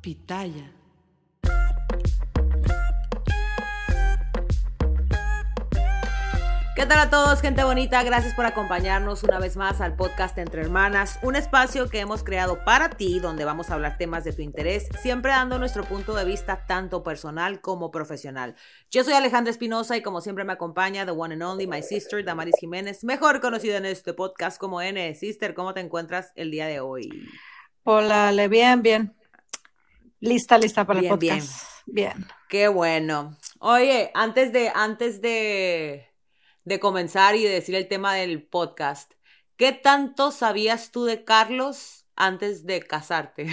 Pitaya. 0.00 0.72
¿Qué 6.74 6.86
tal 6.86 6.98
a 6.98 7.10
todos, 7.10 7.42
gente 7.42 7.62
bonita? 7.62 8.02
Gracias 8.02 8.32
por 8.32 8.46
acompañarnos 8.46 9.22
una 9.22 9.38
vez 9.38 9.58
más 9.58 9.82
al 9.82 9.96
podcast 9.96 10.38
Entre 10.38 10.62
Hermanas, 10.62 11.18
un 11.22 11.36
espacio 11.36 11.90
que 11.90 12.00
hemos 12.00 12.24
creado 12.24 12.64
para 12.64 12.88
ti, 12.88 13.18
donde 13.18 13.44
vamos 13.44 13.68
a 13.68 13.74
hablar 13.74 13.98
temas 13.98 14.24
de 14.24 14.32
tu 14.32 14.40
interés, 14.40 14.88
siempre 15.02 15.32
dando 15.32 15.58
nuestro 15.58 15.84
punto 15.84 16.14
de 16.14 16.24
vista 16.24 16.64
tanto 16.66 17.02
personal 17.02 17.60
como 17.60 17.90
profesional. 17.90 18.54
Yo 18.90 19.04
soy 19.04 19.12
Alejandra 19.12 19.50
Espinosa 19.50 19.98
y 19.98 20.02
como 20.02 20.22
siempre 20.22 20.44
me 20.44 20.54
acompaña 20.54 21.04
the 21.04 21.12
one 21.12 21.34
and 21.34 21.42
only, 21.42 21.66
my 21.66 21.82
sister, 21.82 22.24
Damaris 22.24 22.54
Jiménez, 22.58 23.04
mejor 23.04 23.42
conocida 23.42 23.76
en 23.76 23.84
este 23.84 24.14
podcast 24.14 24.58
como 24.58 24.80
N. 24.80 25.14
Sister, 25.14 25.52
¿cómo 25.52 25.74
te 25.74 25.80
encuentras 25.80 26.32
el 26.36 26.50
día 26.50 26.66
de 26.66 26.80
hoy? 26.80 27.28
Hola, 27.84 28.32
Le, 28.32 28.48
bien, 28.48 28.80
bien. 28.80 29.19
Lista, 30.20 30.58
lista 30.58 30.86
para 30.86 31.00
el 31.00 31.08
podcast. 31.08 31.64
Bien. 31.86 32.12
bien. 32.14 32.28
Qué 32.48 32.68
bueno. 32.68 33.36
Oye, 33.58 34.10
antes 34.14 34.52
de, 34.52 34.70
antes 34.74 35.20
de 35.20 36.10
de 36.64 36.80
comenzar 36.80 37.36
y 37.36 37.42
de 37.42 37.50
decir 37.50 37.74
el 37.74 37.88
tema 37.88 38.14
del 38.14 38.42
podcast. 38.42 39.12
¿Qué 39.56 39.72
tanto 39.72 40.30
sabías 40.30 40.90
tú 40.90 41.04
de 41.04 41.24
Carlos 41.24 42.06
antes 42.16 42.64
de 42.66 42.80
casarte? 42.80 43.46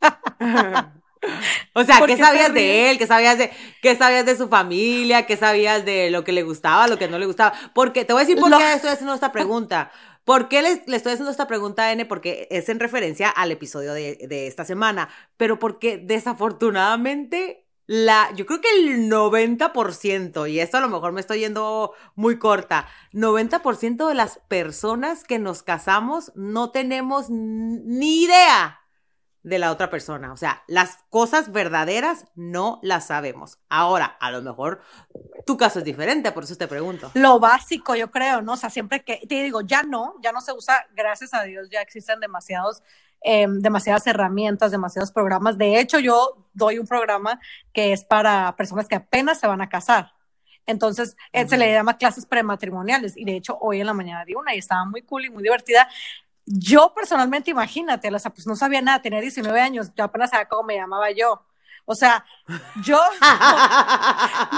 o 1.74 1.84
sea, 1.84 2.04
¿qué, 2.06 2.16
sabías 2.16 2.52
de 2.52 2.90
él? 2.90 2.98
¿Qué 2.98 3.06
sabías 3.06 3.38
de, 3.38 3.50
¿Qué 3.80 3.96
sabías 3.96 4.26
de 4.26 4.36
su 4.36 4.48
familia? 4.48 5.26
¿Qué 5.26 5.36
sabías 5.36 5.84
de 5.84 6.10
lo 6.10 6.24
que 6.24 6.32
le 6.32 6.42
gustaba, 6.42 6.88
lo 6.88 6.98
que 6.98 7.08
no 7.08 7.18
le 7.18 7.26
gustaba? 7.26 7.54
Porque 7.74 8.04
te 8.04 8.12
voy 8.12 8.22
a 8.22 8.26
decir 8.26 8.40
por 8.40 8.54
qué 8.56 8.74
estoy 8.74 8.90
haciendo 8.90 9.14
esta 9.14 9.32
pregunta. 9.32 9.90
¿Por 10.24 10.48
qué 10.48 10.62
le, 10.62 10.70
estoy 10.70 11.12
haciendo 11.12 11.30
esta 11.30 11.46
pregunta 11.46 11.84
a 11.84 11.92
N? 11.92 12.06
Porque 12.06 12.48
es 12.50 12.68
en 12.68 12.80
referencia 12.80 13.28
al 13.28 13.52
episodio 13.52 13.92
de, 13.92 14.16
de 14.28 14.46
esta 14.46 14.64
semana, 14.64 15.08
pero 15.36 15.58
porque 15.58 15.98
desafortunadamente 15.98 17.64
la, 17.86 18.32
yo 18.34 18.46
creo 18.46 18.60
que 18.62 18.70
el 18.70 19.10
90%, 19.10 20.50
y 20.50 20.60
esto 20.60 20.78
a 20.78 20.80
lo 20.80 20.88
mejor 20.88 21.12
me 21.12 21.20
estoy 21.20 21.40
yendo 21.40 21.92
muy 22.14 22.38
corta, 22.38 22.88
90% 23.12 24.08
de 24.08 24.14
las 24.14 24.40
personas 24.48 25.24
que 25.24 25.38
nos 25.38 25.62
casamos 25.62 26.32
no 26.34 26.70
tenemos 26.70 27.28
ni 27.28 28.22
idea 28.22 28.83
de 29.44 29.60
la 29.60 29.70
otra 29.70 29.88
persona. 29.90 30.32
O 30.32 30.36
sea, 30.36 30.64
las 30.66 30.98
cosas 31.10 31.52
verdaderas 31.52 32.26
no 32.34 32.80
las 32.82 33.06
sabemos. 33.06 33.58
Ahora, 33.68 34.16
a 34.18 34.32
lo 34.32 34.42
mejor 34.42 34.80
tu 35.46 35.56
caso 35.56 35.78
es 35.78 35.84
diferente, 35.84 36.32
por 36.32 36.42
eso 36.42 36.56
te 36.56 36.66
pregunto. 36.66 37.12
Lo 37.14 37.38
básico, 37.38 37.94
yo 37.94 38.10
creo, 38.10 38.42
¿no? 38.42 38.54
O 38.54 38.56
sea, 38.56 38.70
siempre 38.70 39.04
que, 39.04 39.24
te 39.28 39.42
digo, 39.42 39.60
ya 39.60 39.84
no, 39.84 40.16
ya 40.20 40.32
no 40.32 40.40
se 40.40 40.52
usa, 40.52 40.86
gracias 40.96 41.32
a 41.32 41.44
Dios, 41.44 41.68
ya 41.70 41.80
existen 41.80 42.18
demasiados 42.18 42.82
Em, 43.26 43.62
demasiadas 43.62 44.06
herramientas, 44.06 44.70
demasiados 44.70 45.10
programas. 45.10 45.56
De 45.56 45.80
hecho, 45.80 45.98
yo 45.98 46.46
doy 46.52 46.78
un 46.78 46.86
programa 46.86 47.40
que 47.72 47.94
es 47.94 48.04
para 48.04 48.54
personas 48.54 48.86
que 48.86 48.96
apenas 48.96 49.40
se 49.40 49.46
van 49.46 49.62
a 49.62 49.70
casar. 49.70 50.12
Entonces, 50.66 51.16
se 51.32 51.56
le 51.56 51.72
llama 51.72 51.96
clases 51.96 52.26
prematrimoniales. 52.26 53.16
Y 53.16 53.24
de 53.24 53.36
hecho, 53.36 53.56
hoy 53.62 53.80
en 53.80 53.86
la 53.86 53.94
mañana 53.94 54.26
di 54.26 54.34
una 54.34 54.54
y 54.54 54.58
estaba 54.58 54.84
muy 54.84 55.00
cool 55.02 55.24
y 55.24 55.30
muy 55.30 55.42
divertida. 55.42 55.88
Yo 56.46 56.92
personalmente, 56.94 57.50
imagínate, 57.50 58.14
o 58.14 58.18
sea, 58.18 58.32
pues 58.32 58.46
no 58.46 58.54
sabía 58.56 58.82
nada, 58.82 59.00
tenía 59.00 59.20
19 59.20 59.60
años, 59.60 59.90
yo 59.96 60.04
apenas 60.04 60.30
sabía 60.30 60.48
cómo 60.48 60.64
me 60.64 60.76
llamaba 60.76 61.10
yo. 61.10 61.42
O 61.86 61.94
sea, 61.94 62.24
yo, 62.82 62.96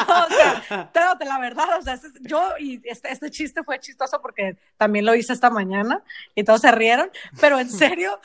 no, 0.09 0.27
o 1.13 1.25
la 1.25 1.39
verdad, 1.41 1.79
o 1.79 1.83
sea, 1.83 1.99
yo, 2.21 2.53
y 2.59 2.81
este, 2.85 3.11
este 3.11 3.31
chiste 3.31 3.65
fue 3.65 3.81
chistoso 3.81 4.23
porque 4.23 4.57
también 4.77 5.05
lo 5.05 5.15
hice 5.15 5.33
esta 5.33 5.51
mañana 5.51 6.03
y 6.37 6.45
todos 6.45 6.61
se 6.61 6.71
rieron, 6.71 7.11
pero 7.41 7.59
en 7.59 7.69
serio, 7.69 8.21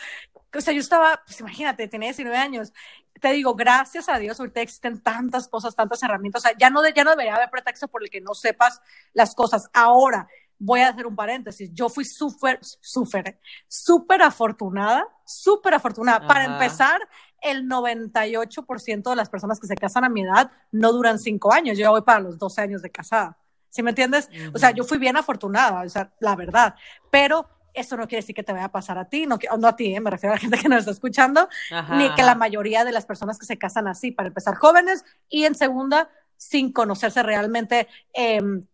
o 0.53 0.61
sea, 0.61 0.73
yo 0.73 0.81
estaba, 0.81 1.21
pues 1.25 1.39
imagínate, 1.39 1.87
tenía 1.87 2.09
19 2.09 2.37
años. 2.37 2.73
Te 3.19 3.31
digo, 3.31 3.55
gracias 3.55 4.09
a 4.09 4.17
Dios, 4.17 4.39
ahorita 4.39 4.61
existen 4.61 4.99
tantas 5.01 5.47
cosas, 5.47 5.75
tantas 5.75 6.01
herramientas. 6.03 6.43
O 6.43 6.47
sea, 6.47 6.57
ya 6.57 6.69
no, 6.69 6.87
ya 6.87 7.03
no 7.03 7.11
debería 7.11 7.35
haber 7.35 7.49
pretexto 7.49 7.87
por 7.87 8.03
el 8.03 8.09
que 8.09 8.21
no 8.21 8.33
sepas 8.33 8.81
las 9.13 9.35
cosas. 9.35 9.69
Ahora, 9.73 10.27
voy 10.63 10.81
a 10.81 10.89
hacer 10.89 11.07
un 11.07 11.15
paréntesis. 11.15 11.71
Yo 11.73 11.89
fui 11.89 12.05
súper, 12.05 12.59
súper, 12.61 13.39
súper 13.67 14.21
afortunada, 14.21 15.07
súper 15.25 15.73
afortunada. 15.73 16.27
Para 16.27 16.45
empezar, 16.45 17.01
el 17.41 17.67
98% 17.67 19.09
de 19.09 19.15
las 19.15 19.29
personas 19.29 19.59
que 19.59 19.65
se 19.65 19.75
casan 19.75 20.03
a 20.03 20.09
mi 20.09 20.21
edad 20.21 20.51
no 20.71 20.93
duran 20.93 21.17
cinco 21.17 21.51
años. 21.51 21.79
Yo 21.79 21.85
ya 21.85 21.89
voy 21.89 22.03
para 22.03 22.19
los 22.19 22.37
12 22.37 22.61
años 22.61 22.81
de 22.83 22.91
casada. 22.91 23.39
¿Sí 23.69 23.81
me 23.81 23.89
entiendes? 23.89 24.29
O 24.53 24.59
sea, 24.59 24.69
yo 24.69 24.83
fui 24.83 24.99
bien 24.99 25.17
afortunada, 25.17 25.81
o 25.81 25.89
sea, 25.89 26.13
la 26.19 26.35
verdad. 26.35 26.75
Pero 27.09 27.49
eso 27.73 27.97
no 27.97 28.07
quiere 28.07 28.21
decir 28.21 28.35
que 28.35 28.43
te 28.43 28.53
vaya 28.53 28.65
a 28.65 28.71
pasar 28.71 28.99
a 28.99 29.05
ti, 29.05 29.25
no, 29.25 29.39
no 29.57 29.67
a 29.67 29.75
ti, 29.75 29.95
¿eh? 29.95 29.99
me 29.99 30.11
refiero 30.11 30.33
a 30.33 30.35
la 30.35 30.41
gente 30.41 30.59
que 30.59 30.69
nos 30.69 30.79
está 30.79 30.91
escuchando, 30.91 31.47
ni 31.91 32.13
que 32.13 32.21
la 32.21 32.35
mayoría 32.35 32.83
de 32.83 32.91
las 32.91 33.05
personas 33.05 33.39
que 33.39 33.45
se 33.45 33.57
casan 33.57 33.87
así, 33.87 34.11
para 34.11 34.27
empezar 34.27 34.55
jóvenes, 34.55 35.05
y 35.29 35.45
en 35.45 35.55
segunda, 35.55 36.09
sin 36.35 36.71
conocerse 36.71 37.23
realmente. 37.23 37.87
Em, 38.13 38.65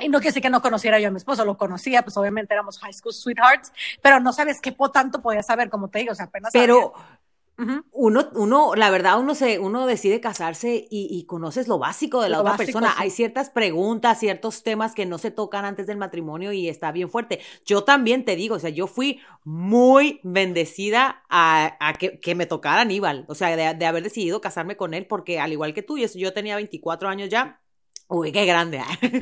y 0.00 0.08
no 0.08 0.18
quiere 0.18 0.30
decir 0.30 0.42
que 0.42 0.50
no 0.50 0.62
conociera 0.62 0.98
yo 0.98 1.08
a 1.08 1.10
mi 1.10 1.18
esposo, 1.18 1.44
lo 1.44 1.56
conocía, 1.56 2.02
pues 2.02 2.16
obviamente 2.16 2.54
éramos 2.54 2.78
high 2.78 2.92
school 2.92 3.12
sweethearts, 3.12 3.72
pero 4.02 4.20
no 4.20 4.32
sabes 4.32 4.60
qué 4.60 4.74
tanto 4.92 5.20
podía 5.20 5.42
saber, 5.42 5.70
como 5.70 5.88
te 5.88 6.00
digo, 6.00 6.12
o 6.12 6.14
sea, 6.14 6.26
apenas. 6.26 6.52
Pero, 6.52 6.94
uno, 7.92 8.30
uno, 8.34 8.74
la 8.74 8.90
verdad, 8.90 9.18
uno 9.20 9.34
se, 9.34 9.58
uno 9.58 9.86
decide 9.86 10.20
casarse 10.20 10.86
y, 10.90 11.24
conoces 11.24 11.68
lo 11.68 11.78
básico 11.78 12.22
de 12.22 12.30
la 12.30 12.40
otra 12.40 12.56
persona. 12.56 12.94
Hay 12.96 13.10
ciertas 13.10 13.50
preguntas, 13.50 14.18
ciertos 14.18 14.62
temas 14.62 14.94
que 14.94 15.04
no 15.04 15.18
se 15.18 15.30
tocan 15.30 15.64
antes 15.64 15.86
del 15.86 15.98
matrimonio 15.98 16.52
y 16.52 16.68
está 16.68 16.90
bien 16.90 17.10
fuerte. 17.10 17.40
Yo 17.66 17.84
también 17.84 18.24
te 18.24 18.34
digo, 18.34 18.54
o 18.56 18.58
sea, 18.58 18.70
yo 18.70 18.86
fui 18.86 19.20
muy 19.44 20.20
bendecida 20.22 21.22
a, 21.28 21.92
que, 21.98 22.34
me 22.34 22.46
tocara 22.46 22.80
Aníbal, 22.80 23.26
o 23.28 23.34
sea, 23.34 23.54
de, 23.54 23.86
haber 23.86 24.02
decidido 24.02 24.40
casarme 24.40 24.76
con 24.76 24.94
él, 24.94 25.06
porque 25.06 25.38
al 25.38 25.52
igual 25.52 25.74
que 25.74 25.82
tú, 25.82 25.98
yo 25.98 26.32
tenía 26.32 26.56
24 26.56 27.08
años 27.08 27.28
ya. 27.28 27.60
Uy, 28.10 28.32
qué 28.32 28.44
grande. 28.44 28.82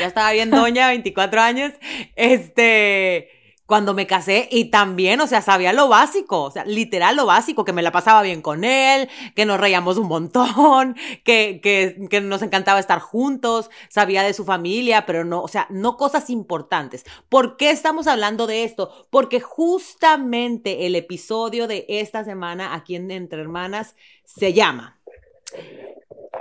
ya 0.00 0.06
estaba 0.06 0.32
bien 0.32 0.50
doña, 0.50 0.88
24 0.88 1.40
años. 1.40 1.72
Este 2.16 3.30
cuando 3.66 3.94
me 3.94 4.06
casé 4.06 4.46
y 4.50 4.66
también, 4.66 5.22
o 5.22 5.26
sea, 5.26 5.40
sabía 5.40 5.72
lo 5.72 5.88
básico, 5.88 6.42
o 6.42 6.50
sea, 6.50 6.66
literal 6.66 7.16
lo 7.16 7.24
básico, 7.24 7.64
que 7.64 7.72
me 7.72 7.80
la 7.80 7.92
pasaba 7.92 8.20
bien 8.20 8.42
con 8.42 8.62
él, 8.62 9.08
que 9.34 9.46
nos 9.46 9.58
reíamos 9.58 9.96
un 9.96 10.08
montón, 10.08 10.96
que, 11.24 11.60
que, 11.62 12.06
que 12.10 12.20
nos 12.20 12.42
encantaba 12.42 12.78
estar 12.78 12.98
juntos, 12.98 13.70
sabía 13.88 14.22
de 14.22 14.34
su 14.34 14.44
familia, 14.44 15.06
pero 15.06 15.24
no, 15.24 15.40
o 15.40 15.48
sea, 15.48 15.66
no 15.70 15.96
cosas 15.96 16.28
importantes. 16.28 17.06
¿Por 17.30 17.56
qué 17.56 17.70
estamos 17.70 18.06
hablando 18.06 18.46
de 18.46 18.64
esto? 18.64 19.06
Porque 19.08 19.40
justamente 19.40 20.84
el 20.86 20.94
episodio 20.94 21.66
de 21.66 21.86
esta 21.88 22.22
semana 22.22 22.74
aquí 22.74 22.96
en 22.96 23.10
Entre 23.10 23.40
Hermanas 23.40 23.96
se 24.24 24.52
llama 24.52 24.98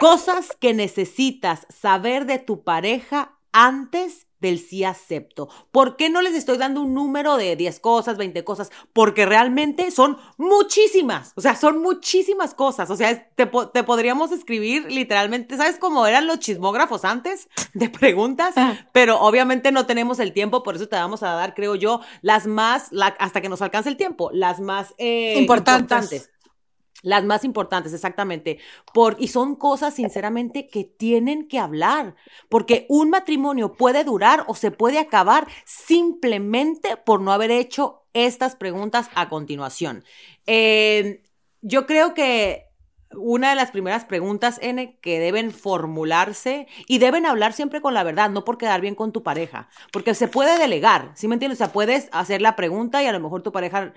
Cosas 0.04 0.50
que 0.60 0.74
necesitas 0.74 1.66
saber 1.70 2.26
de 2.26 2.38
tu 2.38 2.66
pareja 2.66 3.38
antes 3.54 4.28
del 4.42 4.60
sí 4.60 4.84
acepto. 4.84 5.48
¿Por 5.72 5.96
qué 5.96 6.10
no 6.10 6.22
les 6.22 6.36
estoy 6.36 6.58
dando 6.58 6.82
un 6.82 6.94
número 6.94 7.38
de 7.38 7.56
10 7.56 7.80
cosas, 7.80 8.18
20 8.18 8.44
cosas? 8.44 8.70
Porque 8.92 9.26
realmente 9.26 9.92
son 9.92 10.18
muchísimas, 10.36 11.32
o 11.38 11.42
sea, 11.42 11.56
son 11.56 11.82
muchísimas 11.82 12.54
cosas. 12.54 12.90
O 12.90 12.98
sea, 12.98 13.30
te, 13.34 13.46
te 13.46 13.84
podríamos 13.84 14.34
escribir 14.34 14.92
literalmente, 14.92 15.56
¿sabes 15.56 15.78
cómo 15.80 16.06
eran 16.06 16.28
los 16.28 16.40
chismógrafos 16.40 17.06
antes 17.06 17.48
de 17.74 17.90
preguntas? 17.90 18.56
Ah. 18.58 18.76
Pero 18.92 19.22
obviamente 19.22 19.72
no 19.72 19.86
tenemos 19.86 20.20
el 20.20 20.34
tiempo, 20.34 20.64
por 20.64 20.76
eso 20.76 20.90
te 20.90 20.98
vamos 20.98 21.24
a 21.24 21.30
dar, 21.30 21.54
creo 21.54 21.76
yo, 21.76 22.02
las 22.22 22.46
más, 22.46 22.90
hasta 23.20 23.40
que 23.40 23.48
nos 23.48 23.62
alcance 23.62 23.88
el 23.88 23.96
tiempo, 23.96 24.32
las 24.34 24.60
más 24.60 24.94
eh, 24.98 25.36
importantes. 25.38 26.33
Las 27.04 27.26
más 27.26 27.44
importantes, 27.44 27.94
exactamente. 27.94 28.60
Por, 28.94 29.18
y 29.20 29.28
son 29.28 29.56
cosas, 29.58 29.94
sinceramente, 29.94 30.68
que 30.68 30.86
tienen 30.86 31.48
que 31.50 31.60
hablar. 31.60 32.16
Porque 32.50 32.86
un 32.90 33.10
matrimonio 33.10 33.74
puede 33.74 34.06
durar 34.06 34.46
o 34.48 34.56
se 34.56 34.72
puede 34.72 35.00
acabar 35.00 35.48
simplemente 35.66 36.96
por 36.98 37.22
no 37.22 37.34
haber 37.34 37.52
hecho 37.52 38.06
estas 38.14 38.56
preguntas 38.56 39.10
a 39.16 39.28
continuación. 39.28 40.06
Eh, 40.48 41.24
yo 41.62 41.86
creo 41.86 42.14
que 42.14 42.70
una 43.16 43.50
de 43.50 43.56
las 43.56 43.72
primeras 43.72 44.06
preguntas, 44.06 44.58
N, 44.62 44.98
que 45.02 45.20
deben 45.20 45.52
formularse 45.52 46.68
y 46.88 47.00
deben 47.00 47.26
hablar 47.26 47.54
siempre 47.54 47.82
con 47.82 47.94
la 47.94 48.04
verdad, 48.04 48.30
no 48.30 48.46
por 48.46 48.58
quedar 48.58 48.82
bien 48.82 48.96
con 48.96 49.12
tu 49.12 49.24
pareja, 49.24 49.70
porque 49.92 50.16
se 50.16 50.28
puede 50.28 50.58
delegar, 50.58 51.12
¿sí 51.16 51.28
me 51.28 51.36
entiendes? 51.36 51.58
O 51.58 51.64
sea, 51.66 51.74
puedes 51.74 52.10
hacer 52.12 52.42
la 52.42 52.56
pregunta 52.56 53.04
y 53.04 53.08
a 53.08 53.12
lo 53.12 53.20
mejor 53.20 53.44
tu 53.44 53.52
pareja, 53.52 53.94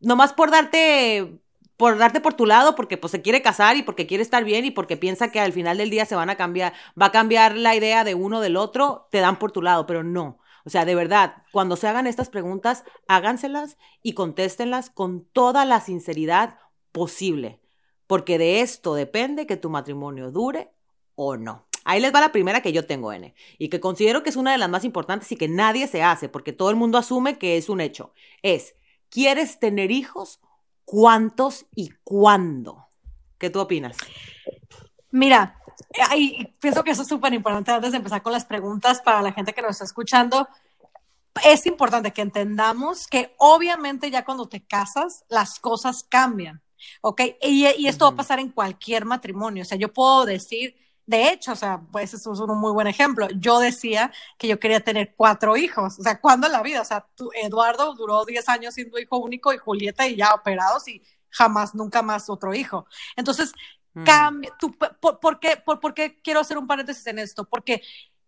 nomás 0.00 0.32
por 0.32 0.50
darte 0.50 1.38
por 1.76 1.98
darte 1.98 2.20
por 2.20 2.34
tu 2.34 2.46
lado 2.46 2.74
porque 2.74 2.96
pues 2.96 3.10
se 3.10 3.22
quiere 3.22 3.42
casar 3.42 3.76
y 3.76 3.82
porque 3.82 4.06
quiere 4.06 4.22
estar 4.22 4.44
bien 4.44 4.64
y 4.64 4.70
porque 4.70 4.96
piensa 4.96 5.30
que 5.30 5.40
al 5.40 5.52
final 5.52 5.78
del 5.78 5.90
día 5.90 6.06
se 6.06 6.14
van 6.14 6.30
a 6.30 6.36
cambiar, 6.36 6.72
va 7.00 7.06
a 7.06 7.12
cambiar 7.12 7.56
la 7.56 7.74
idea 7.74 8.04
de 8.04 8.14
uno 8.14 8.40
del 8.40 8.56
otro, 8.56 9.08
te 9.10 9.18
dan 9.18 9.38
por 9.38 9.52
tu 9.52 9.62
lado, 9.62 9.86
pero 9.86 10.02
no. 10.02 10.38
O 10.64 10.70
sea, 10.70 10.84
de 10.84 10.94
verdad, 10.96 11.44
cuando 11.52 11.76
se 11.76 11.86
hagan 11.86 12.06
estas 12.06 12.28
preguntas, 12.28 12.84
háganselas 13.06 13.76
y 14.02 14.14
contéstenlas 14.14 14.90
con 14.90 15.24
toda 15.24 15.64
la 15.64 15.80
sinceridad 15.80 16.58
posible, 16.90 17.60
porque 18.06 18.36
de 18.36 18.62
esto 18.62 18.94
depende 18.94 19.46
que 19.46 19.56
tu 19.56 19.70
matrimonio 19.70 20.32
dure 20.32 20.72
o 21.14 21.36
no. 21.36 21.66
Ahí 21.84 22.00
les 22.00 22.12
va 22.12 22.20
la 22.20 22.32
primera 22.32 22.62
que 22.62 22.72
yo 22.72 22.84
tengo, 22.84 23.12
N, 23.12 23.32
y 23.58 23.68
que 23.68 23.78
considero 23.78 24.24
que 24.24 24.30
es 24.30 24.34
una 24.34 24.50
de 24.50 24.58
las 24.58 24.68
más 24.68 24.84
importantes 24.84 25.30
y 25.30 25.36
que 25.36 25.46
nadie 25.46 25.86
se 25.86 26.02
hace, 26.02 26.28
porque 26.28 26.52
todo 26.52 26.70
el 26.70 26.76
mundo 26.76 26.98
asume 26.98 27.38
que 27.38 27.56
es 27.56 27.68
un 27.68 27.80
hecho. 27.80 28.12
Es, 28.42 28.74
¿quieres 29.08 29.60
tener 29.60 29.92
hijos 29.92 30.40
¿Cuántos 30.86 31.66
y 31.74 31.90
cuándo? 32.04 32.86
¿Qué 33.38 33.50
tú 33.50 33.60
opinas? 33.60 33.96
Mira, 35.10 35.60
pienso 36.60 36.84
que 36.84 36.92
eso 36.92 37.02
es 37.02 37.08
súper 37.08 37.34
importante 37.34 37.72
antes 37.72 37.90
de 37.90 37.98
empezar 37.98 38.22
con 38.22 38.32
las 38.32 38.44
preguntas 38.44 39.02
para 39.02 39.20
la 39.20 39.32
gente 39.32 39.52
que 39.52 39.62
nos 39.62 39.72
está 39.72 39.84
escuchando. 39.84 40.48
Es 41.44 41.66
importante 41.66 42.12
que 42.12 42.22
entendamos 42.22 43.08
que 43.08 43.34
obviamente 43.38 44.12
ya 44.12 44.24
cuando 44.24 44.48
te 44.48 44.64
casas, 44.64 45.24
las 45.28 45.58
cosas 45.58 46.04
cambian, 46.08 46.62
¿ok? 47.02 47.20
Y, 47.42 47.66
esto 47.88 48.04
va 48.04 48.12
a 48.12 48.16
pasar 48.16 48.38
en 48.38 48.50
cualquier 48.50 49.06
matrimonio. 49.06 49.62
O 49.62 49.66
sea, 49.66 49.76
yo 49.76 49.92
puedo 49.92 50.24
decir, 50.24 50.76
de 51.06 51.30
hecho, 51.30 51.52
o 51.52 51.56
sea, 51.56 51.80
pues 51.92 52.12
eso 52.14 52.32
es 52.32 52.40
un 52.40 52.58
muy 52.58 52.72
buen 52.72 52.88
ejemplo. 52.88 53.28
Yo 53.36 53.60
decía 53.60 54.12
que 54.38 54.48
yo 54.48 54.58
quería 54.58 54.80
tener 54.80 55.14
cuatro 55.16 55.56
hijos. 55.56 55.98
O 55.98 56.02
sea, 56.02 56.20
¿cuándo 56.20 56.48
en 56.48 56.52
la 56.52 56.62
vida? 56.62 56.82
O 56.82 56.84
sea, 56.84 57.06
Eduardo 57.42 57.94
duró 57.94 58.24
10 58.24 58.48
años 58.48 58.74
siendo 58.74 58.98
hijo 58.98 59.18
único 59.18 59.52
y 59.52 59.58
Julieta 59.58 60.06
y 60.06 60.16
ya 60.16 60.34
operados 60.34 60.88
y 60.88 61.02
jamás, 61.30 61.74
nunca 61.74 62.02
más 62.02 62.28
otro 62.28 62.54
hijo. 62.54 62.86
Entonces, 63.16 63.52
Cambia, 64.04 64.52
por, 65.00 65.40
qué, 65.40 65.56
por, 65.64 65.94
qué 65.94 66.20
quiero 66.20 66.40
hacer 66.40 66.58
un 66.58 66.66
paréntesis 66.66 67.06
en 67.06 67.18
esto? 67.18 67.44
Porque 67.44 67.82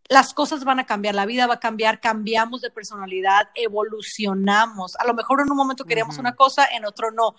las 0.09 0.33
cosas 0.33 0.65
van 0.65 0.81
a 0.81 0.87
cambiar, 0.87 1.15
la 1.15 1.27
vida 1.27 1.47
va 1.47 1.55
a 1.55 1.61
cambiar, 1.61 2.01
cambiamos 2.01 2.63
de 2.63 2.71
personalidad, 2.71 3.51
evolucionamos. 3.55 4.97
A 4.97 5.05
lo 5.05 5.13
mejor 5.13 5.43
en 5.43 5.51
un 5.51 5.57
momento 5.57 5.85
queríamos 5.85 6.17
una 6.17 6.35
cosa, 6.35 6.67
en 6.73 6.87
otro 6.87 7.11
no. 7.11 7.35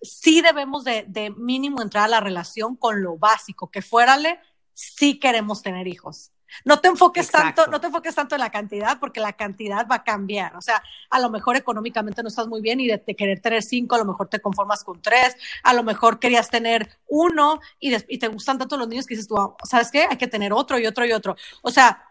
Sí 0.00 0.40
debemos 0.40 0.84
de, 0.84 1.04
de, 1.08 1.30
mínimo 1.30 1.82
entrar 1.82 2.04
a 2.04 2.08
la 2.08 2.20
relación 2.20 2.74
con 2.74 3.02
lo 3.02 3.18
básico, 3.18 3.70
que 3.70 3.82
fuérale, 3.82 4.40
sí 4.74 5.18
queremos 5.18 5.62
tener 5.62 5.86
hijos. 5.86 6.30
No 6.64 6.80
te 6.80 6.88
enfoques 6.88 7.30
tanto, 7.30 7.66
no 7.66 7.80
te 7.80 7.86
enfoques 7.86 8.14
tanto 8.14 8.34
en 8.36 8.40
la 8.40 8.50
cantidad, 8.50 8.98
porque 9.00 9.20
la 9.20 9.32
cantidad 9.32 9.86
va 9.90 9.96
a 9.96 10.04
cambiar. 10.04 10.54
O 10.56 10.60
sea, 10.60 10.82
a 11.10 11.18
lo 11.18 11.30
mejor 11.30 11.56
económicamente 11.56 12.22
no 12.22 12.28
estás 12.28 12.46
muy 12.46 12.60
bien 12.60 12.78
y 12.80 12.86
de, 12.86 13.02
querer 13.02 13.40
tener 13.40 13.62
cinco, 13.62 13.96
a 13.96 13.98
lo 13.98 14.04
mejor 14.04 14.28
te 14.28 14.40
conformas 14.40 14.84
con 14.84 15.00
tres, 15.02 15.36
a 15.62 15.74
lo 15.74 15.82
mejor 15.82 16.18
querías 16.18 16.48
tener 16.50 16.98
uno 17.08 17.60
y, 17.80 17.96
te 18.18 18.28
gustan 18.28 18.58
tanto 18.58 18.76
los 18.76 18.88
niños 18.88 19.06
que 19.06 19.14
dices 19.14 19.28
tú, 19.28 19.36
ah, 19.36 19.56
¿sabes 19.64 19.90
qué? 19.90 20.06
Hay 20.08 20.16
que 20.16 20.28
tener 20.28 20.52
otro 20.52 20.78
y 20.78 20.86
otro 20.86 21.04
y 21.04 21.12
otro. 21.12 21.36
O 21.62 21.70
sea, 21.70 22.04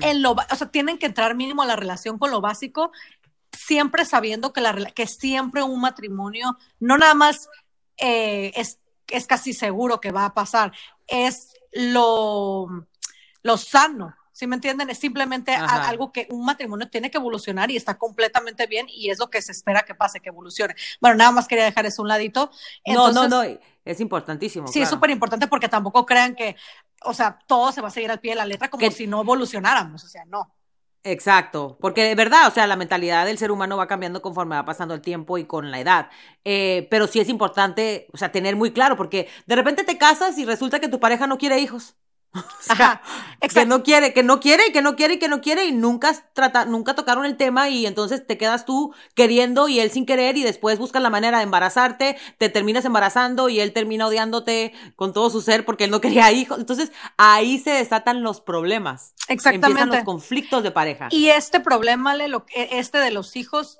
en 0.00 0.22
lo, 0.22 0.32
o 0.32 0.56
sea, 0.56 0.70
tienen 0.70 0.98
que 0.98 1.06
entrar 1.06 1.34
mínimo 1.34 1.62
a 1.62 1.66
la 1.66 1.76
relación 1.76 2.18
con 2.18 2.30
lo 2.30 2.40
básico, 2.40 2.92
siempre 3.52 4.04
sabiendo 4.04 4.52
que, 4.52 4.60
la, 4.60 4.74
que 4.74 5.06
siempre 5.06 5.62
un 5.62 5.80
matrimonio 5.80 6.56
no 6.78 6.98
nada 6.98 7.14
más 7.14 7.48
eh, 7.96 8.52
es, 8.54 8.78
es 9.08 9.26
casi 9.26 9.52
seguro 9.52 10.00
que 10.00 10.12
va 10.12 10.26
a 10.26 10.34
pasar, 10.34 10.72
es 11.08 11.54
lo 11.72 12.86
lo 13.42 13.56
sano. 13.56 14.14
¿Sí 14.32 14.46
me 14.46 14.56
entienden? 14.56 14.88
Es 14.88 14.98
simplemente 14.98 15.54
algo 15.54 16.10
que 16.10 16.26
un 16.30 16.44
matrimonio 16.44 16.88
tiene 16.88 17.10
que 17.10 17.18
evolucionar 17.18 17.70
y 17.70 17.76
está 17.76 17.98
completamente 17.98 18.66
bien 18.66 18.86
y 18.88 19.10
es 19.10 19.18
lo 19.18 19.28
que 19.28 19.42
se 19.42 19.52
espera 19.52 19.82
que 19.82 19.94
pase, 19.94 20.20
que 20.20 20.30
evolucione. 20.30 20.74
Bueno, 21.00 21.16
nada 21.16 21.30
más 21.30 21.46
quería 21.46 21.64
dejar 21.64 21.84
eso 21.84 22.02
un 22.02 22.08
ladito. 22.08 22.50
no, 22.86 23.12
no, 23.12 23.28
no, 23.28 23.42
es 23.84 24.00
importantísimo. 24.00 24.66
Sí, 24.68 24.80
es 24.80 24.88
súper 24.88 25.10
importante 25.10 25.46
porque 25.46 25.68
tampoco 25.68 26.06
crean 26.06 26.34
que, 26.34 26.56
o 27.04 27.12
sea, 27.12 27.38
todo 27.46 27.72
se 27.72 27.82
va 27.82 27.88
a 27.88 27.90
seguir 27.92 28.10
al 28.10 28.20
pie 28.20 28.32
de 28.32 28.36
la 28.36 28.46
letra 28.46 28.70
como 28.70 28.90
si 28.90 29.06
no 29.06 29.20
evolucionáramos, 29.20 30.02
o 30.02 30.08
sea, 30.08 30.24
no. 30.24 30.50
Exacto, 31.04 31.76
porque 31.80 32.04
de 32.04 32.14
verdad, 32.14 32.46
o 32.46 32.52
sea, 32.52 32.68
la 32.68 32.76
mentalidad 32.76 33.26
del 33.26 33.36
ser 33.36 33.50
humano 33.50 33.76
va 33.76 33.88
cambiando 33.88 34.22
conforme 34.22 34.54
va 34.54 34.64
pasando 34.64 34.94
el 34.94 35.00
tiempo 35.00 35.36
y 35.36 35.44
con 35.46 35.72
la 35.72 35.80
edad. 35.80 36.10
Eh, 36.44 36.86
pero 36.92 37.08
sí 37.08 37.18
es 37.18 37.28
importante, 37.28 38.06
o 38.12 38.16
sea, 38.16 38.30
tener 38.30 38.54
muy 38.54 38.72
claro, 38.72 38.96
porque 38.96 39.28
de 39.46 39.56
repente 39.56 39.82
te 39.82 39.98
casas 39.98 40.38
y 40.38 40.44
resulta 40.44 40.78
que 40.78 40.88
tu 40.88 41.00
pareja 41.00 41.26
no 41.26 41.38
quiere 41.38 41.58
hijos. 41.58 41.96
Ajá, 42.68 43.02
que 43.40 43.66
no 43.66 43.82
quiere, 43.82 44.14
que 44.14 44.22
no 44.22 44.40
quiere, 44.40 44.72
que 44.72 44.80
no 44.80 44.96
quiere, 44.96 45.18
que 45.18 45.28
no 45.28 45.42
quiere 45.42 45.66
y 45.66 45.72
nunca 45.72 46.14
trata, 46.32 46.64
nunca 46.64 46.94
tocaron 46.94 47.26
el 47.26 47.36
tema 47.36 47.68
y 47.68 47.84
entonces 47.86 48.26
te 48.26 48.38
quedas 48.38 48.64
tú 48.64 48.94
queriendo 49.14 49.68
y 49.68 49.80
él 49.80 49.90
sin 49.90 50.06
querer 50.06 50.38
y 50.38 50.42
después 50.42 50.78
buscas 50.78 51.02
la 51.02 51.10
manera 51.10 51.38
de 51.38 51.44
embarazarte, 51.44 52.16
te 52.38 52.48
terminas 52.48 52.86
embarazando 52.86 53.50
y 53.50 53.60
él 53.60 53.72
termina 53.72 54.06
odiándote 54.06 54.72
con 54.96 55.12
todo 55.12 55.28
su 55.28 55.42
ser 55.42 55.66
porque 55.66 55.84
él 55.84 55.90
no 55.90 56.00
quería 56.00 56.32
hijos. 56.32 56.58
Entonces 56.58 56.90
ahí 57.18 57.58
se 57.58 57.70
desatan 57.70 58.22
los 58.22 58.40
problemas. 58.40 59.14
Exactamente. 59.28 59.66
Empiezan 59.66 59.88
los 59.90 60.04
conflictos 60.04 60.62
de 60.62 60.70
pareja. 60.70 61.08
Y 61.10 61.28
este 61.28 61.60
problema, 61.60 62.16
este 62.54 62.98
de 62.98 63.10
los 63.10 63.36
hijos 63.36 63.78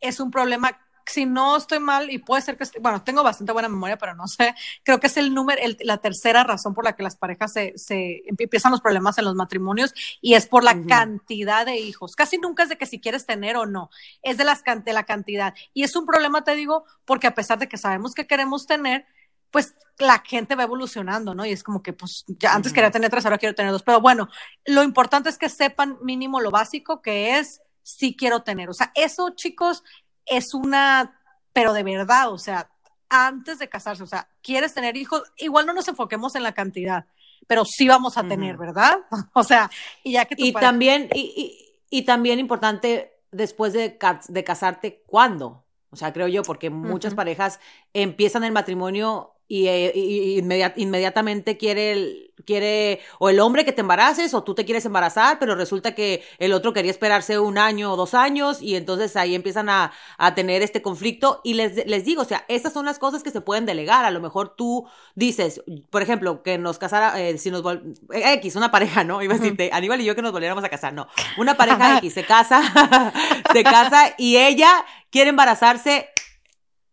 es 0.00 0.18
un 0.18 0.32
problema 0.32 0.80
si 1.06 1.26
no 1.26 1.56
estoy 1.56 1.80
mal, 1.80 2.10
y 2.10 2.18
puede 2.18 2.42
ser 2.42 2.56
que, 2.56 2.64
bueno, 2.80 3.02
tengo 3.02 3.22
bastante 3.22 3.52
buena 3.52 3.68
memoria, 3.68 3.98
pero 3.98 4.14
no 4.14 4.26
sé, 4.26 4.54
creo 4.84 5.00
que 5.00 5.06
es 5.06 5.16
el 5.16 5.34
número, 5.34 5.60
la 5.80 5.98
tercera 5.98 6.44
razón 6.44 6.74
por 6.74 6.84
la 6.84 6.94
que 6.94 7.02
las 7.02 7.16
parejas 7.16 7.52
se, 7.52 7.72
se 7.76 8.22
empiezan 8.26 8.72
los 8.72 8.80
problemas 8.80 9.18
en 9.18 9.24
los 9.24 9.34
matrimonios 9.34 9.94
y 10.20 10.34
es 10.34 10.46
por 10.46 10.64
la 10.64 10.82
cantidad 10.86 11.66
de 11.66 11.78
hijos. 11.78 12.16
Casi 12.16 12.38
nunca 12.38 12.62
es 12.62 12.68
de 12.68 12.78
que 12.78 12.86
si 12.86 13.00
quieres 13.00 13.26
tener 13.26 13.56
o 13.56 13.66
no, 13.66 13.90
es 14.22 14.36
de, 14.36 14.44
las, 14.44 14.62
de 14.64 14.92
la 14.92 15.04
cantidad. 15.04 15.54
Y 15.72 15.82
es 15.82 15.96
un 15.96 16.06
problema, 16.06 16.44
te 16.44 16.54
digo, 16.54 16.84
porque 17.04 17.26
a 17.26 17.34
pesar 17.34 17.58
de 17.58 17.68
que 17.68 17.76
sabemos 17.76 18.14
que 18.14 18.26
queremos 18.26 18.66
tener, 18.66 19.06
pues 19.50 19.74
la 19.98 20.22
gente 20.26 20.56
va 20.56 20.64
evolucionando, 20.64 21.34
¿no? 21.34 21.44
Y 21.44 21.52
es 21.52 21.62
como 21.62 21.82
que, 21.82 21.92
pues, 21.92 22.24
ya 22.26 22.54
antes 22.54 22.72
quería 22.72 22.90
tener 22.90 23.10
tres, 23.10 23.24
ahora 23.24 23.38
quiero 23.38 23.54
tener 23.54 23.70
dos. 23.70 23.82
Pero 23.82 24.00
bueno, 24.00 24.28
lo 24.64 24.82
importante 24.82 25.28
es 25.28 25.38
que 25.38 25.48
sepan 25.48 25.98
mínimo 26.02 26.40
lo 26.40 26.50
básico 26.50 27.02
que 27.02 27.38
es 27.38 27.60
si 27.82 28.16
quiero 28.16 28.42
tener. 28.42 28.70
O 28.70 28.72
sea, 28.72 28.92
eso, 28.94 29.30
chicos, 29.30 29.84
es 30.26 30.54
una, 30.54 31.20
pero 31.52 31.72
de 31.72 31.82
verdad, 31.82 32.30
o 32.32 32.38
sea, 32.38 32.70
antes 33.08 33.58
de 33.58 33.68
casarse, 33.68 34.02
o 34.02 34.06
sea, 34.06 34.28
quieres 34.42 34.74
tener 34.74 34.96
hijos, 34.96 35.22
igual 35.36 35.66
no 35.66 35.74
nos 35.74 35.88
enfoquemos 35.88 36.34
en 36.34 36.42
la 36.42 36.52
cantidad, 36.52 37.06
pero 37.46 37.64
sí 37.64 37.88
vamos 37.88 38.16
a 38.16 38.26
tener, 38.26 38.56
¿verdad? 38.56 39.00
o 39.34 39.44
sea, 39.44 39.70
y 40.02 40.12
ya 40.12 40.24
que 40.24 40.36
tú... 40.36 40.44
Y 40.44 40.52
también, 40.52 41.08
y, 41.14 41.76
y, 41.90 42.02
también 42.02 42.38
importante, 42.38 43.12
después 43.30 43.72
de, 43.72 43.98
de 44.28 44.44
casarte, 44.44 45.02
¿cuándo? 45.06 45.64
O 45.90 45.96
sea, 45.96 46.12
creo 46.12 46.28
yo, 46.28 46.42
porque 46.42 46.70
muchas 46.70 47.14
parejas 47.14 47.60
empiezan 47.92 48.44
el 48.44 48.52
matrimonio 48.52 49.31
y, 49.52 49.68
eh, 49.68 50.72
inmediatamente 50.76 51.58
quiere 51.58 51.92
el, 51.92 52.32
quiere 52.46 53.00
o 53.18 53.28
el 53.28 53.38
hombre 53.38 53.66
que 53.66 53.72
te 53.72 53.82
embaraces 53.82 54.32
o 54.32 54.42
tú 54.42 54.54
te 54.54 54.64
quieres 54.64 54.86
embarazar, 54.86 55.38
pero 55.38 55.54
resulta 55.54 55.94
que 55.94 56.22
el 56.38 56.54
otro 56.54 56.72
quería 56.72 56.90
esperarse 56.90 57.38
un 57.38 57.58
año 57.58 57.92
o 57.92 57.96
dos 57.96 58.14
años 58.14 58.62
y 58.62 58.76
entonces 58.76 59.14
ahí 59.14 59.34
empiezan 59.34 59.68
a, 59.68 59.92
tener 60.34 60.62
este 60.62 60.80
conflicto 60.80 61.42
y 61.44 61.52
les, 61.52 61.86
les 61.86 62.06
digo, 62.06 62.22
o 62.22 62.24
sea, 62.24 62.46
esas 62.48 62.72
son 62.72 62.86
las 62.86 62.98
cosas 62.98 63.22
que 63.22 63.30
se 63.30 63.42
pueden 63.42 63.66
delegar. 63.66 64.06
A 64.06 64.10
lo 64.10 64.20
mejor 64.20 64.54
tú 64.56 64.88
dices, 65.14 65.62
por 65.90 66.00
ejemplo, 66.00 66.42
que 66.42 66.56
nos 66.56 66.78
casara, 66.78 67.20
eh, 67.20 67.36
si 67.36 67.50
nos 67.50 67.62
X, 68.10 68.56
una 68.56 68.70
pareja, 68.70 69.04
¿no? 69.04 69.20
Iba 69.20 69.34
a 69.34 69.38
decirte, 69.38 69.68
Aníbal 69.70 70.00
y 70.00 70.06
yo 70.06 70.14
que 70.14 70.22
nos 70.22 70.32
volviéramos 70.32 70.64
a 70.64 70.70
casar, 70.70 70.94
no. 70.94 71.08
Una 71.36 71.58
pareja 71.58 71.98
X 71.98 72.14
se 72.14 72.24
casa, 72.24 73.12
se 73.52 73.62
casa 73.62 74.14
y 74.16 74.38
ella 74.38 74.86
quiere 75.10 75.28
embarazarse 75.28 76.08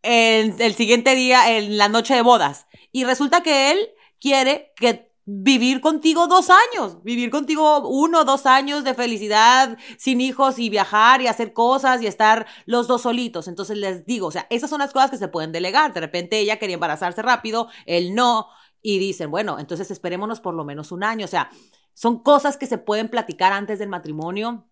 el, 0.03 0.73
siguiente 0.75 1.15
día, 1.15 1.57
en 1.57 1.77
la 1.77 1.89
noche 1.89 2.15
de 2.15 2.21
bodas. 2.21 2.67
Y 2.91 3.03
resulta 3.03 3.41
que 3.43 3.71
él 3.71 3.79
quiere 4.19 4.73
que 4.75 5.09
vivir 5.25 5.79
contigo 5.79 6.27
dos 6.27 6.49
años, 6.49 7.03
vivir 7.03 7.29
contigo 7.29 7.87
uno, 7.87 8.25
dos 8.25 8.47
años 8.47 8.83
de 8.83 8.95
felicidad, 8.95 9.77
sin 9.97 10.21
hijos 10.21 10.57
y 10.57 10.69
viajar 10.69 11.21
y 11.21 11.27
hacer 11.27 11.53
cosas 11.53 12.01
y 12.01 12.07
estar 12.07 12.47
los 12.65 12.87
dos 12.87 13.03
solitos. 13.03 13.47
Entonces 13.47 13.77
les 13.77 14.05
digo, 14.05 14.27
o 14.27 14.31
sea, 14.31 14.47
esas 14.49 14.69
son 14.69 14.79
las 14.79 14.91
cosas 14.91 15.11
que 15.11 15.17
se 15.17 15.27
pueden 15.27 15.51
delegar. 15.51 15.93
De 15.93 15.99
repente 15.99 16.39
ella 16.39 16.57
quería 16.57 16.75
embarazarse 16.75 17.21
rápido, 17.21 17.67
él 17.85 18.15
no, 18.15 18.47
y 18.81 18.97
dicen, 18.97 19.29
bueno, 19.29 19.59
entonces 19.59 19.91
esperémonos 19.91 20.39
por 20.39 20.55
lo 20.55 20.63
menos 20.63 20.91
un 20.91 21.03
año. 21.03 21.25
O 21.25 21.29
sea, 21.29 21.49
son 21.93 22.23
cosas 22.23 22.57
que 22.57 22.65
se 22.65 22.77
pueden 22.77 23.09
platicar 23.09 23.51
antes 23.51 23.77
del 23.77 23.89
matrimonio 23.89 24.68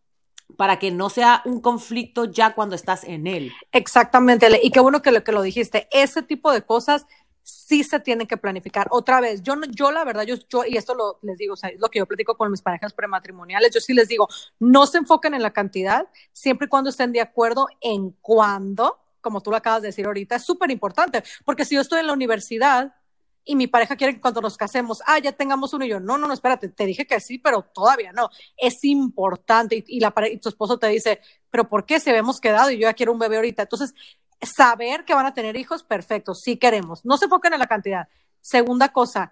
para 0.55 0.79
que 0.79 0.91
no 0.91 1.09
sea 1.09 1.41
un 1.45 1.61
conflicto 1.61 2.25
ya 2.25 2.55
cuando 2.55 2.75
estás 2.75 3.03
en 3.03 3.27
él. 3.27 3.51
Exactamente, 3.71 4.47
y 4.63 4.71
qué 4.71 4.79
bueno 4.79 5.01
que 5.01 5.11
lo, 5.11 5.23
que 5.23 5.31
lo 5.31 5.41
dijiste. 5.41 5.87
Ese 5.91 6.23
tipo 6.23 6.51
de 6.51 6.61
cosas 6.61 7.05
sí 7.47 7.83
se 7.83 7.99
tienen 7.99 8.27
que 8.27 8.35
planificar. 8.37 8.87
Otra 8.91 9.21
vez, 9.21 9.41
yo, 9.41 9.55
yo 9.69 9.91
la 9.91 10.03
verdad, 10.03 10.23
yo, 10.23 10.35
yo 10.49 10.65
y 10.65 10.75
esto 10.75 10.95
lo 10.95 11.19
les 11.21 11.37
digo, 11.37 11.53
o 11.53 11.57
sea, 11.57 11.69
es 11.69 11.79
lo 11.79 11.89
que 11.89 11.99
yo 11.99 12.05
platico 12.05 12.35
con 12.35 12.51
mis 12.51 12.61
parejas 12.61 12.93
prematrimoniales, 12.93 13.73
yo 13.73 13.79
sí 13.79 13.93
les 13.93 14.09
digo, 14.09 14.27
no 14.59 14.85
se 14.85 14.97
enfoquen 14.97 15.33
en 15.33 15.41
la 15.41 15.51
cantidad, 15.51 16.07
siempre 16.33 16.65
y 16.65 16.69
cuando 16.69 16.89
estén 16.89 17.13
de 17.13 17.21
acuerdo 17.21 17.67
en 17.79 18.11
cuándo, 18.21 18.99
como 19.21 19.41
tú 19.41 19.51
lo 19.51 19.57
acabas 19.57 19.81
de 19.81 19.89
decir 19.89 20.05
ahorita, 20.05 20.35
es 20.35 20.43
súper 20.43 20.71
importante, 20.71 21.23
porque 21.45 21.63
si 21.63 21.75
yo 21.75 21.81
estoy 21.81 22.01
en 22.01 22.07
la 22.07 22.13
universidad 22.13 22.93
y 23.47 23.55
mi 23.55 23.67
pareja 23.67 23.95
quiere 23.95 24.13
que 24.13 24.21
cuando 24.21 24.41
nos 24.41 24.57
casemos, 24.57 25.01
ah, 25.05 25.19
ya 25.19 25.31
tengamos 25.31 25.73
uno 25.73 25.85
y 25.85 25.89
yo, 25.89 26.01
no, 26.01 26.17
no, 26.17 26.27
no, 26.27 26.33
espérate, 26.33 26.67
te 26.67 26.85
dije 26.85 27.07
que 27.07 27.19
sí, 27.21 27.37
pero 27.37 27.63
todavía 27.73 28.11
no. 28.11 28.29
Es 28.57 28.83
importante 28.83 29.85
y, 29.87 29.99
la 30.01 30.13
y 30.29 30.37
tu 30.37 30.49
esposo 30.49 30.77
te 30.77 30.87
dice, 30.87 31.21
pero 31.49 31.65
¿por 31.67 31.85
qué 31.85 32.01
se 32.01 32.09
habíamos 32.09 32.41
quedado 32.41 32.69
y 32.69 32.75
yo 32.75 32.81
ya 32.81 32.93
quiero 32.93 33.13
un 33.13 33.19
bebé 33.19 33.37
ahorita? 33.37 33.63
Entonces, 33.63 33.95
saber 34.41 35.05
que 35.05 35.13
van 35.13 35.25
a 35.25 35.33
tener 35.33 35.55
hijos, 35.55 35.83
perfecto, 35.83 36.35
sí 36.35 36.57
queremos. 36.57 37.05
No 37.05 37.17
se 37.17 37.25
enfoquen 37.25 37.53
en 37.53 37.59
la 37.59 37.67
cantidad. 37.67 38.09
Segunda 38.41 38.89
cosa, 38.89 39.31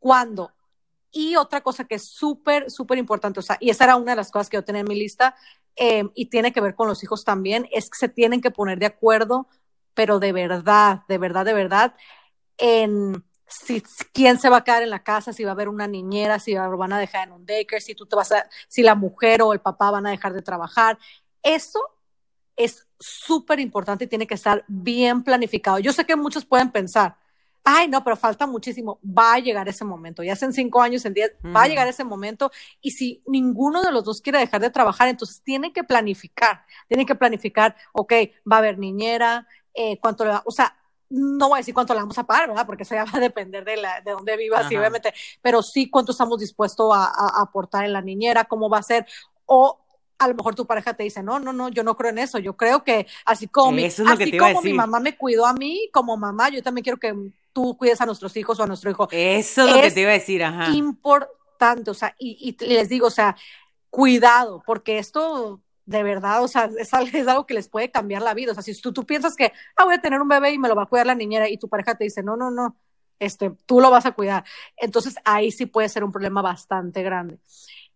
¿cuándo? 0.00 0.52
Y 1.12 1.36
otra 1.36 1.60
cosa 1.60 1.84
que 1.84 1.94
es 1.94 2.10
súper, 2.10 2.68
súper 2.68 2.98
importante, 2.98 3.38
o 3.38 3.42
sea, 3.44 3.56
y 3.60 3.70
esa 3.70 3.84
era 3.84 3.96
una 3.96 4.10
de 4.10 4.16
las 4.16 4.32
cosas 4.32 4.50
que 4.50 4.56
yo 4.56 4.64
tenía 4.64 4.80
en 4.80 4.88
mi 4.88 4.96
lista, 4.96 5.36
eh, 5.76 6.02
y 6.14 6.26
tiene 6.26 6.52
que 6.52 6.60
ver 6.60 6.74
con 6.74 6.88
los 6.88 7.04
hijos 7.04 7.24
también, 7.24 7.68
es 7.70 7.88
que 7.90 7.98
se 7.98 8.08
tienen 8.08 8.40
que 8.40 8.50
poner 8.50 8.80
de 8.80 8.86
acuerdo, 8.86 9.46
pero 9.94 10.18
de 10.18 10.32
verdad, 10.32 11.02
de 11.08 11.18
verdad, 11.18 11.44
de 11.44 11.54
verdad, 11.54 11.94
en 12.58 13.24
si 13.46 13.82
quién 14.12 14.38
se 14.38 14.48
va 14.48 14.58
a 14.58 14.64
quedar 14.64 14.82
en 14.82 14.90
la 14.90 15.02
casa, 15.02 15.32
si 15.32 15.44
va 15.44 15.50
a 15.50 15.54
haber 15.54 15.68
una 15.68 15.86
niñera, 15.86 16.38
si 16.38 16.54
lo 16.54 16.76
van 16.76 16.92
a 16.92 16.98
dejar 16.98 17.28
en 17.28 17.34
un 17.34 17.46
daycare, 17.46 17.80
si 17.80 17.94
tú 17.94 18.06
te 18.06 18.16
vas 18.16 18.32
a, 18.32 18.48
si 18.68 18.82
la 18.82 18.94
mujer 18.94 19.42
o 19.42 19.52
el 19.52 19.60
papá 19.60 19.90
van 19.90 20.06
a 20.06 20.10
dejar 20.10 20.32
de 20.32 20.42
trabajar. 20.42 20.98
Eso 21.42 21.80
es 22.56 22.86
súper 22.98 23.60
importante 23.60 24.04
y 24.04 24.08
tiene 24.08 24.26
que 24.26 24.34
estar 24.34 24.64
bien 24.66 25.22
planificado. 25.22 25.78
Yo 25.78 25.92
sé 25.92 26.04
que 26.04 26.16
muchos 26.16 26.44
pueden 26.44 26.72
pensar, 26.72 27.16
ay, 27.62 27.88
no, 27.88 28.02
pero 28.02 28.16
falta 28.16 28.46
muchísimo. 28.46 28.98
Va 29.04 29.34
a 29.34 29.38
llegar 29.38 29.68
ese 29.68 29.84
momento, 29.84 30.22
ya 30.22 30.36
en 30.40 30.52
cinco 30.52 30.80
años, 30.80 31.04
en 31.04 31.14
diez, 31.14 31.32
va 31.44 31.64
a 31.64 31.68
llegar 31.68 31.86
ese 31.86 32.04
momento. 32.04 32.50
Y 32.80 32.92
si 32.92 33.22
ninguno 33.26 33.82
de 33.82 33.92
los 33.92 34.04
dos 34.04 34.20
quiere 34.20 34.38
dejar 34.38 34.60
de 34.60 34.70
trabajar, 34.70 35.08
entonces 35.08 35.42
tienen 35.42 35.72
que 35.72 35.84
planificar, 35.84 36.64
tienen 36.88 37.06
que 37.06 37.14
planificar, 37.14 37.76
ok, 37.92 38.12
va 38.50 38.56
a 38.56 38.58
haber 38.58 38.78
niñera, 38.78 39.46
eh, 39.74 39.98
cuánto 40.00 40.24
le 40.24 40.30
va, 40.30 40.42
o 40.46 40.50
sea, 40.50 40.76
no 41.10 41.48
voy 41.48 41.56
a 41.56 41.60
decir 41.60 41.74
cuánto 41.74 41.94
le 41.94 42.00
vamos 42.00 42.18
a 42.18 42.24
pagar, 42.24 42.48
¿verdad? 42.48 42.66
Porque 42.66 42.82
eso 42.82 42.94
ya 42.94 43.04
va 43.12 43.12
a 43.14 43.20
depender 43.20 43.64
de, 43.64 43.76
la, 43.76 44.00
de 44.00 44.12
dónde 44.12 44.36
vivas, 44.36 44.68
sí, 44.68 44.76
obviamente, 44.76 45.12
pero 45.42 45.62
sí 45.62 45.88
cuánto 45.90 46.12
estamos 46.12 46.40
dispuestos 46.40 46.92
a, 46.94 47.04
a, 47.04 47.42
aportar 47.42 47.84
en 47.84 47.92
la 47.92 48.02
niñera, 48.02 48.44
cómo 48.44 48.68
va 48.68 48.78
a 48.78 48.82
ser, 48.82 49.06
o 49.46 49.78
a 50.18 50.28
lo 50.28 50.34
mejor 50.34 50.54
tu 50.54 50.66
pareja 50.66 50.94
te 50.94 51.02
dice, 51.02 51.22
no, 51.22 51.38
no, 51.38 51.52
no, 51.52 51.68
yo 51.68 51.82
no 51.82 51.96
creo 51.96 52.10
en 52.10 52.18
eso, 52.18 52.38
yo 52.38 52.56
creo 52.56 52.82
que 52.82 53.06
así 53.24 53.48
como, 53.48 53.72
mi, 53.72 53.84
así 53.84 54.38
como 54.38 54.62
mi 54.62 54.72
mamá 54.72 55.00
me 55.00 55.16
cuidó 55.16 55.46
a 55.46 55.52
mí, 55.52 55.90
como 55.92 56.16
mamá, 56.16 56.48
yo 56.48 56.62
también 56.62 56.84
quiero 56.84 56.98
que 56.98 57.14
tú 57.52 57.76
cuides 57.76 58.00
a 58.00 58.06
nuestros 58.06 58.36
hijos 58.36 58.58
o 58.58 58.62
a 58.62 58.66
nuestro 58.66 58.90
hijo. 58.90 59.08
Eso 59.10 59.66
es, 59.66 59.74
lo 59.74 59.80
que 59.82 59.90
te 59.90 60.00
iba 60.00 60.10
a 60.10 60.14
decir, 60.14 60.42
ajá. 60.42 60.70
Importante, 60.70 61.90
o 61.90 61.94
sea, 61.94 62.14
y, 62.18 62.56
y 62.58 62.66
les 62.66 62.88
digo, 62.88 63.08
o 63.08 63.10
sea, 63.10 63.36
cuidado, 63.90 64.62
porque 64.66 64.98
esto 64.98 65.60
de 65.86 66.02
verdad, 66.02 66.42
o 66.42 66.48
sea, 66.48 66.68
es, 66.78 66.92
algo 66.92 67.46
que 67.46 67.54
les 67.54 67.68
puede 67.68 67.90
cambiar 67.90 68.22
la 68.22 68.34
vida. 68.34 68.52
O 68.52 68.54
sea, 68.54 68.62
si 68.62 68.78
tú, 68.80 68.92
tú 68.92 69.06
piensas 69.06 69.36
que, 69.36 69.52
ah, 69.76 69.84
voy 69.84 69.94
a 69.94 70.00
tener 70.00 70.20
un 70.20 70.28
bebé 70.28 70.52
y 70.52 70.58
me 70.58 70.68
lo 70.68 70.74
va 70.74 70.82
a 70.82 70.86
cuidar 70.86 71.06
la 71.06 71.14
niñera 71.14 71.48
y 71.48 71.58
tu 71.58 71.68
pareja 71.68 71.94
te 71.94 72.04
dice, 72.04 72.22
no, 72.22 72.36
no, 72.36 72.50
no, 72.50 72.76
este, 73.18 73.50
tú 73.66 73.80
lo 73.80 73.90
vas 73.90 74.06
a 74.06 74.12
cuidar. 74.12 74.44
Entonces 74.76 75.16
ahí 75.24 75.50
sí 75.52 75.66
puede 75.66 75.88
ser 75.88 76.04
un 76.04 76.12
problema 76.12 76.42
bastante 76.42 77.02
grande. 77.02 77.38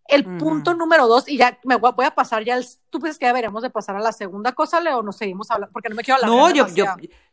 El 0.07 0.25
punto 0.37 0.73
número 0.73 1.07
dos, 1.07 1.27
y 1.29 1.37
ya 1.37 1.57
me 1.63 1.77
voy 1.77 2.05
a 2.05 2.13
pasar 2.13 2.43
ya, 2.43 2.59
tú 2.89 2.99
piensas 2.99 3.17
que 3.17 3.25
ya 3.25 3.33
veremos 3.33 3.63
de 3.63 3.69
pasar 3.69 3.95
a 3.95 3.99
la 3.99 4.11
segunda 4.11 4.51
cosa, 4.51 4.81
Leo, 4.81 5.01
nos 5.03 5.15
seguimos 5.15 5.49
hablando, 5.51 5.71
porque 5.71 5.89
no 5.89 5.95
me 5.95 6.03
quiero 6.03 6.15
hablar. 6.15 6.29
No, 6.29 6.49
yo, 6.49 6.67
yo, 6.75 6.85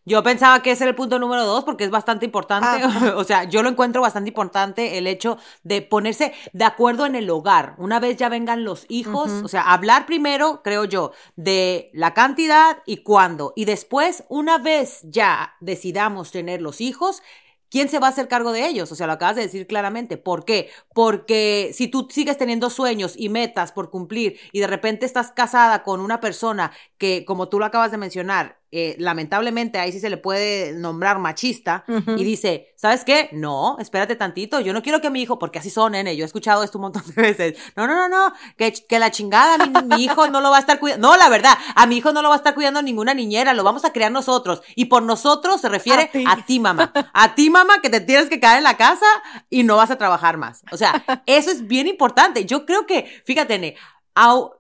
yo, 0.05 0.23
pensaba 0.23 0.63
que 0.63 0.71
ese 0.71 0.85
era 0.85 0.91
el 0.91 0.95
punto 0.95 1.19
número 1.19 1.45
dos, 1.45 1.65
porque 1.65 1.85
es 1.85 1.91
bastante 1.91 2.25
importante, 2.25 2.85
ah. 2.85 3.15
o 3.17 3.25
sea, 3.25 3.45
yo 3.45 3.63
lo 3.63 3.69
encuentro 3.69 4.01
bastante 4.01 4.29
importante 4.29 4.97
el 4.97 5.07
hecho 5.07 5.39
de 5.65 5.83
ponerse 5.83 6.33
de 6.53 6.65
acuerdo 6.65 7.05
en 7.05 7.17
el 7.17 7.29
hogar. 7.31 7.75
Una 7.79 7.99
vez 7.99 8.17
ya 8.17 8.29
vengan 8.29 8.65
los 8.65 8.87
hijos, 8.89 9.31
o 9.43 9.49
sea, 9.49 9.63
hablar 9.63 10.07
primero, 10.07 10.63
creo 10.63 10.85
yo, 10.85 11.13
de 11.35 11.91
la 11.95 12.15
cantidad 12.15 12.79
y 12.87 12.99
cuándo, 12.99 13.53
y 13.57 13.65
después, 13.65 14.25
una 14.29 14.59
vez 14.59 15.01
ya 15.03 15.57
decidamos 15.61 16.31
tener 16.31 16.63
los 16.63 16.81
hijos, 16.81 17.23
¿Quién 17.71 17.89
se 17.89 17.99
va 17.99 18.07
a 18.09 18.11
hacer 18.11 18.29
cargo 18.29 18.53
de 18.53 18.67
ellos? 18.67 18.91
O 18.93 18.95
sea, 18.95 19.07
lo 19.07 19.13
acabas 19.15 19.37
de 19.37 19.43
decir 19.43 19.67
claramente. 19.67 20.17
¿Por 20.17 20.45
qué? 20.45 20.71
Porque 20.95 21.71
si 21.75 21.89
tú 21.89 22.09
sigues 22.11 22.39
teniendo 22.39 22.71
sueños 22.71 23.15
y 23.17 23.29
metas 23.29 23.73
por 23.73 23.91
cumplir 23.91 24.39
y 24.53 24.61
de 24.61 24.67
repente 24.67 25.07
estás 25.07 25.33
casada 25.33 25.83
con 25.83 26.01
una 26.01 26.21
persona 26.21 26.73
que, 26.99 27.25
como 27.25 27.49
tú 27.49 27.59
lo 27.59 27.65
acabas 27.67 27.91
de 27.91 27.99
mencionar, 27.99 28.58
eh, 28.71 28.97
lamentablemente 28.99 29.79
ahí 29.79 29.93
sí 29.93 29.99
se 29.99 30.11
le 30.11 30.19
puede 30.19 30.75
nombrar 30.75 31.19
machista 31.19 31.87
y 31.89 32.23
dice, 32.23 32.75
¿sabes 32.77 33.03
qué? 33.03 33.31
No, 33.33 33.79
espérate 33.79 34.15
tantito, 34.15 34.61
yo 34.61 34.75
no 34.75 34.83
quiero 34.83 35.01
que 35.01 35.09
mi 35.09 35.23
hijo, 35.23 35.39
porque 35.39 35.59
así 35.59 35.71
son, 35.71 35.93
nene, 35.93 36.17
yo 36.17 36.25
he 36.25 36.27
escuchado 36.27 36.63
esto 36.63 36.77
un 36.77 36.83
montón 36.83 37.03
de 37.07 37.23
veces, 37.23 37.59
no, 37.77 37.87
no, 37.87 37.95
no, 37.95 38.09
no, 38.11 38.35
que, 38.59 38.75
que 38.75 38.99
la 38.99 39.11
chingada, 39.11 39.57
mi, 39.67 40.05
hijo 40.05 40.29
no 40.29 40.43
lo 40.43 40.51
va 40.51 40.59
a 40.59 40.61
estar 40.61 40.79
cuidando, 40.79 41.09
no, 41.09 41.17
la 41.17 41.31
verdad, 41.31 41.57
a 41.75 41.87
mi 41.87 41.97
hijo 41.97 42.13
no 42.13 42.21
lo 42.21 42.29
va 42.29 42.35
a 42.35 42.39
estar 42.39 42.55
cuidando 42.55 42.83
ninguna 42.83 43.15
niñera, 43.15 43.55
lo 43.55 43.65
vamos 43.65 43.87
a 43.87 43.93
criar 43.95 44.13
nosotros, 44.13 44.61
y 44.77 44.85
por 44.85 45.03
nosotros 45.03 45.63
se 45.63 45.71
refiere 45.71 46.11
a 46.27 46.45
ti, 46.45 46.61
mamá, 46.61 46.93
a 47.15 47.35
ti, 47.35 47.49
mamá, 47.49 47.81
que 47.81 47.89
te 47.89 48.03
tienes 48.03 48.29
que 48.29 48.39
quedar 48.39 48.59
en 48.59 48.65
la 48.65 48.77
casa 48.77 49.07
y 49.49 49.63
no 49.63 49.77
vas 49.77 49.91
a 49.91 49.97
trabajar 49.97 50.37
más, 50.37 50.63
o 50.71 50.77
sea, 50.77 51.05
eso 51.27 51.51
es 51.51 51.67
bien 51.67 51.87
importante, 51.87 52.45
yo 52.45 52.67
creo 52.67 52.87
que, 52.87 53.23
fíjate, 53.25 53.59
nene, 53.59 53.77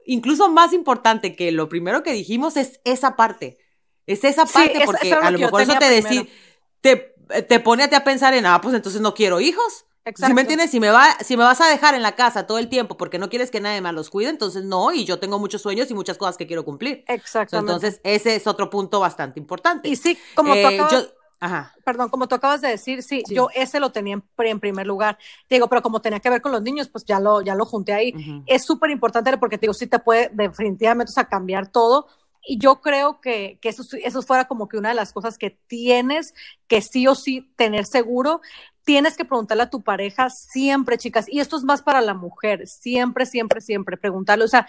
incluso 0.06 0.48
más 0.48 0.72
importante 0.72 1.36
que 1.36 1.52
lo 1.52 1.68
primero 1.68 2.02
que 2.02 2.12
dijimos 2.12 2.56
es 2.56 2.80
esa 2.84 3.14
parte 3.16 3.58
es 4.08 4.24
esa 4.24 4.46
parte, 4.46 4.82
porque 4.84 5.12
a 5.12 5.30
lo 5.30 5.38
mejor 5.38 5.62
eso 5.62 5.78
te, 5.78 5.90
decía, 5.90 6.26
te, 6.80 7.14
te 7.46 7.60
pone 7.60 7.84
a, 7.84 7.88
ti 7.88 7.94
a 7.94 8.04
pensar 8.04 8.34
en, 8.34 8.46
ah, 8.46 8.60
pues 8.60 8.74
entonces 8.74 9.00
no 9.00 9.14
quiero 9.14 9.40
hijos. 9.40 9.84
Exacto. 10.04 10.34
me 10.34 10.40
entiendes? 10.40 10.70
Si 10.70 10.80
me, 10.80 10.88
va, 10.88 11.18
si 11.20 11.36
me 11.36 11.44
vas 11.44 11.60
a 11.60 11.68
dejar 11.68 11.94
en 11.94 12.02
la 12.02 12.16
casa 12.16 12.46
todo 12.46 12.56
el 12.56 12.70
tiempo 12.70 12.96
porque 12.96 13.18
no 13.18 13.28
quieres 13.28 13.50
que 13.50 13.60
nadie 13.60 13.82
más 13.82 13.92
los 13.92 14.08
cuide, 14.08 14.30
entonces 14.30 14.64
no, 14.64 14.90
y 14.92 15.04
yo 15.04 15.18
tengo 15.18 15.38
muchos 15.38 15.60
sueños 15.60 15.90
y 15.90 15.94
muchas 15.94 16.16
cosas 16.16 16.38
que 16.38 16.46
quiero 16.46 16.64
cumplir. 16.64 17.04
Exactamente. 17.06 17.72
Entonces, 17.72 18.00
ese 18.02 18.34
es 18.34 18.46
otro 18.46 18.70
punto 18.70 19.00
bastante 19.00 19.38
importante. 19.38 19.88
Y 19.88 19.96
sí, 19.96 20.18
como 20.34 20.54
tú 20.54 20.58
eh, 20.60 20.80
acabas, 20.80 21.12
Ajá. 21.40 21.74
Perdón, 21.84 22.08
como 22.08 22.26
tú 22.26 22.34
acabas 22.34 22.60
de 22.60 22.68
decir, 22.68 23.02
sí, 23.02 23.22
yo 23.28 23.48
ese 23.54 23.78
lo 23.78 23.92
tenía 23.92 24.14
en, 24.38 24.60
primer 24.60 24.86
lugar. 24.86 25.18
digo, 25.48 25.68
pero 25.68 25.82
como 25.82 26.00
tenía 26.00 26.20
que 26.20 26.30
ver 26.30 26.40
con 26.40 26.52
los 26.52 26.62
niños, 26.62 26.88
pues 26.88 27.04
ya 27.04 27.20
lo, 27.20 27.42
ya 27.42 27.54
lo 27.54 27.64
junté 27.64 27.92
ahí. 27.92 28.42
Es 28.46 28.64
súper 28.64 28.90
importante 28.90 29.36
porque 29.38 29.56
te 29.56 29.62
digo, 29.62 29.74
sí 29.74 29.86
te 29.86 29.98
puede 29.98 30.30
definitivamente 30.32 31.12
o 31.16 31.28
cambiar 31.28 31.68
todo 31.68 32.08
y 32.46 32.58
yo 32.58 32.80
creo 32.80 33.20
que, 33.20 33.58
que 33.60 33.68
eso, 33.68 33.82
eso 34.02 34.22
fuera 34.22 34.46
como 34.46 34.68
que 34.68 34.78
una 34.78 34.90
de 34.90 34.94
las 34.94 35.12
cosas 35.12 35.38
que 35.38 35.50
tienes 35.66 36.34
que 36.66 36.80
sí 36.82 37.06
o 37.06 37.14
sí 37.14 37.52
tener 37.56 37.86
seguro. 37.86 38.40
Tienes 38.84 39.16
que 39.16 39.24
preguntarle 39.24 39.64
a 39.64 39.70
tu 39.70 39.82
pareja 39.82 40.30
siempre, 40.30 40.96
chicas, 40.96 41.26
y 41.28 41.40
esto 41.40 41.56
es 41.56 41.64
más 41.64 41.82
para 41.82 42.00
la 42.00 42.14
mujer, 42.14 42.66
siempre, 42.66 43.26
siempre, 43.26 43.60
siempre 43.60 43.98
preguntarle, 43.98 44.44
o 44.44 44.48
sea, 44.48 44.66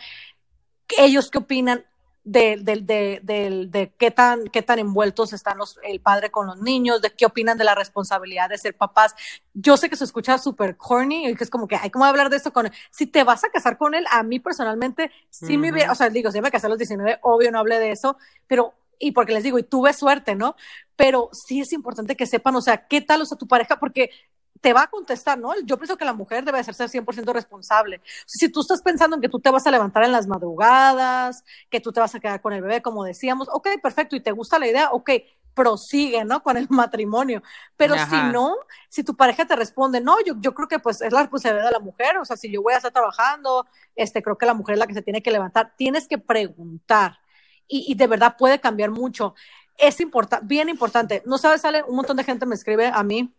ellos 0.98 1.30
qué 1.30 1.38
opinan, 1.38 1.86
de, 2.24 2.58
de, 2.58 2.82
de, 3.24 3.68
de, 3.68 3.94
qué, 3.98 4.12
tan, 4.12 4.46
qué 4.48 4.62
tan 4.62 4.80
envueltos 4.80 5.34
están 5.34 5.58
los, 5.58 5.80
el 5.84 6.00
padre 6.02 6.32
con 6.32 6.48
los 6.48 6.58
niños, 6.62 7.02
de 7.02 7.12
qué 7.12 7.26
opinan 7.26 7.58
de 7.58 7.64
la 7.64 7.76
responsabilidad 7.76 8.50
de 8.50 8.58
ser 8.58 8.76
papás. 8.76 9.16
Yo 9.54 9.78
sé 9.78 9.90
que 9.90 9.96
se 9.96 10.04
escucha 10.04 10.38
súper 10.38 10.78
corny 10.78 11.28
y 11.28 11.36
que 11.36 11.44
es 11.44 11.50
como 11.50 11.68
que, 11.68 11.76
hay 11.76 11.90
¿cómo 11.90 12.06
hablar 12.06 12.30
de 12.30 12.38
esto 12.38 12.54
con 12.54 12.68
él? 12.68 12.72
Si 12.92 13.08
te 13.08 13.24
vas 13.24 13.44
a 13.44 13.50
casar 13.50 13.78
con 13.78 13.96
él, 13.96 14.06
a 14.12 14.24
mí 14.24 14.40
personalmente, 14.40 15.12
sí 15.30 15.58
me 15.58 15.72
o 15.90 15.96
sea, 15.96 16.10
digo, 16.10 16.32
si 16.32 16.42
me 16.42 16.52
casé 16.52 16.68
a 16.68 16.70
los 16.70 16.78
19, 16.78 17.20
obvio 17.22 17.52
no 17.52 17.60
hablé 17.60 17.80
de 17.80 17.92
eso, 17.92 18.18
pero 18.48 18.74
y 19.00 19.14
porque 19.14 19.34
les 19.34 19.44
digo, 19.44 19.58
y 19.58 19.64
tuve 19.64 19.94
suerte, 19.94 20.36
¿no? 20.36 20.56
Pero 20.96 21.30
sí 21.32 21.62
es 21.62 21.72
importante 21.72 22.18
que 22.18 22.26
sepan, 22.26 22.56
o 22.56 22.62
sea, 22.62 22.88
qué 22.88 23.02
tal, 23.02 23.22
o 23.22 23.26
sea, 23.26 23.38
tu 23.38 23.48
pareja, 23.48 23.80
porque 23.80 24.12
te 24.62 24.74
va 24.74 24.84
a 24.84 24.88
contestar, 24.88 25.38
¿no? 25.38 25.54
Yo 25.64 25.78
pienso 25.78 25.98
que 25.98 26.06
la 26.06 26.14
mujer 26.14 26.44
debe 26.44 26.60
hacerse 26.60 26.88
100% 26.88 27.34
responsable. 27.34 28.02
Si 28.26 28.50
tú 28.50 28.62
estás 28.62 28.82
pensando 28.82 29.16
en 29.16 29.22
que 29.22 29.30
tú 29.30 29.40
te 29.40 29.50
vas 29.50 29.66
a 29.66 29.72
levantar 29.72 30.04
en 30.04 30.12
las 30.12 30.28
madrugadas, 30.28 31.44
que 31.70 31.80
tú 31.80 31.92
te 31.92 32.00
vas 32.00 32.14
a 32.16 32.20
quedar 32.20 32.42
con 32.42 32.54
el 32.54 32.62
bebé, 32.62 32.82
como 32.82 33.04
decíamos, 33.04 33.48
ok, 33.52 33.70
perfecto, 33.82 34.16
y 34.16 34.20
te 34.20 34.32
gusta 34.32 34.60
la 34.60 34.68
idea, 34.68 34.92
ok, 34.92 35.12
prosigue, 35.54 36.26
¿no? 36.26 36.44
Con 36.44 36.58
el 36.58 36.68
matrimonio. 36.70 37.42
Pero 37.78 37.96
si 38.10 38.16
no, 38.32 38.56
si 38.90 39.04
tu 39.04 39.16
pareja 39.16 39.46
te 39.46 39.56
responde, 39.56 40.02
no, 40.02 40.18
yo, 40.26 40.36
yo 40.40 40.54
creo 40.54 40.68
que 40.68 40.80
pues 40.80 41.02
es 41.02 41.14
la 41.14 41.22
responsabilidad 41.22 41.68
de 41.68 41.74
la 41.74 41.80
mujer, 41.80 42.18
o 42.18 42.26
sea, 42.26 42.36
si 42.36 42.52
yo 42.52 42.62
voy 42.62 42.74
a 42.74 42.78
estar 42.78 42.92
trabajando, 42.92 43.66
este, 43.96 44.22
creo 44.22 44.38
que 44.38 44.46
la 44.46 44.54
mujer 44.54 44.74
es 44.74 44.80
la 44.80 44.88
que 44.88 44.94
se 44.94 45.02
tiene 45.02 45.22
que 45.22 45.32
levantar, 45.32 45.74
tienes 45.78 46.08
que 46.08 46.18
preguntar. 46.18 47.20
Y, 47.68 47.86
y 47.88 47.96
de 47.96 48.08
verdad 48.08 48.36
puede 48.38 48.60
cambiar 48.60 48.90
mucho. 48.90 49.36
Es 49.78 50.02
importante, 50.02 50.46
bien 50.46 50.70
importante. 50.70 51.24
No 51.26 51.38
sabes, 51.38 51.62
sale, 51.62 51.84
un 51.84 51.96
montón 51.96 52.18
de 52.18 52.24
gente 52.24 52.46
me 52.46 52.56
escribe 52.56 52.88
a 52.88 53.04
mí 53.04 53.34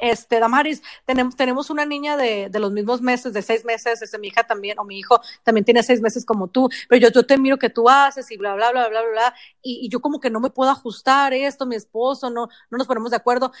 este, 0.00 0.40
Damaris, 0.40 0.82
tenemos, 1.04 1.36
tenemos 1.36 1.70
una 1.70 1.84
niña 1.84 2.16
de, 2.16 2.48
de, 2.50 2.58
los 2.58 2.72
mismos 2.72 3.00
meses, 3.00 3.32
de 3.32 3.42
seis 3.42 3.64
meses, 3.64 4.00
ese, 4.02 4.18
mi 4.18 4.28
hija 4.28 4.44
también, 4.44 4.78
o 4.78 4.84
mi 4.84 4.98
hijo 4.98 5.20
también 5.42 5.64
tiene 5.64 5.82
seis 5.82 6.00
meses 6.00 6.24
como 6.24 6.48
tú, 6.48 6.68
pero 6.88 7.00
yo, 7.00 7.10
yo 7.10 7.26
te 7.26 7.38
miro 7.38 7.58
que 7.58 7.70
tú 7.70 7.88
haces 7.88 8.30
y 8.30 8.36
bla, 8.36 8.54
bla, 8.54 8.70
bla, 8.70 8.88
bla, 8.88 9.00
bla, 9.02 9.10
bla, 9.10 9.34
y, 9.62 9.86
y 9.86 9.88
yo 9.88 10.00
como 10.00 10.20
que 10.20 10.30
no 10.30 10.40
me 10.40 10.50
puedo 10.50 10.70
ajustar 10.70 11.32
esto, 11.34 11.66
mi 11.66 11.76
esposo, 11.76 12.30
no, 12.30 12.48
no 12.70 12.78
nos 12.78 12.86
ponemos 12.86 13.10
de 13.10 13.16
acuerdo. 13.16 13.52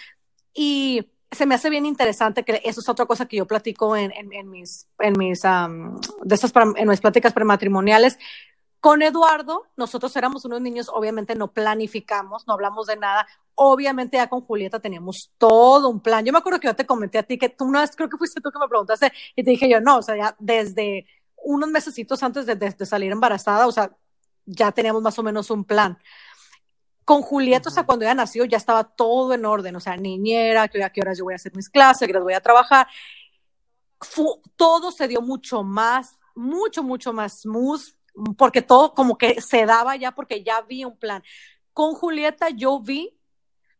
Y 0.54 1.10
se 1.30 1.46
me 1.46 1.54
hace 1.54 1.70
bien 1.70 1.86
interesante 1.86 2.42
que 2.42 2.60
eso 2.64 2.80
es 2.80 2.88
otra 2.88 3.06
cosa 3.06 3.26
que 3.26 3.36
yo 3.36 3.46
platico 3.46 3.96
en, 3.96 4.12
en, 4.12 4.32
en 4.32 4.50
mis, 4.50 4.86
en 4.98 5.12
mis, 5.18 5.42
de 5.42 6.34
estas, 6.34 6.52
en 6.76 6.88
mis 6.88 7.00
pláticas 7.00 7.32
prematrimoniales, 7.32 8.18
con 8.80 9.02
Eduardo, 9.02 9.66
nosotros 9.76 10.14
éramos 10.16 10.44
unos 10.44 10.60
niños, 10.60 10.88
obviamente 10.92 11.34
no 11.34 11.52
planificamos, 11.52 12.46
no 12.46 12.54
hablamos 12.54 12.86
de 12.86 12.96
nada. 12.96 13.26
Obviamente 13.54 14.18
ya 14.18 14.28
con 14.28 14.40
Julieta 14.42 14.78
teníamos 14.78 15.32
todo 15.36 15.88
un 15.88 16.00
plan. 16.00 16.24
Yo 16.24 16.32
me 16.32 16.38
acuerdo 16.38 16.60
que 16.60 16.68
yo 16.68 16.76
te 16.76 16.86
comenté 16.86 17.18
a 17.18 17.24
ti 17.24 17.38
que 17.38 17.48
tú 17.48 17.64
una 17.64 17.80
vez, 17.80 17.90
creo 17.96 18.08
que 18.08 18.16
fuiste 18.16 18.40
tú 18.40 18.50
que 18.52 18.58
me 18.58 18.68
preguntaste 18.68 19.12
y 19.34 19.42
te 19.42 19.50
dije 19.50 19.68
yo, 19.68 19.80
no, 19.80 19.98
o 19.98 20.02
sea, 20.02 20.16
ya 20.16 20.36
desde 20.38 21.06
unos 21.36 21.68
mesecitos 21.70 22.22
antes 22.22 22.46
de, 22.46 22.86
salir 22.86 23.10
embarazada, 23.10 23.66
o 23.66 23.72
sea, 23.72 23.96
ya 24.46 24.70
teníamos 24.70 25.02
más 25.02 25.18
o 25.18 25.24
menos 25.24 25.50
un 25.50 25.64
plan. 25.64 25.98
Con 27.04 27.22
Julieta, 27.22 27.70
o 27.70 27.72
sea, 27.72 27.84
cuando 27.84 28.04
ella 28.04 28.14
nació 28.14 28.44
ya 28.44 28.58
estaba 28.58 28.84
todo 28.84 29.32
en 29.34 29.44
orden, 29.44 29.74
o 29.74 29.80
sea, 29.80 29.96
niñera, 29.96 30.62
a 30.62 30.68
qué 30.68 31.00
horas 31.00 31.18
yo 31.18 31.24
voy 31.24 31.32
a 31.32 31.36
hacer 31.36 31.54
mis 31.56 31.68
clases, 31.68 32.06
qué 32.06 32.12
horas 32.12 32.22
voy 32.22 32.34
a 32.34 32.40
trabajar. 32.40 32.86
todo 34.56 34.92
se 34.92 35.08
dio 35.08 35.20
mucho 35.20 35.64
más, 35.64 36.16
mucho, 36.36 36.84
mucho 36.84 37.12
más 37.12 37.40
smooth 37.40 37.97
porque 38.36 38.62
todo 38.62 38.94
como 38.94 39.18
que 39.18 39.40
se 39.40 39.66
daba 39.66 39.96
ya 39.96 40.12
porque 40.12 40.42
ya 40.42 40.62
vi 40.62 40.84
un 40.84 40.96
plan. 40.96 41.22
Con 41.72 41.94
Julieta 41.94 42.50
yo 42.50 42.80
vi 42.80 43.18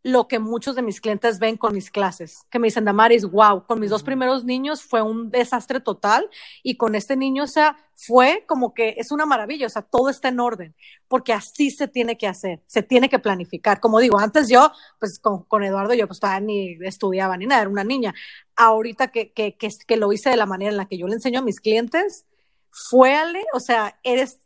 lo 0.03 0.29
que 0.29 0.39
muchos 0.39 0.77
de 0.77 0.83
mis 0.83 1.01
clientes 1.01 1.39
ven 1.39 1.57
con 1.57 1.75
mis 1.75 1.91
clases, 1.91 2.47
que 2.51 2.59
me 2.59 2.69
dicen, 2.69 2.85
Damaris, 2.85 3.25
wow, 3.25 3.67
con 3.67 3.81
mis 3.81 3.91
dos 3.91 4.03
primeros 4.03 4.45
niños 4.45 4.83
fue 4.83 5.03
un 5.03 5.31
desastre 5.31 5.81
total 5.81 6.29
y 6.63 6.77
con 6.77 6.95
este 6.95 7.17
niño, 7.17 7.45
o 7.45 7.49
sea, 7.49 7.77
fue 7.95 8.45
como 8.47 8.75
que 8.75 8.95
es 8.97 9.11
una 9.11 9.27
maravilla, 9.27 9.67
o 9.67 9.71
sea, 9.71 9.83
todo 9.83 10.09
está 10.09 10.29
en 10.29 10.41
orden, 10.41 10.75
porque 11.09 11.33
así 11.33 11.71
se 11.71 11.89
tiene 11.89 12.17
que 12.17 12.29
hacer, 12.29 12.63
se 12.67 12.83
tiene 12.83 13.09
que 13.09 13.19
planificar. 13.19 13.81
Como 13.81 13.99
digo, 13.99 14.19
antes 14.19 14.49
yo, 14.49 14.71
pues 15.01 15.19
con, 15.19 15.43
con 15.45 15.65
Eduardo, 15.65 15.95
yo 15.95 16.07
pues 16.07 16.21
todavía 16.21 16.47
ni 16.47 16.79
estudiaba 16.87 17.37
ni 17.37 17.47
nada, 17.47 17.63
era 17.63 17.71
una 17.71 17.85
niña. 17.85 18.15
Ahorita 18.57 19.09
que, 19.09 19.33
que, 19.33 19.57
que, 19.57 19.69
que 19.87 19.97
lo 19.97 20.13
hice 20.13 20.31
de 20.31 20.37
la 20.37 20.47
manera 20.47 20.71
en 20.71 20.77
la 20.77 20.87
que 20.87 20.97
yo 20.97 21.09
le 21.09 21.15
enseño 21.15 21.41
a 21.41 21.43
mis 21.43 21.61
clientes, 21.61 22.25
fue 22.71 23.15
Ale, 23.15 23.45
o 23.53 23.61
sea, 23.61 23.99
eres 24.03 24.39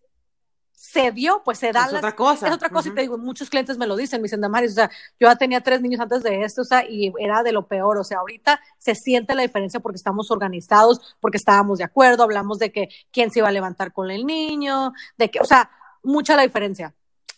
se 0.93 1.11
dio, 1.11 1.43
pues 1.43 1.59
se 1.59 1.73
da. 1.73 1.87
Es 1.87 1.95
otra 1.95 2.15
cosa. 2.15 2.49
Es 2.49 2.53
otra 2.53 2.69
cosa, 2.69 2.91
y 2.91 2.95
te 2.95 3.01
digo, 3.01 3.17
muchos 3.17 3.49
clientes 3.49 3.79
me 3.79 3.87
lo 3.87 3.97
dicen, 3.97 4.21
me 4.21 4.25
dicen, 4.25 4.43
Damaris, 4.43 4.73
o 4.73 4.75
sea, 4.75 4.91
yo 5.19 5.29
ya 5.29 5.37
tenía 5.37 5.63
tres 5.63 5.81
niños 5.81 6.01
antes 6.01 6.23
de 6.23 6.43
esto, 6.43 6.63
o 6.63 6.65
sea, 6.65 6.85
y 6.87 7.13
era 7.19 7.43
de 7.43 7.53
lo 7.53 7.67
peor, 7.67 7.97
o 7.97 8.05
sea, 8.05 8.19
ahorita 8.19 8.61
se 8.79 8.95
siente 8.95 9.35
la 9.35 9.41
diferencia 9.41 9.81
porque 9.81 9.97
estamos 9.97 10.31
organizados, 10.31 11.17
porque 11.21 11.39
estábamos 11.39 11.79
de 11.79 11.85
acuerdo, 11.85 12.25
hablamos 12.25 12.59
de 12.59 12.73
que 12.73 12.91
quién 13.11 13.31
se 13.31 13.39
iba 13.39 13.49
a 13.49 13.53
levantar 13.53 13.93
con 13.93 14.11
el 14.11 14.27
niño, 14.27 14.93
de 15.17 15.31
que, 15.31 15.41
o 15.41 15.45
sea, 15.45 15.71
mucha 16.03 16.37
la 16.37 16.43
diferencia. 16.43 16.95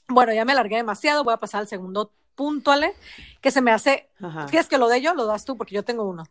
Bueno, 0.09 0.33
ya 0.33 0.45
me 0.45 0.53
alargué 0.53 0.77
demasiado, 0.77 1.23
voy 1.23 1.35
a 1.35 1.39
pasar 1.39 1.61
al 1.61 1.69
segundo 1.69 2.13
punto, 2.35 2.73
Ale, 2.73 2.97
que 3.41 3.51
se 3.53 3.61
me 3.61 3.71
hace, 3.71 4.11
¿quieres 4.49 4.69
que 4.69 4.79
lo 4.79 4.89
dé 4.89 5.01
yo? 5.01 5.15
Lo 5.15 5.27
das 5.27 5.45
tú, 5.45 5.57
porque 5.57 5.75
yo 5.75 5.85
tengo 5.85 6.05
uno. 6.05 6.25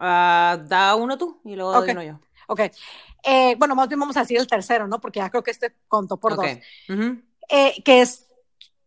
Ah, 0.00 0.58
da 0.66 0.94
uno 0.94 1.18
tú 1.18 1.40
y 1.44 1.54
luego 1.54 1.72
doy 1.72 1.90
uno 1.90 2.02
yo. 2.02 2.20
Ok. 2.50 2.62
Eh, 3.22 3.54
bueno, 3.58 3.76
más 3.76 3.88
bien 3.88 4.00
vamos 4.00 4.16
a 4.16 4.20
decir 4.20 4.36
el 4.36 4.48
tercero, 4.48 4.88
¿no? 4.88 5.00
Porque 5.00 5.20
ya 5.20 5.30
creo 5.30 5.44
que 5.44 5.52
este 5.52 5.72
contó 5.86 6.16
por 6.16 6.34
dos. 6.34 6.46
Eh, 7.48 7.82
que 7.84 8.00
es 8.00 8.26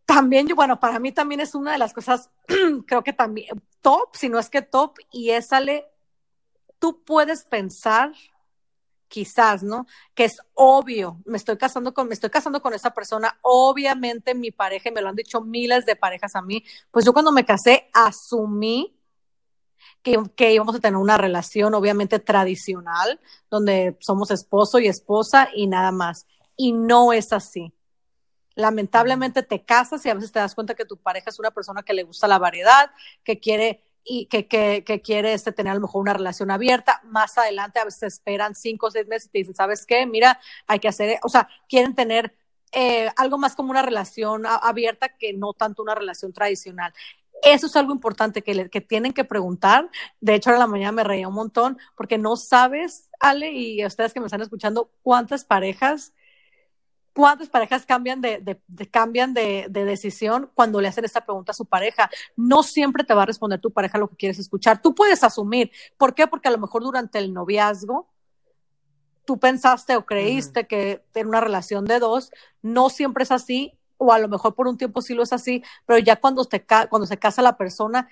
también, 0.04 0.46
bueno, 0.54 0.78
para 0.78 0.98
mí 0.98 1.12
también 1.12 1.40
es 1.40 1.54
una 1.54 1.72
de 1.72 1.78
las 1.78 1.94
cosas, 1.94 2.28
creo 2.86 3.02
que 3.02 3.14
también 3.14 3.48
top, 3.80 4.14
si 4.16 4.28
no 4.28 4.38
es 4.38 4.50
que 4.50 4.60
top, 4.60 4.98
y 5.10 5.30
es, 5.30 5.46
sale, 5.46 5.86
tú 6.78 7.02
puedes 7.04 7.44
pensar, 7.44 8.12
quizás, 9.08 9.62
¿no? 9.62 9.86
Que 10.14 10.24
es 10.24 10.36
obvio, 10.52 11.22
me 11.24 11.38
estoy 11.38 11.56
casando 11.56 11.94
con, 11.94 12.06
me 12.06 12.14
estoy 12.14 12.28
casando 12.28 12.60
con 12.60 12.74
esa 12.74 12.92
persona, 12.92 13.38
obviamente 13.40 14.34
mi 14.34 14.50
pareja, 14.50 14.90
y 14.90 14.92
me 14.92 15.00
lo 15.00 15.08
han 15.08 15.16
dicho 15.16 15.40
miles 15.40 15.86
de 15.86 15.96
parejas 15.96 16.36
a 16.36 16.42
mí, 16.42 16.62
pues 16.90 17.06
yo 17.06 17.14
cuando 17.14 17.32
me 17.32 17.46
casé 17.46 17.88
asumí 17.94 18.93
que, 20.02 20.52
íbamos 20.52 20.74
a 20.74 20.80
tener 20.80 20.96
una 20.96 21.16
relación 21.16 21.74
obviamente 21.74 22.18
tradicional, 22.18 23.20
donde 23.50 23.96
somos 24.00 24.30
esposo 24.30 24.78
y 24.78 24.86
esposa 24.86 25.48
y 25.54 25.66
nada 25.66 25.92
más. 25.92 26.26
Y 26.56 26.72
no 26.72 27.12
es 27.12 27.32
así. 27.32 27.72
Lamentablemente 28.54 29.42
te 29.42 29.64
casas 29.64 30.04
y 30.06 30.10
a 30.10 30.14
veces 30.14 30.30
te 30.30 30.38
das 30.38 30.54
cuenta 30.54 30.74
que 30.74 30.84
tu 30.84 30.96
pareja 30.96 31.30
es 31.30 31.38
una 31.38 31.50
persona 31.50 31.82
que 31.82 31.94
le 31.94 32.04
gusta 32.04 32.28
la 32.28 32.38
variedad, 32.38 32.90
que 33.24 33.40
quiere 33.40 33.82
y 34.04 34.26
que, 34.26 34.46
que, 34.46 34.84
que 34.84 35.00
quiere 35.00 35.32
este, 35.32 35.50
tener 35.50 35.72
a 35.72 35.74
lo 35.74 35.80
mejor 35.80 36.02
una 36.02 36.12
relación 36.12 36.50
abierta. 36.50 37.00
Más 37.04 37.36
adelante 37.38 37.80
a 37.80 37.84
veces 37.84 38.02
esperan 38.02 38.54
cinco 38.54 38.86
o 38.86 38.90
seis 38.90 39.06
meses 39.08 39.26
y 39.26 39.30
te 39.30 39.38
dicen, 39.38 39.54
¿sabes 39.54 39.86
qué? 39.86 40.06
Mira, 40.06 40.38
hay 40.66 40.78
que 40.78 40.88
hacer, 40.88 41.18
o 41.22 41.28
sea, 41.28 41.48
quieren 41.68 41.94
tener 41.94 42.36
eh, 42.76 43.08
algo 43.16 43.38
más 43.38 43.54
como 43.54 43.70
una 43.70 43.82
relación 43.82 44.44
abierta 44.46 45.08
que 45.08 45.32
no 45.32 45.52
tanto 45.52 45.82
una 45.82 45.94
relación 45.94 46.32
tradicional. 46.32 46.92
Eso 47.44 47.66
es 47.66 47.76
algo 47.76 47.92
importante 47.92 48.42
que, 48.42 48.70
que 48.70 48.80
tienen 48.80 49.12
que 49.12 49.24
preguntar. 49.24 49.90
De 50.20 50.34
hecho, 50.34 50.50
ahora 50.50 50.60
la 50.60 50.66
mañana 50.66 50.92
me 50.92 51.04
reía 51.04 51.28
un 51.28 51.34
montón 51.34 51.78
porque 51.96 52.18
no 52.18 52.36
sabes, 52.36 53.10
Ale, 53.20 53.52
y 53.52 53.84
ustedes 53.84 54.12
que 54.12 54.20
me 54.20 54.26
están 54.26 54.40
escuchando, 54.40 54.90
cuántas 55.02 55.44
parejas, 55.44 56.12
cuántas 57.14 57.48
parejas 57.48 57.86
cambian 57.86 58.20
de, 58.20 58.60
cambian 58.90 59.32
de, 59.32 59.68
decisión 59.70 60.50
cuando 60.54 60.80
le 60.80 60.88
hacen 60.88 61.04
esta 61.04 61.24
pregunta 61.24 61.52
a 61.52 61.54
su 61.54 61.64
pareja. 61.64 62.10
No 62.36 62.62
siempre 62.62 63.04
te 63.04 63.14
va 63.14 63.22
a 63.22 63.26
responder 63.26 63.60
tu 63.60 63.70
pareja 63.70 63.98
lo 63.98 64.08
que 64.08 64.16
quieres 64.16 64.38
escuchar. 64.38 64.82
Tú 64.82 64.94
puedes 64.94 65.22
asumir. 65.22 65.70
¿Por 65.96 66.14
qué? 66.14 66.26
Porque 66.26 66.48
a 66.48 66.50
lo 66.50 66.58
mejor 66.58 66.82
durante 66.82 67.18
el 67.18 67.32
noviazgo 67.32 68.10
tú 69.24 69.38
pensaste 69.38 69.96
o 69.96 70.04
creíste 70.04 70.66
que 70.66 71.02
en 71.14 71.28
una 71.28 71.40
relación 71.40 71.86
de 71.86 71.98
dos 71.98 72.30
no 72.60 72.90
siempre 72.90 73.24
es 73.24 73.30
así 73.30 73.78
o 74.04 74.12
a 74.12 74.18
lo 74.18 74.28
mejor 74.28 74.54
por 74.54 74.68
un 74.68 74.76
tiempo 74.76 75.02
sí 75.02 75.14
lo 75.14 75.22
es 75.22 75.32
así, 75.32 75.62
pero 75.86 75.98
ya 75.98 76.16
cuando, 76.16 76.44
te, 76.44 76.64
cuando 76.64 77.06
se 77.06 77.18
casa 77.18 77.42
la 77.42 77.56
persona, 77.56 78.08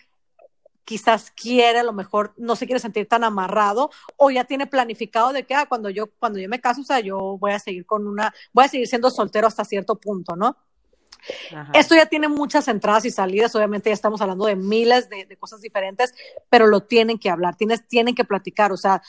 quizás 0.85 1.31
quiere, 1.31 1.79
a 1.79 1.85
lo 1.85 1.93
mejor 1.93 2.33
no 2.37 2.57
se 2.57 2.67
quiere 2.67 2.81
sentir 2.81 3.07
tan 3.07 3.25
amarrado 3.25 3.91
o 4.17 4.31
ya 4.31 4.45
tiene 4.45 4.67
planificado 4.67 5.33
de 5.33 5.45
que 5.45 5.55
ah, 5.55 5.67
cuando 5.67 5.91
yo 5.91 6.11
cuando 6.19 6.39
yo 6.39 6.49
me 6.49 6.61
caso, 6.61 6.81
o 6.81 6.85
sea, 6.85 7.01
yo 7.01 7.39
voy 7.39 7.53
a 7.53 7.59
seguir 7.59 7.87
con 7.87 8.07
una, 8.07 8.35
voy 8.53 8.65
a 8.65 8.69
seguir 8.69 8.89
siendo 8.89 9.11
soltero 9.11 9.47
hasta 9.47 9.65
cierto 9.65 9.97
punto, 9.97 10.37
¿no? 10.37 10.57
Esto 11.73 11.95
ya 11.95 12.07
tiene 12.07 12.27
muchas 12.27 12.67
entradas 12.67 13.05
y 13.05 13.13
salidas, 13.13 13.55
obviamente 13.55 13.91
ya 13.91 13.95
estamos 13.95 14.21
hablando 14.21 14.45
de 14.47 14.57
miles 14.57 15.09
de, 15.09 15.25
de, 15.25 15.37
cosas 15.37 15.61
diferentes, 15.61 16.13
pero 16.49 16.67
lo 16.67 16.81
tienen 16.81 17.17
que 17.17 17.31
hablar, 17.31 17.55
tienes, 17.55 17.87
tienen 17.87 18.17
que 18.17 18.25
platicar, 18.25 18.73
o 18.73 18.77
sea, 18.77 19.03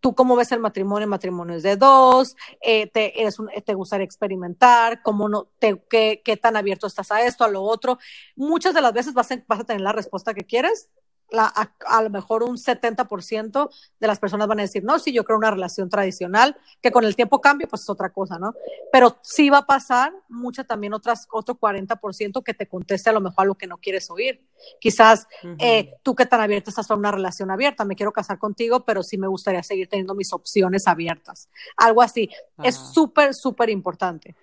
tú 0.00 0.14
cómo 0.14 0.36
ves 0.36 0.52
el 0.52 0.60
matrimonio, 0.60 1.04
el 1.04 1.10
matrimonio 1.10 1.56
es 1.56 1.62
de 1.62 1.76
dos, 1.76 2.36
eh, 2.60 2.86
te, 2.88 3.20
eres 3.20 3.36
te 3.64 3.74
gustaría 3.74 4.04
experimentar, 4.04 5.02
cómo 5.02 5.28
no, 5.28 5.48
te, 5.58 5.82
qué, 5.88 6.22
qué, 6.24 6.36
tan 6.36 6.56
abierto 6.56 6.86
estás 6.86 7.10
a 7.10 7.22
esto, 7.22 7.44
a 7.44 7.48
lo 7.48 7.62
otro. 7.62 7.98
Muchas 8.34 8.74
de 8.74 8.80
las 8.80 8.92
veces 8.92 9.14
vas 9.14 9.28
vas 9.46 9.60
a 9.60 9.64
tener 9.64 9.82
la 9.82 9.92
respuesta 9.92 10.34
que 10.34 10.44
quieres, 10.44 10.88
a, 11.32 12.02
lo 12.02 12.10
mejor 12.10 12.42
un 12.42 12.56
70% 12.56 13.70
de 13.98 14.06
las 14.06 14.18
personas 14.18 14.46
van 14.48 14.60
a 14.60 14.62
decir, 14.62 14.84
no, 14.84 14.98
sí, 14.98 15.12
yo 15.12 15.24
creo 15.24 15.38
una 15.38 15.50
relación 15.50 15.88
tradicional, 15.88 16.56
que 16.80 16.92
con 16.92 17.04
el 17.04 17.16
tiempo 17.16 17.40
cambia, 17.40 17.66
pues 17.66 17.82
es 17.82 17.90
otra 17.90 18.10
cosa, 18.10 18.38
¿no? 18.38 18.54
Pero 18.92 19.18
sí 19.22 19.50
va 19.50 19.58
a 19.58 19.66
pasar 19.66 20.12
mucha 20.28 20.64
también 20.64 20.94
otras, 20.94 21.26
otro 21.32 21.58
40% 21.58 22.42
que 22.42 22.54
te 22.54 22.66
conteste 22.66 23.10
a 23.10 23.12
lo 23.12 23.20
mejor 23.20 23.44
a 23.44 23.46
lo 23.46 23.54
que 23.56 23.66
no 23.66 23.78
quieres 23.78 24.10
oír. 24.10 24.46
Quizás 24.80 25.26
eh, 25.58 25.94
tú 26.02 26.14
qué 26.14 26.26
tan 26.26 26.40
abierta 26.40 26.70
estás 26.70 26.86
para 26.86 26.98
una 26.98 27.12
relación 27.12 27.50
abierta, 27.50 27.84
me 27.84 27.96
quiero 27.96 28.12
casar 28.12 28.38
contigo, 28.38 28.84
pero 28.84 29.02
sí 29.02 29.18
me 29.18 29.26
gustaría 29.26 29.62
seguir 29.62 29.88
teniendo 29.88 30.14
mis 30.14 30.32
opciones 30.32 30.86
abiertas. 30.86 31.48
Algo 31.76 32.02
así. 32.02 32.30
Es 32.62 32.76
súper, 32.76 33.34
súper 33.34 33.70
importante. 33.70 34.34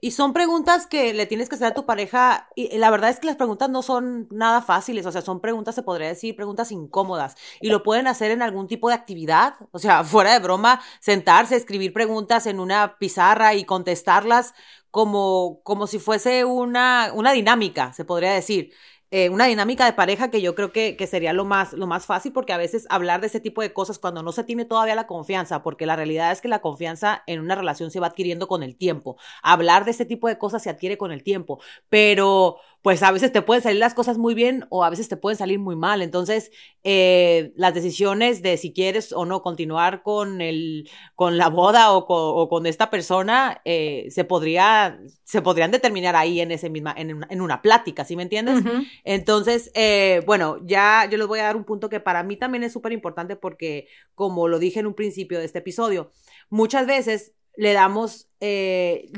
Y 0.00 0.12
son 0.12 0.32
preguntas 0.32 0.86
que 0.86 1.12
le 1.14 1.26
tienes 1.26 1.48
que 1.48 1.56
hacer 1.56 1.68
a 1.68 1.74
tu 1.74 1.86
pareja. 1.86 2.48
Y 2.54 2.76
la 2.78 2.90
verdad 2.90 3.10
es 3.10 3.20
que 3.20 3.26
las 3.26 3.36
preguntas 3.36 3.70
no 3.70 3.82
son 3.82 4.28
nada 4.30 4.62
fáciles. 4.62 5.06
O 5.06 5.12
sea, 5.12 5.22
son 5.22 5.40
preguntas, 5.40 5.74
se 5.74 5.82
podría 5.82 6.08
decir, 6.08 6.36
preguntas 6.36 6.72
incómodas. 6.72 7.36
Y 7.60 7.68
lo 7.70 7.82
pueden 7.82 8.06
hacer 8.06 8.30
en 8.30 8.42
algún 8.42 8.66
tipo 8.68 8.88
de 8.88 8.94
actividad. 8.94 9.54
O 9.72 9.78
sea, 9.78 10.04
fuera 10.04 10.32
de 10.32 10.38
broma, 10.38 10.80
sentarse, 11.00 11.56
escribir 11.56 11.92
preguntas 11.92 12.46
en 12.46 12.60
una 12.60 12.98
pizarra 12.98 13.54
y 13.54 13.64
contestarlas 13.64 14.54
como, 14.90 15.60
como 15.64 15.86
si 15.86 15.98
fuese 15.98 16.44
una, 16.44 17.10
una 17.14 17.32
dinámica, 17.32 17.92
se 17.92 18.04
podría 18.04 18.32
decir. 18.32 18.72
Eh, 19.16 19.28
una 19.28 19.46
dinámica 19.46 19.84
de 19.84 19.92
pareja 19.92 20.28
que 20.28 20.42
yo 20.42 20.56
creo 20.56 20.72
que, 20.72 20.96
que, 20.96 21.06
sería 21.06 21.32
lo 21.32 21.44
más, 21.44 21.72
lo 21.72 21.86
más 21.86 22.04
fácil, 22.04 22.32
porque 22.32 22.52
a 22.52 22.56
veces 22.56 22.84
hablar 22.90 23.20
de 23.20 23.28
ese 23.28 23.38
tipo 23.38 23.62
de 23.62 23.72
cosas 23.72 24.00
cuando 24.00 24.24
no 24.24 24.32
se 24.32 24.42
tiene 24.42 24.64
todavía 24.64 24.96
la 24.96 25.06
confianza, 25.06 25.62
porque 25.62 25.86
la 25.86 25.94
realidad 25.94 26.32
es 26.32 26.40
que 26.40 26.48
la 26.48 26.58
confianza 26.58 27.22
en 27.28 27.38
una 27.38 27.54
relación 27.54 27.92
se 27.92 28.00
va 28.00 28.08
adquiriendo 28.08 28.48
con 28.48 28.64
el 28.64 28.74
tiempo. 28.74 29.16
Hablar 29.40 29.84
de 29.84 29.92
ese 29.92 30.04
tipo 30.04 30.26
de 30.26 30.36
cosas 30.36 30.64
se 30.64 30.70
adquiere 30.70 30.98
con 30.98 31.12
el 31.12 31.22
tiempo, 31.22 31.60
pero 31.88 32.56
pues 32.84 33.02
a 33.02 33.10
veces 33.12 33.32
te 33.32 33.40
pueden 33.40 33.62
salir 33.62 33.80
las 33.80 33.94
cosas 33.94 34.18
muy 34.18 34.34
bien 34.34 34.66
o 34.68 34.84
a 34.84 34.90
veces 34.90 35.08
te 35.08 35.16
pueden 35.16 35.38
salir 35.38 35.58
muy 35.58 35.74
mal. 35.74 36.02
Entonces, 36.02 36.50
eh, 36.82 37.54
las 37.56 37.72
decisiones 37.72 38.42
de 38.42 38.58
si 38.58 38.74
quieres 38.74 39.14
o 39.14 39.24
no 39.24 39.40
continuar 39.40 40.02
con, 40.02 40.42
el, 40.42 40.90
con 41.14 41.38
la 41.38 41.48
boda 41.48 41.92
o 41.92 42.46
con, 42.46 42.66
esta 42.66 42.90
persona 42.90 43.62
eh, 43.64 44.08
se, 44.10 44.24
podría, 44.24 45.00
se 45.22 45.40
podrían 45.40 45.70
determinar 45.70 46.14
ahí 46.14 46.40
en, 46.42 46.52
ese 46.52 46.68
misma, 46.68 46.92
en, 46.94 47.14
una, 47.14 47.26
en 47.30 47.40
una 47.40 47.62
plática, 47.62 48.04
¿sí 48.04 48.16
me 48.16 48.22
entiendes? 48.22 48.62
Entonces, 49.02 49.70
eh, 49.72 50.20
bueno, 50.26 50.58
ya 50.62 51.08
yo 51.10 51.16
les 51.16 51.26
voy 51.26 51.38
a 51.38 51.44
dar 51.44 51.56
un 51.56 51.64
punto 51.64 51.88
que 51.88 52.00
para 52.00 52.22
mí 52.22 52.36
también 52.36 52.64
es 52.64 52.74
súper 52.74 52.92
importante 52.92 53.34
porque, 53.34 53.88
como 54.14 54.46
lo 54.46 54.58
dije 54.58 54.80
en 54.80 54.86
un 54.86 54.94
principio 54.94 55.38
de 55.38 55.46
este 55.46 55.60
episodio, 55.60 56.12
muchas 56.50 56.86
veces 56.86 57.32
le 57.56 57.72
damos, 57.72 58.28
eh, 58.46 59.10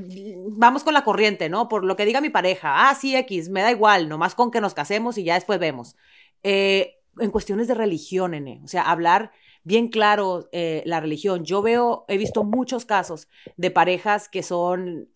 vamos 0.50 0.84
con 0.84 0.94
la 0.94 1.02
corriente, 1.02 1.48
¿no? 1.48 1.68
Por 1.68 1.84
lo 1.84 1.96
que 1.96 2.06
diga 2.06 2.20
mi 2.20 2.30
pareja, 2.30 2.88
ah, 2.88 2.94
sí, 2.94 3.16
X, 3.16 3.48
me 3.48 3.60
da 3.60 3.72
igual, 3.72 4.08
nomás 4.08 4.36
con 4.36 4.52
que 4.52 4.60
nos 4.60 4.72
casemos 4.72 5.18
y 5.18 5.24
ya 5.24 5.34
después 5.34 5.58
vemos. 5.58 5.96
Eh, 6.44 7.00
en 7.18 7.32
cuestiones 7.32 7.66
de 7.66 7.74
religión, 7.74 8.30
nene, 8.30 8.60
o 8.62 8.68
sea, 8.68 8.82
hablar 8.82 9.32
bien 9.64 9.88
claro 9.88 10.48
eh, 10.52 10.84
la 10.86 11.00
religión. 11.00 11.44
Yo 11.44 11.60
veo, 11.60 12.04
he 12.06 12.18
visto 12.18 12.44
muchos 12.44 12.84
casos 12.84 13.26
de 13.56 13.72
parejas 13.72 14.28
que 14.28 14.44
son, 14.44 15.08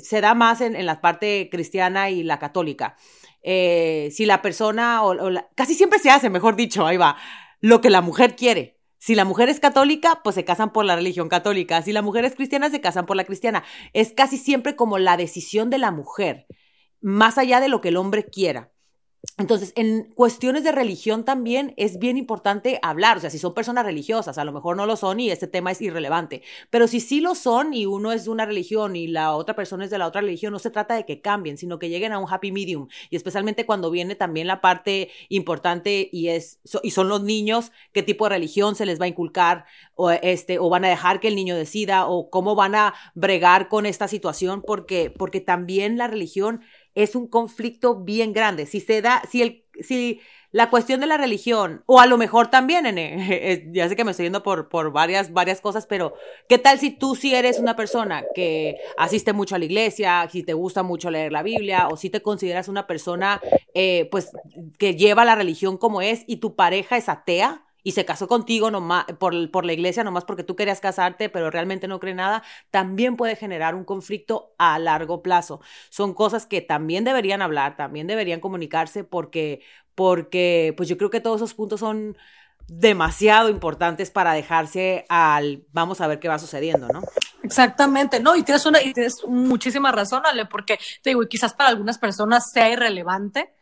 se 0.00 0.20
da 0.20 0.34
más 0.34 0.60
en, 0.60 0.84
la 0.84 1.00
parte 1.00 1.48
cristiana 1.48 2.10
y 2.10 2.24
la 2.24 2.40
católica. 2.40 2.96
si 3.44 4.26
la 4.26 4.42
persona, 4.42 5.04
o, 5.04 5.14
casi 5.54 5.74
siempre 5.74 6.00
se 6.00 6.10
hace, 6.10 6.30
mejor 6.30 6.56
dicho, 6.56 6.84
ahí 6.84 6.96
va, 6.96 7.16
lo 7.60 7.80
que 7.80 7.90
la 7.90 8.00
mujer 8.00 8.34
quiere. 8.34 8.81
Si 9.02 9.16
la 9.16 9.24
mujer 9.24 9.48
es 9.48 9.58
católica, 9.58 10.20
pues 10.22 10.36
se 10.36 10.44
casan 10.44 10.72
por 10.72 10.84
la 10.84 10.94
religión 10.94 11.28
católica. 11.28 11.82
Si 11.82 11.90
la 11.90 12.02
mujer 12.02 12.24
es 12.24 12.36
cristiana, 12.36 12.70
se 12.70 12.80
casan 12.80 13.04
por 13.04 13.16
la 13.16 13.24
cristiana. 13.24 13.64
Es 13.94 14.12
casi 14.12 14.38
siempre 14.38 14.76
como 14.76 14.96
la 14.96 15.16
decisión 15.16 15.70
de 15.70 15.78
la 15.78 15.90
mujer, 15.90 16.46
más 17.00 17.36
allá 17.36 17.58
de 17.58 17.68
lo 17.68 17.80
que 17.80 17.88
el 17.88 17.96
hombre 17.96 18.26
quiera. 18.26 18.70
Entonces, 19.38 19.72
en 19.76 20.04
cuestiones 20.14 20.64
de 20.64 20.72
religión 20.72 21.24
también 21.24 21.74
es 21.76 21.98
bien 21.98 22.16
importante 22.16 22.80
hablar, 22.82 23.16
o 23.16 23.20
sea, 23.20 23.30
si 23.30 23.38
son 23.38 23.54
personas 23.54 23.84
religiosas, 23.84 24.36
a 24.36 24.44
lo 24.44 24.52
mejor 24.52 24.76
no 24.76 24.84
lo 24.84 24.96
son 24.96 25.20
y 25.20 25.30
este 25.30 25.46
tema 25.46 25.70
es 25.70 25.80
irrelevante, 25.80 26.42
pero 26.70 26.88
si 26.88 26.98
sí 26.98 27.20
lo 27.20 27.36
son 27.36 27.72
y 27.72 27.86
uno 27.86 28.10
es 28.10 28.24
de 28.24 28.30
una 28.30 28.46
religión 28.46 28.96
y 28.96 29.06
la 29.06 29.32
otra 29.34 29.54
persona 29.54 29.84
es 29.84 29.90
de 29.90 29.98
la 29.98 30.08
otra 30.08 30.22
religión, 30.22 30.52
no 30.52 30.58
se 30.58 30.70
trata 30.70 30.96
de 30.96 31.06
que 31.06 31.20
cambien, 31.20 31.56
sino 31.56 31.78
que 31.78 31.88
lleguen 31.88 32.12
a 32.12 32.18
un 32.18 32.26
happy 32.28 32.50
medium 32.50 32.88
y 33.10 33.16
especialmente 33.16 33.64
cuando 33.64 33.92
viene 33.92 34.16
también 34.16 34.48
la 34.48 34.60
parte 34.60 35.10
importante 35.28 36.08
y 36.12 36.28
es 36.28 36.58
y 36.82 36.90
son 36.90 37.08
los 37.08 37.22
niños, 37.22 37.70
qué 37.92 38.02
tipo 38.02 38.24
de 38.24 38.30
religión 38.30 38.74
se 38.74 38.86
les 38.86 39.00
va 39.00 39.04
a 39.04 39.08
inculcar 39.08 39.66
o 39.94 40.10
este 40.10 40.58
o 40.58 40.68
van 40.68 40.84
a 40.84 40.88
dejar 40.88 41.20
que 41.20 41.28
el 41.28 41.36
niño 41.36 41.56
decida 41.56 42.06
o 42.06 42.28
cómo 42.28 42.56
van 42.56 42.74
a 42.74 42.94
bregar 43.14 43.68
con 43.68 43.86
esta 43.86 44.08
situación 44.08 44.62
porque 44.66 45.10
porque 45.16 45.40
también 45.40 45.96
la 45.96 46.08
religión 46.08 46.62
es 46.94 47.14
un 47.14 47.26
conflicto 47.26 47.96
bien 47.96 48.32
grande. 48.32 48.66
Si 48.66 48.80
se 48.80 49.02
da, 49.02 49.22
si 49.30 49.42
el, 49.42 49.64
si 49.80 50.20
la 50.52 50.68
cuestión 50.68 51.00
de 51.00 51.06
la 51.06 51.16
religión, 51.16 51.82
o 51.86 51.98
a 51.98 52.06
lo 52.06 52.18
mejor 52.18 52.48
también, 52.48 52.84
nene, 52.84 53.70
ya 53.72 53.88
sé 53.88 53.96
que 53.96 54.04
me 54.04 54.10
estoy 54.10 54.26
yendo 54.26 54.42
por, 54.42 54.68
por 54.68 54.92
varias, 54.92 55.32
varias 55.32 55.60
cosas, 55.62 55.86
pero 55.86 56.14
¿qué 56.48 56.58
tal 56.58 56.78
si 56.78 56.90
tú 56.90 57.16
sí 57.16 57.34
eres 57.34 57.58
una 57.58 57.74
persona 57.74 58.22
que 58.34 58.76
asiste 58.98 59.32
mucho 59.32 59.54
a 59.54 59.58
la 59.58 59.64
iglesia, 59.64 60.28
si 60.30 60.42
te 60.42 60.52
gusta 60.52 60.82
mucho 60.82 61.10
leer 61.10 61.32
la 61.32 61.42
Biblia, 61.42 61.88
o 61.88 61.96
si 61.96 62.10
te 62.10 62.20
consideras 62.20 62.68
una 62.68 62.86
persona, 62.86 63.40
eh, 63.74 64.08
pues, 64.10 64.30
que 64.78 64.94
lleva 64.94 65.24
la 65.24 65.34
religión 65.34 65.78
como 65.78 66.02
es 66.02 66.22
y 66.26 66.36
tu 66.36 66.54
pareja 66.54 66.98
es 66.98 67.08
atea? 67.08 67.64
Y 67.82 67.92
se 67.92 68.04
casó 68.04 68.28
contigo 68.28 68.70
nomás, 68.70 69.06
por, 69.18 69.50
por 69.50 69.64
la 69.64 69.72
iglesia 69.72 70.04
nomás 70.04 70.24
porque 70.24 70.44
tú 70.44 70.56
querías 70.56 70.80
casarte, 70.80 71.28
pero 71.28 71.50
realmente 71.50 71.88
no 71.88 72.00
cree 72.00 72.14
nada, 72.14 72.42
también 72.70 73.16
puede 73.16 73.36
generar 73.36 73.74
un 73.74 73.84
conflicto 73.84 74.54
a 74.58 74.78
largo 74.78 75.22
plazo. 75.22 75.60
Son 75.90 76.14
cosas 76.14 76.46
que 76.46 76.60
también 76.60 77.04
deberían 77.04 77.42
hablar, 77.42 77.76
también 77.76 78.06
deberían 78.06 78.40
comunicarse 78.40 79.04
porque, 79.04 79.62
porque 79.94 80.74
pues 80.76 80.88
yo 80.88 80.96
creo 80.96 81.10
que 81.10 81.20
todos 81.20 81.36
esos 81.36 81.54
puntos 81.54 81.80
son 81.80 82.16
demasiado 82.68 83.48
importantes 83.48 84.10
para 84.10 84.32
dejarse 84.32 85.04
al 85.08 85.64
vamos 85.72 86.00
a 86.00 86.06
ver 86.06 86.20
qué 86.20 86.28
va 86.28 86.38
sucediendo, 86.38 86.88
¿no? 86.88 87.02
Exactamente, 87.42 88.20
no, 88.20 88.36
y 88.36 88.44
tienes 88.44 88.64
una 88.66 88.80
y 88.80 88.92
tienes 88.92 89.16
muchísima 89.26 89.90
razón, 89.90 90.22
Ale, 90.24 90.46
porque 90.46 90.78
te 91.02 91.10
digo, 91.10 91.26
quizás 91.28 91.54
para 91.54 91.70
algunas 91.70 91.98
personas 91.98 92.50
sea 92.52 92.70
irrelevante, 92.70 93.52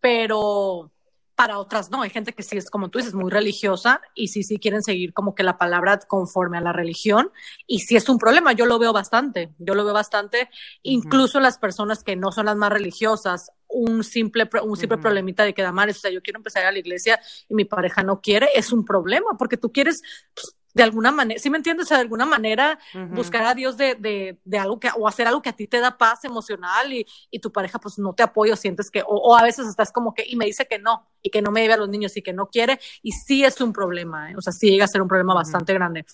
pero 0.00 0.92
para 1.36 1.58
otras 1.58 1.90
no. 1.90 2.02
Hay 2.02 2.10
gente 2.10 2.32
que 2.32 2.42
sí 2.42 2.56
es, 2.56 2.70
como 2.70 2.88
tú 2.88 2.98
dices, 2.98 3.14
muy 3.14 3.30
religiosa 3.30 4.00
y 4.14 4.28
sí, 4.28 4.42
sí 4.42 4.58
quieren 4.58 4.82
seguir 4.82 5.12
como 5.12 5.34
que 5.34 5.42
la 5.42 5.58
palabra 5.58 5.98
conforme 5.98 6.58
a 6.58 6.62
la 6.62 6.72
religión. 6.72 7.30
Y 7.66 7.80
sí 7.80 7.94
es 7.94 8.08
un 8.08 8.18
problema, 8.18 8.54
yo 8.54 8.66
lo 8.66 8.78
veo 8.78 8.92
bastante, 8.92 9.54
yo 9.58 9.74
lo 9.74 9.84
veo 9.84 9.94
bastante, 9.94 10.48
incluso 10.82 11.38
las 11.38 11.58
personas 11.58 12.02
que 12.02 12.16
no 12.16 12.32
son 12.32 12.46
las 12.46 12.56
más 12.56 12.72
religiosas, 12.72 13.52
un 13.68 14.02
simple, 14.02 14.48
un 14.62 14.76
simple 14.76 14.98
problemita 14.98 15.44
de 15.44 15.52
que 15.52 15.62
o 15.66 15.92
sea, 15.92 16.10
yo 16.10 16.22
quiero 16.22 16.38
empezar 16.38 16.64
a 16.64 16.72
la 16.72 16.78
iglesia 16.78 17.20
y 17.48 17.54
mi 17.54 17.66
pareja 17.66 18.02
no 18.02 18.20
quiere, 18.20 18.48
es 18.54 18.72
un 18.72 18.84
problema, 18.84 19.36
porque 19.38 19.58
tú 19.58 19.70
quieres, 19.70 20.00
pues, 20.34 20.56
de 20.76 20.82
alguna 20.82 21.10
manera, 21.10 21.40
¿sí 21.40 21.48
me 21.48 21.56
entiendes? 21.56 21.86
O 21.86 21.88
sea, 21.88 21.96
de 21.96 22.02
alguna 22.02 22.26
manera 22.26 22.78
buscar 23.12 23.46
a 23.46 23.54
Dios 23.54 23.78
de, 23.78 23.94
de, 23.94 24.38
de, 24.44 24.58
algo 24.58 24.78
que, 24.78 24.90
o 24.94 25.08
hacer 25.08 25.26
algo 25.26 25.40
que 25.40 25.48
a 25.48 25.54
ti 25.54 25.66
te 25.66 25.80
da 25.80 25.96
paz 25.96 26.22
emocional 26.26 26.92
y, 26.92 27.06
y 27.30 27.38
tu 27.38 27.50
pareja 27.50 27.78
pues 27.78 27.98
no 27.98 28.12
te 28.12 28.22
apoya 28.22 28.56
sientes 28.56 28.90
que, 28.90 29.02
o, 29.06 29.34
a 29.34 29.42
veces 29.42 29.66
estás 29.66 29.90
como 29.90 30.12
que, 30.12 30.22
y 30.26 30.36
me 30.36 30.44
dice 30.44 30.66
que 30.66 30.78
no, 30.78 31.08
y 31.22 31.30
que 31.30 31.40
no 31.40 31.50
me 31.50 31.62
lleve 31.62 31.72
a 31.72 31.78
los 31.78 31.88
niños 31.88 32.14
y 32.18 32.22
que 32.22 32.34
no 32.34 32.48
quiere, 32.48 32.78
y 33.02 33.12
sí 33.12 33.42
es 33.42 33.58
un 33.62 33.72
problema, 33.72 34.30
¿eh? 34.30 34.34
o 34.36 34.42
sea, 34.42 34.52
sí 34.52 34.68
llega 34.68 34.84
a 34.84 34.88
ser 34.88 35.00
un 35.00 35.08
problema 35.08 35.32
bastante 35.32 35.72
grande. 35.72 36.04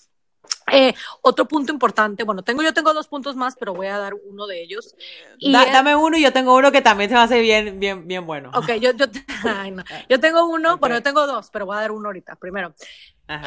Eh, 0.71 0.93
otro 1.21 1.45
punto 1.45 1.73
importante, 1.73 2.23
bueno, 2.23 2.41
tengo, 2.41 2.63
yo 2.63 2.73
tengo 2.73 2.93
dos 2.93 3.09
puntos 3.09 3.35
más, 3.35 3.57
pero 3.59 3.73
voy 3.73 3.87
a 3.87 3.97
dar 3.97 4.13
uno 4.13 4.47
de 4.47 4.63
ellos. 4.63 4.95
Y 5.39 5.51
dame 5.51 5.93
uno 5.93 6.17
y 6.17 6.23
yo 6.23 6.31
tengo 6.31 6.55
uno 6.55 6.71
que 6.71 6.81
también 6.81 7.09
se 7.09 7.15
va 7.15 7.23
a 7.23 7.25
hacer 7.25 7.41
bien, 7.41 7.81
bien, 7.81 8.07
bien 8.07 8.25
bueno. 8.25 8.49
Ok, 8.53 8.75
yo, 8.79 8.91
yo, 8.91 9.07
ay, 9.43 9.71
no. 9.71 9.83
yo 10.07 10.21
tengo 10.21 10.45
uno, 10.45 10.77
bueno, 10.77 10.95
yo 10.95 11.03
tengo 11.03 11.27
dos, 11.27 11.49
pero 11.51 11.65
voy 11.65 11.75
a 11.75 11.81
dar 11.81 11.91
uno 11.91 12.07
ahorita. 12.07 12.37
Primero, 12.37 12.73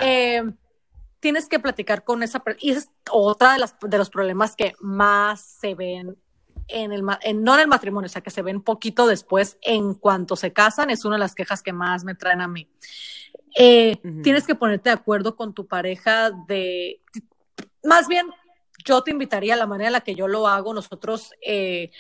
eh, 0.03 0.43
tienes 1.27 1.49
que 1.49 1.59
platicar 1.59 2.05
con 2.05 2.23
esa 2.23 2.39
persona. 2.39 2.61
Y 2.63 2.71
es 2.71 2.89
otra 3.11 3.55
de, 3.55 3.59
las, 3.59 3.75
de 3.81 3.99
los 3.99 4.11
problemas 4.11 4.55
que 4.55 4.75
más 4.79 5.41
se 5.41 5.75
ven 5.75 6.17
en 6.69 6.93
el, 6.93 7.03
en, 7.23 7.43
no 7.43 7.55
en 7.55 7.63
el 7.63 7.67
matrimonio, 7.67 8.07
o 8.07 8.09
sea, 8.09 8.23
que 8.23 8.31
se 8.31 8.43
ven 8.43 8.63
poquito 8.63 9.09
después 9.09 9.59
en 9.61 9.95
cuanto 9.95 10.37
se 10.37 10.53
casan, 10.53 10.89
es 10.89 11.05
una 11.05 11.17
de 11.17 11.21
las 11.21 11.35
quejas 11.35 11.65
que 11.65 11.73
más 11.73 12.05
me 12.05 12.15
traen 12.15 12.43
a 12.43 12.47
mí. 12.47 12.71
Eh, 13.57 13.97
tienes 14.23 14.47
que 14.47 14.55
ponerte 14.55 14.89
de 14.91 14.95
acuerdo 14.95 15.35
con 15.35 15.53
tu 15.53 15.67
pareja 15.67 16.31
de, 16.31 17.03
más 17.83 18.07
bien, 18.07 18.29
yo 18.85 19.03
te 19.03 19.11
invitaría 19.11 19.55
a 19.55 19.57
la 19.57 19.67
manera 19.67 19.89
en 19.89 19.95
la 19.95 20.03
que 20.03 20.15
yo 20.15 20.29
lo 20.29 20.47
hago, 20.47 20.73
nosotros, 20.75 21.33
eh, 21.45 21.91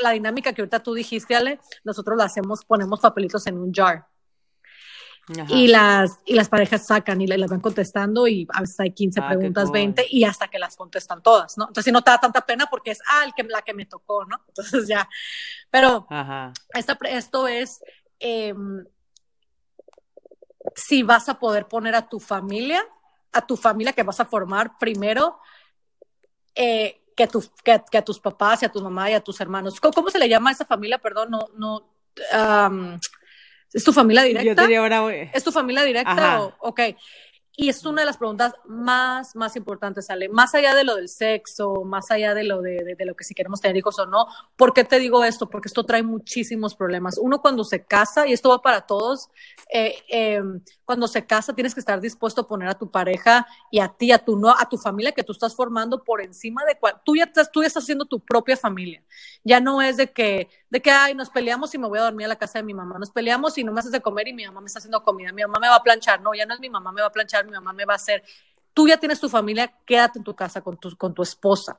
la 0.00 0.10
dinámica 0.12 0.52
que 0.52 0.62
ahorita 0.62 0.80
tú 0.84 0.94
dijiste, 0.94 1.34
Ale, 1.34 1.58
nosotros 1.82 2.16
la 2.16 2.26
hacemos, 2.26 2.64
ponemos 2.64 3.00
papelitos 3.00 3.48
en 3.48 3.58
un 3.58 3.72
jar 3.74 4.06
y 5.48 5.68
las, 5.68 6.20
y 6.24 6.34
las 6.34 6.48
parejas 6.48 6.86
sacan 6.86 7.20
y 7.20 7.26
las 7.26 7.50
van 7.50 7.60
contestando 7.60 8.26
y 8.26 8.46
a 8.52 8.60
veces 8.60 8.80
hay 8.80 8.92
15 8.92 9.20
ah, 9.20 9.28
preguntas, 9.28 9.70
20 9.70 10.06
y 10.10 10.24
hasta 10.24 10.48
que 10.48 10.58
las 10.58 10.76
contestan 10.76 11.22
todas, 11.22 11.58
¿no? 11.58 11.64
Entonces 11.64 11.84
si 11.84 11.92
no 11.92 12.02
te 12.02 12.10
da 12.10 12.18
tanta 12.18 12.46
pena 12.46 12.66
porque 12.70 12.92
es, 12.92 13.00
ah, 13.08 13.24
el 13.24 13.34
que, 13.34 13.42
la 13.44 13.62
que 13.62 13.74
me 13.74 13.86
tocó, 13.86 14.24
¿no? 14.24 14.40
Entonces 14.48 14.88
ya, 14.88 15.08
pero 15.70 16.06
esto 17.04 17.46
es, 17.46 17.80
em, 18.18 18.84
si 20.74 21.02
vas 21.02 21.28
a 21.28 21.38
poder 21.38 21.66
poner 21.66 21.94
a 21.94 22.08
tu 22.08 22.20
familia, 22.20 22.84
a 23.32 23.46
tu 23.46 23.56
familia 23.56 23.92
que 23.92 24.02
vas 24.02 24.20
a 24.20 24.24
formar 24.24 24.78
primero, 24.78 25.38
eh, 26.54 27.02
que, 27.14 27.26
tu, 27.26 27.44
que, 27.64 27.98
a 27.98 28.04
tus 28.04 28.20
papás 28.20 28.62
y 28.62 28.66
a 28.66 28.72
tu 28.72 28.80
mamá 28.80 29.10
y 29.10 29.14
a 29.14 29.20
tus 29.20 29.40
hermanos. 29.40 29.80
¿Cómo, 29.80 30.10
se 30.10 30.18
le 30.18 30.28
llama 30.28 30.50
a 30.50 30.52
esa 30.52 30.64
familia? 30.64 30.98
Perdón, 30.98 31.30
no, 31.30 31.48
no, 31.56 31.90
¿Es 33.72 33.84
tu 33.84 33.92
familia 33.92 34.22
directa? 34.22 34.62
¿Es 35.32 35.44
tu 35.44 35.52
familia 35.52 35.82
directa? 35.84 36.40
O, 36.40 36.54
ok. 36.60 36.80
Y 37.60 37.68
es 37.70 37.84
una 37.84 38.02
de 38.02 38.06
las 38.06 38.16
preguntas 38.16 38.54
más, 38.66 39.34
más 39.34 39.56
importantes, 39.56 40.06
sale 40.06 40.28
Más 40.28 40.54
allá 40.54 40.76
de 40.76 40.84
lo 40.84 40.94
del 40.94 41.08
sexo, 41.08 41.82
más 41.84 42.08
allá 42.12 42.32
de 42.32 42.44
lo 42.44 42.62
de, 42.62 42.94
de, 42.96 43.04
lo 43.04 43.16
que 43.16 43.24
si 43.24 43.34
queremos 43.34 43.60
tener 43.60 43.76
hijos 43.76 43.98
o 43.98 44.06
no. 44.06 44.28
¿Por 44.54 44.72
qué 44.72 44.84
te 44.84 45.00
digo 45.00 45.24
esto? 45.24 45.50
Porque 45.50 45.66
esto 45.66 45.82
trae 45.84 46.04
muchísimos 46.04 46.76
problemas. 46.76 47.18
Uno 47.18 47.42
cuando 47.42 47.64
se 47.64 47.84
casa, 47.84 48.28
y 48.28 48.32
esto 48.32 48.50
va 48.50 48.62
para 48.62 48.82
todos, 48.82 49.28
eh, 49.72 49.96
em, 50.08 50.60
cuando 50.84 51.08
se 51.08 51.26
casa 51.26 51.52
tienes 51.52 51.74
que 51.74 51.80
estar 51.80 52.00
dispuesto 52.00 52.42
a 52.42 52.46
poner 52.46 52.68
a 52.68 52.78
tu 52.78 52.92
pareja 52.92 53.44
y 53.72 53.80
a 53.80 53.88
ti, 53.88 54.12
a 54.12 54.18
tu, 54.18 54.36
no, 54.38 54.50
a 54.50 54.68
tu 54.68 54.78
familia 54.78 55.10
que 55.10 55.24
tú 55.24 55.32
estás 55.32 55.56
formando 55.56 56.04
por 56.04 56.22
encima 56.22 56.64
de 56.64 56.78
cual, 56.78 57.00
tú 57.04 57.16
ya 57.16 57.24
estás, 57.24 57.50
tú 57.50 57.62
ya 57.62 57.66
estás 57.66 57.82
haciendo 57.82 58.04
tu 58.04 58.20
propia 58.20 58.56
familia. 58.56 59.02
Ya 59.42 59.58
no 59.58 59.82
es 59.82 59.96
de 59.96 60.12
que, 60.12 60.48
de 60.70 60.80
que, 60.80 60.92
ay, 60.92 61.16
nos 61.16 61.28
peleamos 61.28 61.74
y 61.74 61.78
me 61.78 61.88
voy 61.88 61.98
a 61.98 62.02
dormir 62.02 62.26
a 62.26 62.28
la 62.28 62.36
casa 62.36 62.60
de 62.60 62.62
mi 62.62 62.72
mamá. 62.72 63.00
Nos 63.00 63.10
peleamos 63.10 63.58
y 63.58 63.64
no 63.64 63.72
me 63.72 63.80
haces 63.80 63.90
de 63.90 64.00
comer 64.00 64.28
y 64.28 64.32
mi 64.32 64.46
mamá 64.46 64.60
me 64.60 64.68
está 64.68 64.78
haciendo 64.78 65.02
comida. 65.02 65.32
Mi 65.32 65.42
mamá 65.42 65.58
me 65.60 65.68
va 65.68 65.74
a 65.74 65.82
planchar. 65.82 66.20
No, 66.20 66.32
ya 66.34 66.46
no 66.46 66.54
es 66.54 66.60
mi 66.60 66.70
mamá 66.70 66.92
me 66.92 67.00
va 67.00 67.08
a 67.08 67.12
planchar 67.12 67.47
mi 67.48 67.54
mamá 67.54 67.72
me 67.72 67.84
va 67.84 67.94
a 67.94 67.96
hacer. 67.96 68.22
Tú 68.72 68.86
ya 68.86 68.96
tienes 68.96 69.20
tu 69.20 69.28
familia, 69.28 69.72
quédate 69.84 70.18
en 70.18 70.24
tu 70.24 70.34
casa 70.34 70.60
con 70.60 70.76
tu, 70.78 70.96
con 70.96 71.14
tu 71.14 71.22
esposa. 71.22 71.76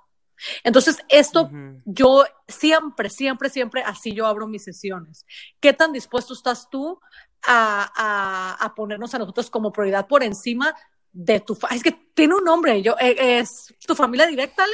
Entonces, 0.63 0.97
esto 1.10 1.49
yo 1.86 2.25
siempre, 2.47 3.10
siempre, 3.10 3.49
siempre 3.49 3.84
así 3.84 4.13
yo 4.13 4.25
abro 4.25 4.47
mis 4.47 4.63
sesiones. 4.63 5.25
¿Qué 5.60 5.73
tan 5.73 5.91
dispuesto 5.91 6.34
estás 6.34 6.69
tú 6.69 6.99
a, 7.43 8.58
a, 8.60 8.75
ponernos 8.75 9.13
a 9.13 9.19
nosotros 9.19 9.49
como 9.49 9.71
prioridad 9.71 10.08
por 10.08 10.23
encima 10.23 10.73
de 11.12 11.39
tu... 11.39 11.58
Es 11.71 11.84
que 11.84 11.91
tiene 12.13 12.36
un 12.36 12.43
nombre, 12.43 12.82
yo, 12.82 12.95
eh, 12.99 13.39
es 13.39 13.73
tu 13.86 13.95
familia 13.95 14.27
directa, 14.27 14.65
¿le? 14.65 14.73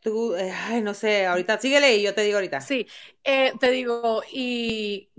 Tú, 0.00 0.34
eh, 0.34 0.52
ay, 0.52 0.82
no 0.82 0.94
sé, 0.94 1.26
ahorita 1.26 1.60
síguele 1.60 1.96
y 1.96 2.02
yo 2.02 2.12
te 2.12 2.22
digo 2.22 2.36
ahorita. 2.36 2.60
Sí, 2.60 2.86
eh, 3.22 3.52
te 3.60 3.70
digo, 3.70 4.22
y 4.32 5.11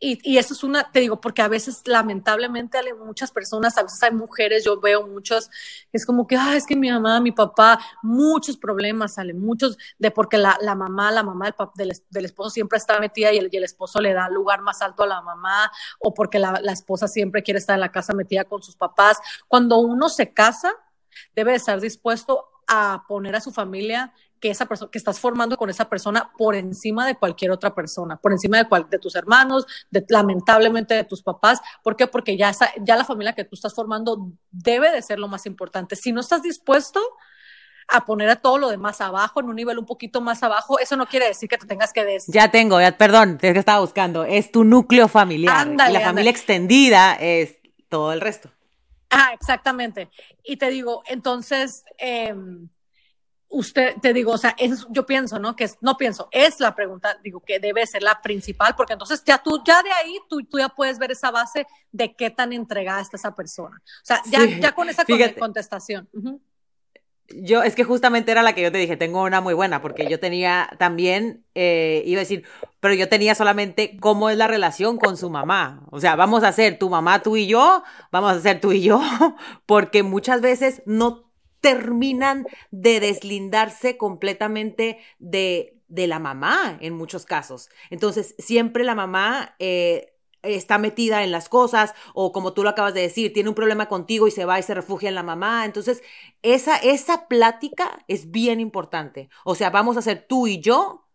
y, 0.00 0.18
y, 0.22 0.38
eso 0.38 0.54
es 0.54 0.62
una, 0.62 0.90
te 0.92 1.00
digo, 1.00 1.20
porque 1.20 1.42
a 1.42 1.48
veces 1.48 1.82
lamentablemente 1.86 2.78
hay 2.78 2.92
muchas 2.92 3.32
personas, 3.32 3.76
a 3.78 3.82
veces 3.82 4.00
hay 4.02 4.12
mujeres, 4.12 4.64
yo 4.64 4.80
veo 4.80 5.06
muchos, 5.06 5.50
es 5.92 6.06
como 6.06 6.26
que, 6.26 6.36
ah, 6.36 6.56
es 6.56 6.66
que 6.66 6.76
mi 6.76 6.90
mamá, 6.90 7.20
mi 7.20 7.32
papá, 7.32 7.80
muchos 8.02 8.56
problemas 8.56 9.14
salen, 9.14 9.40
muchos 9.40 9.76
de 9.98 10.10
porque 10.12 10.38
la, 10.38 10.56
la 10.60 10.76
mamá, 10.76 11.10
la 11.10 11.24
mamá 11.24 11.54
del, 11.74 11.92
del, 12.10 12.24
esposo 12.24 12.50
siempre 12.50 12.78
está 12.78 13.00
metida 13.00 13.32
y 13.32 13.38
el, 13.38 13.48
y 13.50 13.56
el, 13.56 13.64
esposo 13.64 14.00
le 14.00 14.12
da 14.12 14.28
lugar 14.28 14.62
más 14.62 14.82
alto 14.82 15.02
a 15.02 15.06
la 15.08 15.20
mamá, 15.20 15.70
o 15.98 16.14
porque 16.14 16.38
la, 16.38 16.60
la 16.62 16.72
esposa 16.72 17.08
siempre 17.08 17.42
quiere 17.42 17.58
estar 17.58 17.74
en 17.74 17.80
la 17.80 17.90
casa 17.90 18.14
metida 18.14 18.44
con 18.44 18.62
sus 18.62 18.76
papás. 18.76 19.18
Cuando 19.48 19.78
uno 19.78 20.08
se 20.08 20.32
casa, 20.32 20.72
debe 21.34 21.54
estar 21.54 21.80
dispuesto 21.80 22.46
a 22.68 23.04
poner 23.08 23.34
a 23.34 23.40
su 23.40 23.50
familia 23.50 24.12
que 24.40 24.50
esa 24.50 24.66
persona 24.66 24.90
que 24.90 24.98
estás 24.98 25.20
formando 25.20 25.56
con 25.56 25.70
esa 25.70 25.88
persona 25.88 26.30
por 26.36 26.54
encima 26.54 27.06
de 27.06 27.16
cualquier 27.16 27.50
otra 27.50 27.74
persona, 27.74 28.16
por 28.16 28.32
encima 28.32 28.58
de, 28.58 28.68
cual, 28.68 28.88
de 28.88 28.98
tus 28.98 29.16
hermanos, 29.16 29.66
de, 29.90 30.04
lamentablemente 30.08 30.94
de 30.94 31.04
tus 31.04 31.22
papás. 31.22 31.60
¿Por 31.82 31.96
qué? 31.96 32.06
Porque 32.06 32.36
ya, 32.36 32.50
esa, 32.50 32.70
ya 32.80 32.96
la 32.96 33.04
familia 33.04 33.34
que 33.34 33.44
tú 33.44 33.54
estás 33.54 33.74
formando 33.74 34.32
debe 34.50 34.90
de 34.90 35.02
ser 35.02 35.18
lo 35.18 35.28
más 35.28 35.46
importante. 35.46 35.96
Si 35.96 36.12
no 36.12 36.20
estás 36.20 36.42
dispuesto 36.42 37.00
a 37.88 38.04
poner 38.04 38.28
a 38.28 38.36
todo 38.36 38.58
lo 38.58 38.68
demás 38.68 39.00
abajo, 39.00 39.40
en 39.40 39.46
un 39.46 39.56
nivel 39.56 39.78
un 39.78 39.86
poquito 39.86 40.20
más 40.20 40.42
abajo, 40.42 40.78
eso 40.78 40.96
no 40.96 41.06
quiere 41.06 41.26
decir 41.26 41.48
que 41.48 41.56
te 41.56 41.66
tengas 41.66 41.92
que 41.92 42.04
des 42.04 42.26
Ya 42.26 42.50
tengo, 42.50 42.80
ya, 42.80 42.96
perdón, 42.96 43.38
es 43.40 43.52
que 43.52 43.58
estaba 43.58 43.80
buscando, 43.80 44.24
es 44.24 44.52
tu 44.52 44.64
núcleo 44.64 45.08
familiar. 45.08 45.66
la 45.66 46.00
familia 46.00 46.30
extendida 46.30 47.14
es 47.14 47.56
todo 47.88 48.12
el 48.12 48.20
resto. 48.20 48.50
Ah, 49.10 49.30
exactamente. 49.32 50.10
Y 50.44 50.58
te 50.58 50.68
digo, 50.68 51.02
entonces, 51.06 51.84
eh, 51.96 52.34
usted, 53.48 53.96
te 54.00 54.12
digo, 54.12 54.32
o 54.32 54.38
sea, 54.38 54.54
es, 54.58 54.86
yo 54.90 55.06
pienso, 55.06 55.38
¿no? 55.38 55.56
Que 55.56 55.64
es, 55.64 55.78
no 55.80 55.96
pienso, 55.96 56.28
es 56.30 56.60
la 56.60 56.74
pregunta, 56.74 57.18
digo, 57.22 57.40
que 57.40 57.58
debe 57.58 57.86
ser 57.86 58.02
la 58.02 58.20
principal, 58.20 58.74
porque 58.76 58.92
entonces 58.92 59.22
ya 59.24 59.38
tú, 59.38 59.62
ya 59.64 59.82
de 59.82 59.90
ahí, 59.92 60.18
tú, 60.28 60.42
tú 60.44 60.58
ya 60.58 60.68
puedes 60.68 60.98
ver 60.98 61.12
esa 61.12 61.30
base 61.30 61.66
de 61.92 62.14
qué 62.14 62.30
tan 62.30 62.52
entregada 62.52 63.00
está 63.00 63.16
esa 63.16 63.34
persona. 63.34 63.76
O 64.02 64.04
sea, 64.04 64.20
ya, 64.30 64.44
ya 64.44 64.72
con 64.72 64.88
esa 64.88 65.04
contestación. 65.38 66.08
Yo, 67.30 67.62
es 67.62 67.74
que 67.74 67.84
justamente 67.84 68.32
era 68.32 68.42
la 68.42 68.54
que 68.54 68.62
yo 68.62 68.72
te 68.72 68.78
dije, 68.78 68.96
tengo 68.96 69.22
una 69.22 69.42
muy 69.42 69.52
buena, 69.52 69.82
porque 69.82 70.08
yo 70.08 70.18
tenía 70.18 70.70
también, 70.78 71.44
eh, 71.54 72.02
iba 72.06 72.20
a 72.20 72.24
decir, 72.24 72.44
pero 72.80 72.94
yo 72.94 73.08
tenía 73.10 73.34
solamente 73.34 73.98
cómo 74.00 74.30
es 74.30 74.38
la 74.38 74.46
relación 74.46 74.96
con 74.96 75.18
su 75.18 75.28
mamá. 75.28 75.86
O 75.90 76.00
sea, 76.00 76.16
vamos 76.16 76.42
a 76.42 76.52
ser 76.52 76.78
tu 76.78 76.88
mamá, 76.88 77.22
tú 77.22 77.36
y 77.36 77.46
yo, 77.46 77.82
vamos 78.10 78.32
a 78.32 78.40
ser 78.40 78.60
tú 78.60 78.72
y 78.72 78.80
yo, 78.80 79.00
porque 79.66 80.02
muchas 80.02 80.40
veces 80.40 80.82
no 80.86 81.27
terminan 81.60 82.46
de 82.70 83.00
deslindarse 83.00 83.96
completamente 83.96 84.98
de 85.18 85.78
de 85.88 86.06
la 86.06 86.18
mamá 86.18 86.78
en 86.80 86.94
muchos 86.94 87.24
casos. 87.24 87.70
Entonces, 87.90 88.34
siempre 88.38 88.84
la 88.84 88.94
mamá 88.94 89.56
eh, 89.58 90.14
está 90.42 90.78
metida 90.78 91.24
en 91.24 91.32
las 91.32 91.48
cosas 91.48 91.94
o 92.14 92.32
como 92.32 92.52
tú 92.52 92.62
lo 92.62 92.68
acabas 92.70 92.94
de 92.94 93.00
decir, 93.00 93.32
tiene 93.32 93.48
un 93.48 93.54
problema 93.54 93.88
contigo 93.88 94.28
y 94.28 94.30
se 94.30 94.44
va 94.44 94.58
y 94.58 94.62
se 94.62 94.74
refugia 94.74 95.08
en 95.08 95.14
la 95.14 95.22
mamá. 95.22 95.64
Entonces, 95.64 96.02
esa, 96.42 96.76
esa 96.76 97.26
plática 97.26 98.04
es 98.06 98.30
bien 98.30 98.60
importante. 98.60 99.30
O 99.44 99.54
sea, 99.54 99.70
vamos 99.70 99.96
a 99.96 100.02
ser 100.02 100.26
tú 100.28 100.46
y 100.46 100.60
yo 100.60 101.07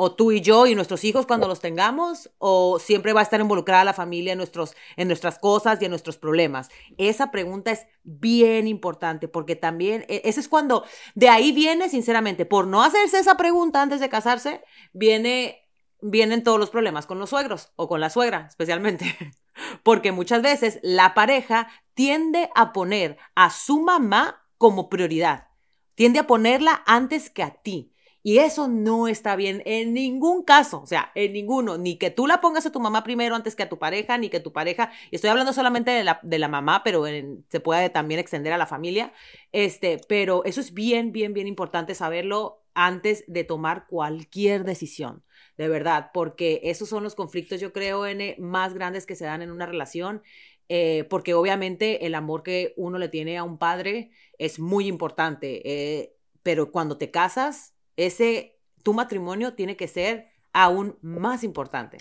o 0.00 0.14
tú 0.14 0.30
y 0.30 0.40
yo 0.40 0.66
y 0.66 0.76
nuestros 0.76 1.02
hijos 1.02 1.26
cuando 1.26 1.48
los 1.48 1.58
tengamos, 1.58 2.30
o 2.38 2.78
siempre 2.78 3.12
va 3.12 3.18
a 3.18 3.24
estar 3.24 3.40
involucrada 3.40 3.82
la 3.82 3.92
familia 3.92 4.30
en, 4.30 4.38
nuestros, 4.38 4.76
en 4.96 5.08
nuestras 5.08 5.40
cosas 5.40 5.82
y 5.82 5.86
en 5.86 5.90
nuestros 5.90 6.18
problemas? 6.18 6.68
Esa 6.98 7.32
pregunta 7.32 7.72
es 7.72 7.84
bien 8.04 8.68
importante 8.68 9.26
porque 9.26 9.56
también, 9.56 10.06
e, 10.08 10.22
ese 10.24 10.38
es 10.38 10.48
cuando, 10.48 10.84
de 11.16 11.28
ahí 11.28 11.50
viene, 11.50 11.88
sinceramente, 11.88 12.46
por 12.46 12.68
no 12.68 12.84
hacerse 12.84 13.18
esa 13.18 13.36
pregunta 13.36 13.82
antes 13.82 13.98
de 13.98 14.08
casarse, 14.08 14.62
viene, 14.92 15.68
vienen 16.00 16.44
todos 16.44 16.60
los 16.60 16.70
problemas 16.70 17.06
con 17.06 17.18
los 17.18 17.30
suegros 17.30 17.72
o 17.74 17.88
con 17.88 18.00
la 18.00 18.08
suegra, 18.08 18.46
especialmente. 18.48 19.16
Porque 19.82 20.12
muchas 20.12 20.42
veces 20.42 20.78
la 20.84 21.12
pareja 21.12 21.68
tiende 21.94 22.50
a 22.54 22.72
poner 22.72 23.18
a 23.34 23.50
su 23.50 23.80
mamá 23.80 24.46
como 24.58 24.88
prioridad, 24.88 25.48
tiende 25.96 26.20
a 26.20 26.28
ponerla 26.28 26.84
antes 26.86 27.30
que 27.30 27.42
a 27.42 27.50
ti. 27.50 27.92
Y 28.28 28.40
eso 28.40 28.68
no 28.68 29.08
está 29.08 29.36
bien 29.36 29.62
en 29.64 29.94
ningún 29.94 30.44
caso, 30.44 30.82
o 30.82 30.86
sea, 30.86 31.12
en 31.14 31.32
ninguno, 31.32 31.78
ni 31.78 31.96
que 31.96 32.10
tú 32.10 32.26
la 32.26 32.42
pongas 32.42 32.66
a 32.66 32.70
tu 32.70 32.78
mamá 32.78 33.02
primero 33.02 33.34
antes 33.34 33.56
que 33.56 33.62
a 33.62 33.70
tu 33.70 33.78
pareja, 33.78 34.18
ni 34.18 34.28
que 34.28 34.38
tu 34.38 34.52
pareja, 34.52 34.92
y 35.10 35.16
estoy 35.16 35.30
hablando 35.30 35.54
solamente 35.54 35.92
de 35.92 36.04
la, 36.04 36.20
de 36.22 36.38
la 36.38 36.48
mamá, 36.48 36.82
pero 36.84 37.06
se 37.06 37.60
puede 37.60 37.88
también 37.88 38.20
extender 38.20 38.52
a 38.52 38.58
la 38.58 38.66
familia, 38.66 39.14
este, 39.52 39.98
pero 40.10 40.44
eso 40.44 40.60
es 40.60 40.74
bien, 40.74 41.10
bien, 41.10 41.32
bien 41.32 41.46
importante 41.46 41.94
saberlo 41.94 42.62
antes 42.74 43.24
de 43.28 43.44
tomar 43.44 43.86
cualquier 43.86 44.64
decisión, 44.64 45.24
de 45.56 45.68
verdad, 45.68 46.10
porque 46.12 46.60
esos 46.64 46.90
son 46.90 47.04
los 47.04 47.14
conflictos, 47.14 47.62
yo 47.62 47.72
creo, 47.72 48.04
N, 48.04 48.36
más 48.38 48.74
grandes 48.74 49.06
que 49.06 49.16
se 49.16 49.24
dan 49.24 49.40
en 49.40 49.50
una 49.50 49.64
relación, 49.64 50.22
eh, 50.68 51.04
porque 51.08 51.32
obviamente 51.32 52.04
el 52.04 52.14
amor 52.14 52.42
que 52.42 52.74
uno 52.76 52.98
le 52.98 53.08
tiene 53.08 53.38
a 53.38 53.42
un 53.42 53.56
padre 53.56 54.10
es 54.36 54.58
muy 54.58 54.86
importante, 54.86 55.62
eh, 55.64 56.14
pero 56.42 56.70
cuando 56.70 56.98
te 56.98 57.10
casas, 57.10 57.74
ese, 57.98 58.58
tu 58.82 58.94
matrimonio 58.94 59.54
tiene 59.54 59.76
que 59.76 59.88
ser 59.88 60.30
aún 60.52 60.96
más 61.02 61.44
importante. 61.44 61.98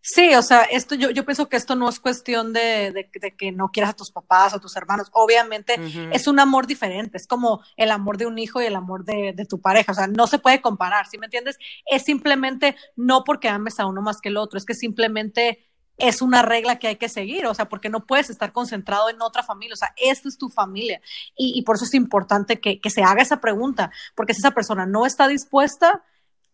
Sí, 0.00 0.32
o 0.34 0.42
sea, 0.42 0.62
esto 0.62 0.94
yo, 0.94 1.10
yo 1.10 1.24
pienso 1.24 1.48
que 1.48 1.56
esto 1.56 1.74
no 1.74 1.88
es 1.88 1.98
cuestión 1.98 2.52
de, 2.52 2.92
de, 2.92 3.34
que 3.36 3.52
no 3.52 3.68
quieras 3.68 3.90
a 3.90 3.96
tus 3.96 4.12
papás 4.12 4.52
o 4.52 4.56
a 4.56 4.60
tus 4.60 4.76
hermanos. 4.76 5.08
Obviamente 5.12 5.74
es 6.12 6.28
un 6.28 6.38
amor 6.38 6.66
diferente, 6.66 7.16
es 7.16 7.26
como 7.26 7.62
el 7.76 7.90
amor 7.90 8.16
de 8.16 8.26
un 8.26 8.38
hijo 8.38 8.62
y 8.62 8.66
el 8.66 8.76
amor 8.76 9.04
de, 9.04 9.32
de, 9.34 9.44
tu 9.44 9.60
pareja. 9.60 9.92
O 9.92 9.94
sea, 9.94 10.06
no 10.06 10.26
se 10.26 10.38
puede 10.38 10.60
comparar, 10.60 11.06
¿sí 11.06 11.18
me 11.18 11.26
entiendes? 11.26 11.58
Es 11.84 12.04
simplemente 12.04 12.76
no 12.96 13.24
porque 13.24 13.48
ames 13.48 13.80
a 13.80 13.86
uno 13.86 14.00
más 14.00 14.20
que 14.20 14.28
el 14.28 14.36
otro, 14.36 14.56
es 14.56 14.64
que 14.64 14.74
simplemente 14.74 15.67
es 15.98 16.22
una 16.22 16.42
regla 16.42 16.78
que 16.78 16.86
hay 16.86 16.96
que 16.96 17.08
seguir, 17.08 17.46
o 17.46 17.54
sea, 17.54 17.68
porque 17.68 17.88
no 17.88 18.06
puedes 18.06 18.30
estar 18.30 18.52
concentrado 18.52 19.10
en 19.10 19.20
otra 19.20 19.42
familia, 19.42 19.74
o 19.74 19.76
sea, 19.76 19.92
esto 19.96 20.28
es 20.28 20.38
tu 20.38 20.48
familia. 20.48 21.00
Y, 21.36 21.60
por 21.62 21.76
eso 21.76 21.84
es 21.84 21.94
importante 21.94 22.60
que, 22.60 22.80
se 22.88 23.02
haga 23.02 23.20
esa 23.20 23.40
pregunta, 23.40 23.90
porque 24.14 24.32
si 24.32 24.38
esa 24.38 24.52
persona 24.52 24.86
no 24.86 25.06
está 25.06 25.26
dispuesta, 25.26 26.04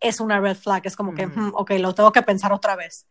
es 0.01 0.19
una 0.19 0.41
red 0.41 0.57
flag, 0.57 0.87
es 0.87 0.97
como 0.97 1.15
que, 1.15 1.27
hmm, 1.27 1.53
ok, 1.55 1.73
lo 1.79 1.95
tengo 1.95 2.11
que 2.11 2.23
pensar 2.23 2.53
otra 2.53 2.75
vez. 2.75 3.07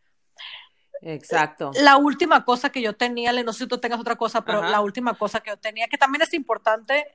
Exacto. 1.00 1.70
La 1.80 1.96
última 1.98 2.44
cosa 2.44 2.70
que 2.70 2.82
yo 2.82 2.96
tenía, 2.96 3.32
no 3.44 3.52
sé 3.52 3.60
si 3.60 3.68
tú 3.68 3.78
tengas 3.78 4.00
otra 4.00 4.16
cosa, 4.16 4.44
pero 4.44 4.62
la 4.62 4.80
última 4.80 5.14
cosa 5.14 5.40
que 5.40 5.50
yo 5.50 5.56
tenía, 5.56 5.86
que 5.86 5.98
también 5.98 6.22
es 6.22 6.34
importante, 6.34 7.06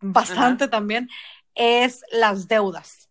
bastante 0.00 0.68
también, 0.68 1.08
es 1.54 2.02
las 2.12 2.48
deudas. 2.48 3.07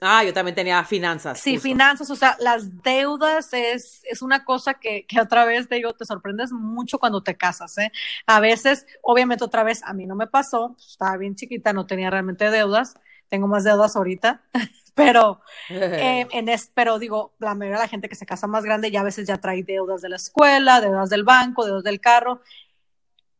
Ah, 0.00 0.22
yo 0.22 0.32
también 0.32 0.54
tenía 0.54 0.84
finanzas. 0.84 1.40
Sí, 1.40 1.58
finanzas, 1.58 2.08
o 2.10 2.14
sea, 2.14 2.36
las 2.40 2.82
deudas 2.82 3.52
es, 3.52 4.00
es 4.04 4.22
una 4.22 4.44
cosa 4.44 4.74
que, 4.74 5.04
que, 5.06 5.20
otra 5.20 5.44
vez 5.44 5.68
te 5.68 5.74
digo, 5.74 5.92
te 5.92 6.04
sorprendes 6.04 6.52
mucho 6.52 7.00
cuando 7.00 7.22
te 7.22 7.36
casas, 7.36 7.76
¿eh? 7.78 7.90
A 8.26 8.38
veces, 8.38 8.86
obviamente 9.02 9.44
otra 9.44 9.64
vez, 9.64 9.82
a 9.82 9.92
mí 9.94 10.06
no 10.06 10.14
me 10.14 10.28
pasó, 10.28 10.74
pues, 10.74 10.90
estaba 10.90 11.16
bien 11.16 11.34
chiquita, 11.34 11.72
no 11.72 11.86
tenía 11.86 12.10
realmente 12.10 12.48
deudas, 12.50 12.94
tengo 13.28 13.48
más 13.48 13.64
deudas 13.64 13.96
ahorita, 13.96 14.42
pero, 14.94 15.40
eh, 15.68 16.28
en 16.30 16.48
es, 16.48 16.70
pero 16.72 17.00
digo, 17.00 17.34
la 17.40 17.56
mayoría 17.56 17.78
de 17.78 17.84
la 17.84 17.88
gente 17.88 18.08
que 18.08 18.14
se 18.14 18.26
casa 18.26 18.46
más 18.46 18.62
grande 18.62 18.92
ya 18.92 19.00
a 19.00 19.04
veces 19.04 19.26
ya 19.26 19.38
trae 19.38 19.64
deudas 19.64 20.00
de 20.00 20.10
la 20.10 20.16
escuela, 20.16 20.80
deudas 20.80 21.10
del 21.10 21.24
banco, 21.24 21.66
deudas 21.66 21.82
del 21.82 22.00
carro, 22.00 22.40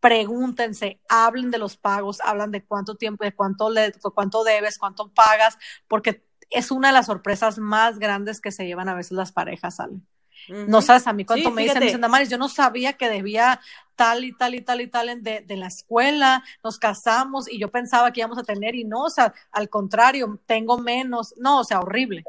pregúntense, 0.01 1.01
hablen 1.09 1.53
de 1.53 1.59
los 1.59 1.77
pagos, 1.77 2.21
hablan 2.21 2.51
de 2.51 2.65
cuánto 2.65 2.97
tiempo, 2.97 3.25
de 3.25 3.33
cuánto, 3.33 3.71
le, 3.71 3.93
cuánto 4.15 4.43
debes, 4.43 4.79
cuánto 4.79 5.09
pagas, 5.09 5.57
porque 5.87 6.28
es 6.51 6.71
una 6.71 6.89
de 6.89 6.95
las 6.95 7.07
sorpresas 7.07 7.59
más 7.59 7.99
grandes 7.99 8.41
que 8.41 8.53
se 8.53 8.67
llevan 8.67 8.89
a 8.89 8.95
veces 8.95 9.13
las 9.13 9.33
parejas, 9.33 9.77
¿sale? 9.77 10.01
No 10.49 10.81
sabes 10.81 11.07
a 11.07 11.13
mí 11.13 11.25
cuánto 11.25 11.51
me 11.51 11.63
dicen, 11.63 11.81
me 11.81 11.87
dicen, 11.87 12.01
Damaris, 12.01 12.31
yo 12.31 12.39
no 12.39 12.49
sabía 12.49 12.95
que 12.95 13.11
debía 13.11 13.61
tal 13.97 14.25
y 14.25 14.33
tal 14.33 14.55
y 14.55 14.61
tal 14.63 14.81
y 14.81 14.87
tal 14.87 15.23
de, 15.23 15.41
de, 15.41 15.57
la 15.57 15.67
escuela, 15.67 16.45
nos 16.63 16.79
casamos 16.79 17.51
y 17.51 17.59
yo 17.59 17.71
pensaba 17.71 18.13
que 18.13 18.21
íbamos 18.21 18.39
a 18.39 18.45
tener 18.45 18.75
y 18.75 18.85
no, 18.85 19.05
o 19.05 19.11
sea, 19.11 19.35
al 19.51 19.69
contrario, 19.69 20.41
tengo 20.47 20.79
menos, 20.79 21.35
no, 21.37 21.61
o 21.61 21.65
sea, 21.65 21.81
horrible. 21.81 22.25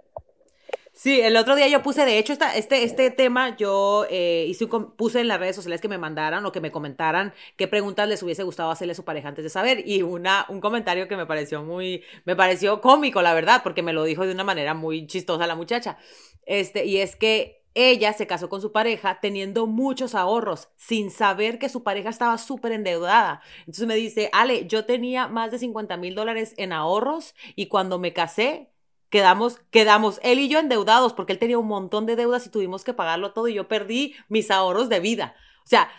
Sí, 1.02 1.22
el 1.22 1.38
otro 1.38 1.56
día 1.56 1.70
yo 1.70 1.82
puse, 1.82 2.04
de 2.04 2.18
hecho, 2.18 2.34
este, 2.34 2.84
este 2.84 3.10
tema 3.10 3.56
yo 3.56 4.06
eh, 4.10 4.46
hice 4.50 4.68
puse 4.68 5.22
en 5.22 5.30
las 5.30 5.40
redes 5.40 5.56
sociales 5.56 5.80
que 5.80 5.88
me 5.88 5.98
mandaran 5.98 6.46
o 6.46 6.52
que 6.52 6.60
me 6.60 6.72
comentaran 6.72 7.34
qué 7.56 7.70
preguntas 7.70 8.10
les 8.10 8.22
hubiese 8.22 8.44
gustado 8.44 8.70
hacerle 8.70 8.92
a 8.92 8.96
su 8.96 9.06
pareja 9.06 9.30
antes 9.30 9.46
de 9.46 9.50
saber. 9.50 9.88
Y 9.88 10.02
una, 10.02 10.46
un 10.50 10.60
comentario 10.60 11.08
que 11.08 11.16
me 11.16 11.26
pareció 11.26 11.64
muy, 11.64 12.04
me 12.26 12.36
pareció 12.36 12.82
cómico, 12.82 13.22
la 13.22 13.34
verdad, 13.34 13.62
porque 13.64 13.82
me 13.82 13.94
lo 13.94 14.04
dijo 14.04 14.26
de 14.26 14.34
una 14.34 14.44
manera 14.44 14.74
muy 14.74 15.08
chistosa 15.08 15.48
la 15.48 15.56
muchacha. 15.56 15.98
Este, 16.46 16.84
y 16.84 16.98
es 16.98 17.16
que 17.16 17.64
ella 17.76 18.12
se 18.12 18.28
casó 18.28 18.50
con 18.50 18.60
su 18.60 18.74
pareja 18.74 19.20
teniendo 19.22 19.68
muchos 19.68 20.16
ahorros, 20.16 20.68
sin 20.76 21.12
saber 21.12 21.60
que 21.60 21.70
su 21.70 21.82
pareja 21.82 22.10
estaba 22.10 22.38
súper 22.38 22.74
endeudada. 22.74 23.42
Entonces 23.60 23.88
me 23.88 23.96
dice, 23.96 24.30
Ale, 24.34 24.68
yo 24.68 24.84
tenía 24.84 25.30
más 25.30 25.50
de 25.52 25.60
50 25.60 25.96
mil 25.96 26.14
dólares 26.14 26.56
en 26.58 26.74
ahorros 26.74 27.36
y 27.56 27.68
cuando 27.68 28.00
me 28.00 28.12
casé 28.12 28.68
quedamos, 29.10 29.60
quedamos 29.72 30.20
él 30.24 30.40
y 30.40 30.50
yo 30.50 30.60
endeudados 30.60 31.14
porque 31.14 31.34
él 31.34 31.40
tenía 31.40 31.58
un 31.58 31.68
montón 31.68 32.06
de 32.06 32.16
deudas 32.16 32.46
y 32.46 32.50
tuvimos 32.50 32.84
que 32.84 32.94
pagarlo 32.94 33.34
todo 33.34 33.48
y 33.48 33.54
yo 33.56 33.68
perdí 33.68 34.16
mis 34.28 34.52
ahorros 34.52 34.90
de 34.90 35.00
vida. 35.00 35.36
O 35.66 35.68
sea, 35.68 35.90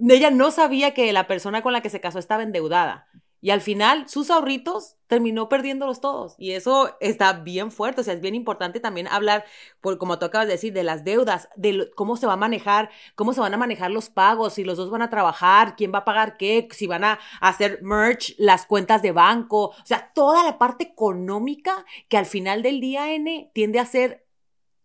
ella 0.00 0.30
no 0.30 0.50
sabía 0.50 0.94
que 0.94 1.12
la 1.12 1.26
persona 1.26 1.62
con 1.62 1.72
la 1.72 1.80
que 1.80 1.90
se 1.90 2.00
casó 2.00 2.18
estaba 2.18 2.42
endeudada. 2.42 3.08
Y 3.40 3.50
al 3.50 3.60
final, 3.60 4.08
sus 4.08 4.30
ahorritos 4.30 4.96
terminó 5.06 5.48
perdiéndolos 5.48 6.00
todos. 6.00 6.34
Y 6.38 6.52
eso 6.52 6.96
está 7.00 7.32
bien 7.32 7.70
fuerte. 7.70 8.00
O 8.00 8.04
sea, 8.04 8.14
es 8.14 8.20
bien 8.20 8.34
importante 8.34 8.80
también 8.80 9.06
hablar, 9.08 9.44
por, 9.80 9.96
como 9.98 10.18
tú 10.18 10.26
acabas 10.26 10.48
de 10.48 10.54
decir, 10.54 10.72
de 10.72 10.82
las 10.82 11.04
deudas, 11.04 11.48
de 11.54 11.88
cómo 11.94 12.16
se 12.16 12.26
va 12.26 12.32
a 12.32 12.36
manejar, 12.36 12.90
cómo 13.14 13.32
se 13.32 13.40
van 13.40 13.54
a 13.54 13.58
manejar 13.58 13.90
los 13.90 14.10
pagos, 14.10 14.54
si 14.54 14.64
los 14.64 14.76
dos 14.76 14.90
van 14.90 15.02
a 15.02 15.10
trabajar, 15.10 15.76
quién 15.76 15.92
va 15.94 15.98
a 15.98 16.04
pagar 16.04 16.36
qué, 16.36 16.68
si 16.72 16.86
van 16.86 17.04
a 17.04 17.20
hacer 17.40 17.80
merch, 17.82 18.34
las 18.38 18.66
cuentas 18.66 19.02
de 19.02 19.12
banco. 19.12 19.66
O 19.68 19.86
sea, 19.86 20.12
toda 20.14 20.42
la 20.44 20.58
parte 20.58 20.84
económica 20.84 21.84
que 22.08 22.18
al 22.18 22.26
final 22.26 22.62
del 22.62 22.80
día, 22.80 23.12
N, 23.12 23.50
tiende 23.54 23.78
a 23.78 23.86
ser 23.86 24.26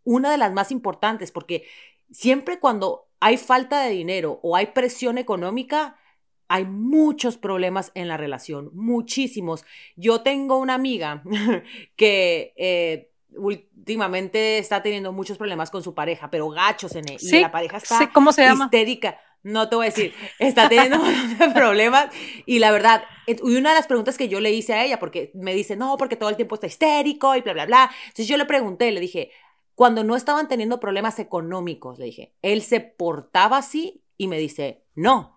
una 0.04 0.32
de 0.32 0.38
las 0.38 0.54
más 0.54 0.72
importantes, 0.72 1.32
porque 1.32 1.66
siempre 2.12 2.60
cuando 2.60 3.08
hay 3.20 3.38
falta 3.38 3.82
de 3.82 3.90
dinero 3.90 4.40
o 4.44 4.56
hay 4.56 4.68
presión 4.68 5.18
económica, 5.18 5.98
hay 6.48 6.66
muchos 6.66 7.38
problemas 7.38 7.92
en 7.96 8.08
la 8.08 8.18
relación, 8.18 8.70
muchísimos. 8.74 9.66
Yo 9.96 10.22
tengo 10.22 10.58
una 10.58 10.74
amiga 10.74 11.24
que 11.96 12.54
eh, 12.56 13.12
últimamente 13.36 14.58
está 14.58 14.82
teniendo 14.82 15.12
muchos 15.12 15.38
problemas 15.38 15.72
con 15.72 15.84
su 15.84 15.94
pareja, 15.94 16.30
pero 16.30 16.50
gachos 16.50 16.96
en 16.96 17.08
él. 17.10 17.18
y 17.20 17.40
la 17.40 17.52
pareja 17.52 17.78
está 17.78 18.12
¿cómo 18.14 18.32
se 18.32 18.44
llama? 18.44 18.66
histérica. 18.66 19.20
No 19.44 19.68
te 19.68 19.76
voy 19.76 19.88
a 19.88 19.90
decir, 19.90 20.14
está 20.40 20.70
teniendo 20.70 21.02
problemas 21.54 22.08
y 22.46 22.60
la 22.60 22.72
verdad, 22.72 23.04
y 23.28 23.42
una 23.42 23.72
de 23.72 23.76
las 23.76 23.88
preguntas 23.88 24.18
que 24.18 24.30
yo 24.30 24.40
le 24.40 24.54
hice 24.54 24.74
a 24.74 24.86
ella, 24.86 25.00
porque 25.00 25.32
me 25.34 25.54
dice, 25.54 25.76
no, 25.76 25.98
porque 25.98 26.16
todo 26.16 26.30
el 26.30 26.38
tiempo 26.38 26.56
está 26.56 26.68
histérico 26.68 27.36
y 27.36 27.42
bla, 27.42 27.52
bla, 27.52 27.66
bla. 27.66 27.92
Entonces 28.04 28.28
yo 28.28 28.38
le 28.38 28.46
pregunté, 28.46 28.90
le 28.92 29.02
dije, 29.02 29.32
cuando 29.76 30.06
no 30.06 30.16
estaban 30.16 30.48
teniendo 30.48 30.80
problemas 30.80 31.20
económicos, 31.20 32.00
le 32.00 32.06
dije, 32.06 32.34
¿él 32.42 32.62
se 32.62 32.80
portaba 32.80 33.58
así? 33.58 34.02
Y 34.18 34.28
me 34.28 34.38
dice, 34.38 34.86
no, 34.96 35.33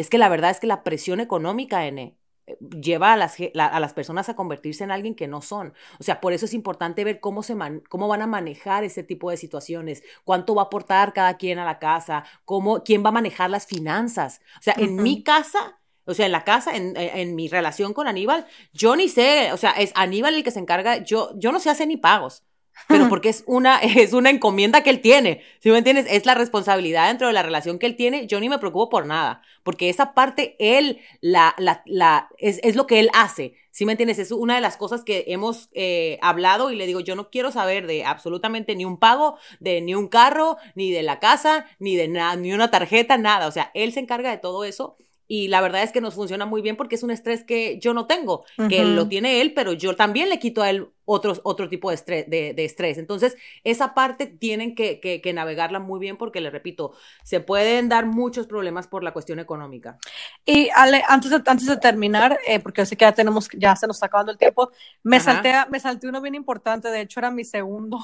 es 0.00 0.10
que 0.10 0.18
la 0.18 0.28
verdad 0.28 0.50
es 0.50 0.60
que 0.60 0.66
la 0.66 0.82
presión 0.82 1.20
económica, 1.20 1.86
N, 1.86 2.16
eh, 2.46 2.58
lleva 2.80 3.12
a 3.12 3.16
las, 3.16 3.36
a 3.54 3.80
las 3.80 3.92
personas 3.92 4.28
a 4.28 4.34
convertirse 4.34 4.82
en 4.84 4.90
alguien 4.90 5.14
que 5.14 5.28
no 5.28 5.42
son. 5.42 5.74
O 5.98 6.02
sea, 6.02 6.20
por 6.20 6.32
eso 6.32 6.46
es 6.46 6.54
importante 6.54 7.04
ver 7.04 7.20
cómo, 7.20 7.42
se 7.42 7.54
cómo 7.88 8.08
van 8.08 8.22
a 8.22 8.26
manejar 8.26 8.82
ese 8.84 9.02
tipo 9.02 9.30
de 9.30 9.36
situaciones, 9.36 10.02
cuánto 10.24 10.54
va 10.54 10.62
a 10.62 10.64
aportar 10.66 11.12
cada 11.12 11.36
quien 11.36 11.58
a 11.58 11.64
la 11.64 11.78
casa, 11.78 12.24
cómo, 12.44 12.82
quién 12.82 13.04
va 13.04 13.10
a 13.10 13.12
manejar 13.12 13.50
las 13.50 13.66
finanzas. 13.66 14.40
O 14.58 14.62
sea, 14.62 14.74
en 14.78 14.96
mi 14.96 15.22
casa, 15.22 15.78
o 16.06 16.14
sea, 16.14 16.26
en 16.26 16.32
la 16.32 16.44
casa, 16.44 16.74
en, 16.74 16.96
en, 16.96 17.36
mi 17.36 17.48
relación 17.48 17.92
con 17.92 18.08
Aníbal, 18.08 18.46
yo 18.72 18.96
ni 18.96 19.08
sé, 19.08 19.52
o 19.52 19.56
sea, 19.56 19.72
es 19.72 19.92
Aníbal 19.94 20.34
el 20.34 20.44
que 20.44 20.50
se 20.50 20.60
encarga, 20.60 20.98
yo, 21.04 21.30
yo 21.36 21.52
no 21.52 21.60
sé 21.60 21.70
hacer 21.70 21.88
ni 21.88 21.98
pagos. 21.98 22.42
Pero 22.88 23.08
porque 23.08 23.28
es 23.28 23.44
una, 23.46 23.78
es 23.82 24.12
una 24.12 24.30
encomienda 24.30 24.82
que 24.82 24.90
él 24.90 25.00
tiene, 25.00 25.42
¿sí 25.60 25.70
me 25.70 25.78
entiendes? 25.78 26.06
Es 26.08 26.26
la 26.26 26.34
responsabilidad 26.34 27.08
dentro 27.08 27.26
de 27.26 27.32
la 27.32 27.42
relación 27.42 27.78
que 27.78 27.86
él 27.86 27.96
tiene, 27.96 28.26
yo 28.26 28.40
ni 28.40 28.48
me 28.48 28.58
preocupo 28.58 28.90
por 28.90 29.06
nada, 29.06 29.42
porque 29.62 29.88
esa 29.88 30.14
parte 30.14 30.56
él, 30.58 31.00
la, 31.20 31.54
la, 31.58 31.82
la, 31.86 32.28
es, 32.38 32.60
es 32.62 32.76
lo 32.76 32.86
que 32.86 33.00
él 33.00 33.10
hace, 33.12 33.54
¿sí 33.70 33.86
me 33.86 33.92
entiendes? 33.92 34.18
Es 34.18 34.32
una 34.32 34.54
de 34.54 34.60
las 34.60 34.76
cosas 34.76 35.04
que 35.04 35.24
hemos 35.28 35.68
eh, 35.72 36.18
hablado 36.22 36.70
y 36.70 36.76
le 36.76 36.86
digo, 36.86 37.00
yo 37.00 37.16
no 37.16 37.30
quiero 37.30 37.52
saber 37.52 37.86
de 37.86 38.04
absolutamente 38.04 38.74
ni 38.74 38.84
un 38.84 38.98
pago, 38.98 39.38
de 39.60 39.80
ni 39.80 39.94
un 39.94 40.08
carro, 40.08 40.56
ni 40.74 40.90
de 40.90 41.02
la 41.02 41.18
casa, 41.18 41.66
ni 41.78 41.96
de 41.96 42.08
nada, 42.08 42.36
ni 42.36 42.52
una 42.52 42.70
tarjeta, 42.70 43.16
nada, 43.18 43.46
o 43.46 43.52
sea, 43.52 43.70
él 43.74 43.92
se 43.92 44.00
encarga 44.00 44.30
de 44.30 44.38
todo 44.38 44.64
eso 44.64 44.96
y 45.32 45.46
la 45.46 45.60
verdad 45.60 45.84
es 45.84 45.92
que 45.92 46.00
nos 46.00 46.14
funciona 46.14 46.44
muy 46.44 46.60
bien 46.60 46.74
porque 46.74 46.96
es 46.96 47.04
un 47.04 47.12
estrés 47.12 47.44
que 47.44 47.78
yo 47.78 47.94
no 47.94 48.06
tengo, 48.08 48.44
que 48.68 48.84
lo 48.84 49.06
tiene 49.06 49.40
él, 49.40 49.54
pero 49.54 49.72
yo 49.72 49.94
también 49.94 50.28
le 50.28 50.40
quito 50.40 50.60
a 50.60 50.70
él 50.70 50.88
otros, 51.04 51.40
otro 51.44 51.68
tipo 51.68 51.90
de 51.90 51.94
estrés, 51.94 52.28
de, 52.28 52.52
estrés. 52.64 52.98
Entonces, 52.98 53.36
esa 53.62 53.94
parte 53.94 54.26
tienen 54.26 54.74
que, 54.74 54.98
que, 54.98 55.32
navegarla 55.32 55.78
muy 55.78 56.00
bien 56.00 56.16
porque, 56.16 56.40
le 56.40 56.50
repito, 56.50 56.94
se 57.22 57.38
pueden 57.38 57.88
dar 57.88 58.06
muchos 58.06 58.48
problemas 58.48 58.88
por 58.88 59.04
la 59.04 59.12
cuestión 59.12 59.38
económica. 59.38 59.98
Y 60.44 60.68
Ale, 60.74 61.04
antes 61.06 61.30
de, 61.30 61.40
antes 61.46 61.68
de 61.68 61.76
terminar, 61.76 62.40
eh, 62.48 62.58
porque 62.58 62.80
yo 62.80 62.86
sé 62.86 62.96
que 62.96 63.04
ya 63.04 63.12
tenemos, 63.12 63.48
ya 63.56 63.76
se 63.76 63.86
nos 63.86 63.98
está 63.98 64.06
acabando 64.06 64.32
el 64.32 64.38
tiempo, 64.38 64.72
me 65.04 65.20
salté, 65.20 65.54
me 65.70 65.78
salté 65.78 66.08
uno 66.08 66.20
bien 66.20 66.34
importante, 66.34 66.88
de 66.88 67.02
hecho 67.02 67.20
era 67.20 67.30
mi 67.30 67.44
segundo, 67.44 68.00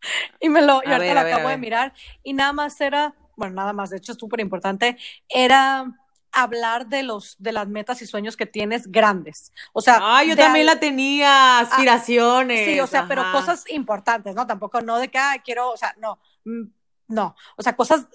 y 0.40 0.48
me 0.48 0.62
lo, 0.62 0.76
ahorita 0.76 1.12
lo 1.12 1.20
acabo 1.20 1.50
de 1.50 1.58
mirar, 1.58 1.92
y 2.22 2.32
nada 2.32 2.54
más 2.54 2.80
era, 2.80 3.14
bueno, 3.36 3.52
nada 3.56 3.74
más, 3.74 3.90
de 3.90 3.98
hecho 3.98 4.12
es 4.12 4.18
súper 4.18 4.40
importante, 4.40 4.96
era 5.28 5.94
hablar 6.32 6.88
de 6.88 7.02
los 7.02 7.36
de 7.38 7.52
las 7.52 7.68
metas 7.68 8.02
y 8.02 8.06
sueños 8.06 8.36
que 8.36 8.46
tienes 8.46 8.90
grandes. 8.90 9.52
O 9.72 9.80
sea, 9.80 9.98
ah, 10.00 10.24
yo 10.24 10.36
también 10.36 10.66
la 10.66 10.80
tenía, 10.80 11.58
ah, 11.58 11.60
aspiraciones. 11.60 12.66
sí, 12.66 12.80
o 12.80 12.86
sea, 12.86 13.06
pero 13.08 13.22
cosas 13.32 13.64
importantes, 13.70 14.34
¿no? 14.34 14.46
Tampoco 14.46 14.80
no 14.80 14.98
de 14.98 15.08
que 15.08 15.18
ah, 15.18 15.36
quiero, 15.44 15.70
o 15.70 15.76
sea, 15.76 15.94
no. 15.98 16.18
Mm, 16.44 16.68
no, 17.08 17.34
o 17.56 17.62
sea, 17.62 17.74
cosas 17.74 18.06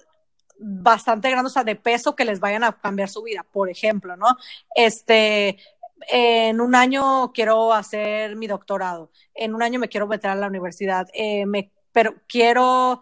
bastante 0.58 1.30
grandes, 1.30 1.52
o 1.52 1.54
sea, 1.54 1.64
de 1.64 1.76
peso 1.76 2.16
que 2.16 2.24
les 2.24 2.40
vayan 2.40 2.64
a 2.64 2.72
cambiar 2.72 3.08
su 3.08 3.22
vida, 3.22 3.44
por 3.50 3.68
ejemplo, 3.68 4.16
¿no? 4.16 4.26
Este, 4.74 5.58
en 6.08 6.60
un 6.60 6.74
año 6.74 7.32
quiero 7.32 7.72
hacer 7.72 8.36
mi 8.36 8.46
doctorado, 8.46 9.10
en 9.34 9.54
un 9.54 9.62
año 9.62 9.78
me 9.78 9.88
quiero 9.88 10.06
meter 10.06 10.30
a 10.30 10.34
la 10.34 10.46
universidad, 10.46 11.08
eh, 11.12 11.46
me, 11.46 11.72
pero 11.92 12.14
quiero 12.26 13.00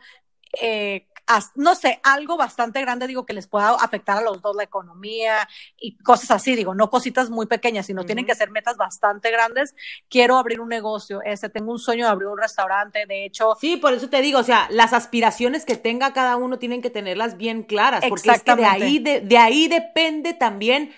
eh, 0.61 1.09
no 1.55 1.75
sé, 1.75 2.01
algo 2.03 2.37
bastante 2.37 2.81
grande, 2.81 3.07
digo, 3.07 3.25
que 3.27 3.33
les 3.33 3.47
pueda 3.47 3.71
afectar 3.71 4.19
a 4.19 4.21
los 4.21 4.43
dos 4.43 4.57
la 4.57 4.63
economía 4.63 5.49
y 5.79 5.97
cosas 5.99 6.31
así, 6.31 6.55
digo, 6.55 6.75
no 6.75 6.91
cositas 6.91 7.31
muy 7.31 7.47
pequeñas, 7.47 7.87
sino 7.87 8.05
tienen 8.05 8.27
que 8.27 8.35
ser 8.35 8.51
metas 8.51 8.77
bastante 8.77 9.31
grandes. 9.31 9.75
Quiero 10.09 10.37
abrir 10.37 10.61
un 10.61 10.69
negocio, 10.69 11.23
ese, 11.23 11.49
tengo 11.49 11.73
un 11.73 11.79
sueño 11.79 12.05
de 12.05 12.11
abrir 12.11 12.29
un 12.29 12.39
restaurante, 12.39 13.07
de 13.07 13.25
hecho. 13.25 13.57
Sí, 13.61 13.77
por 13.77 13.93
eso 13.93 14.09
te 14.09 14.21
digo, 14.21 14.39
o 14.39 14.45
sea, 14.45 14.67
las 14.71 14.93
aspiraciones 14.93 15.65
que 15.65 15.77
tenga 15.77 16.13
cada 16.13 16.37
uno 16.37 16.59
tienen 16.59 16.83
que 16.83 16.91
tenerlas 16.91 17.37
bien 17.37 17.63
claras, 17.63 18.05
porque 18.09 18.31
es 18.31 18.43
que 18.43 18.57
de 18.57 18.67
ahí, 18.67 18.99
de, 18.99 19.21
de 19.21 19.39
ahí 19.39 19.69
depende 19.69 20.35
también 20.35 20.93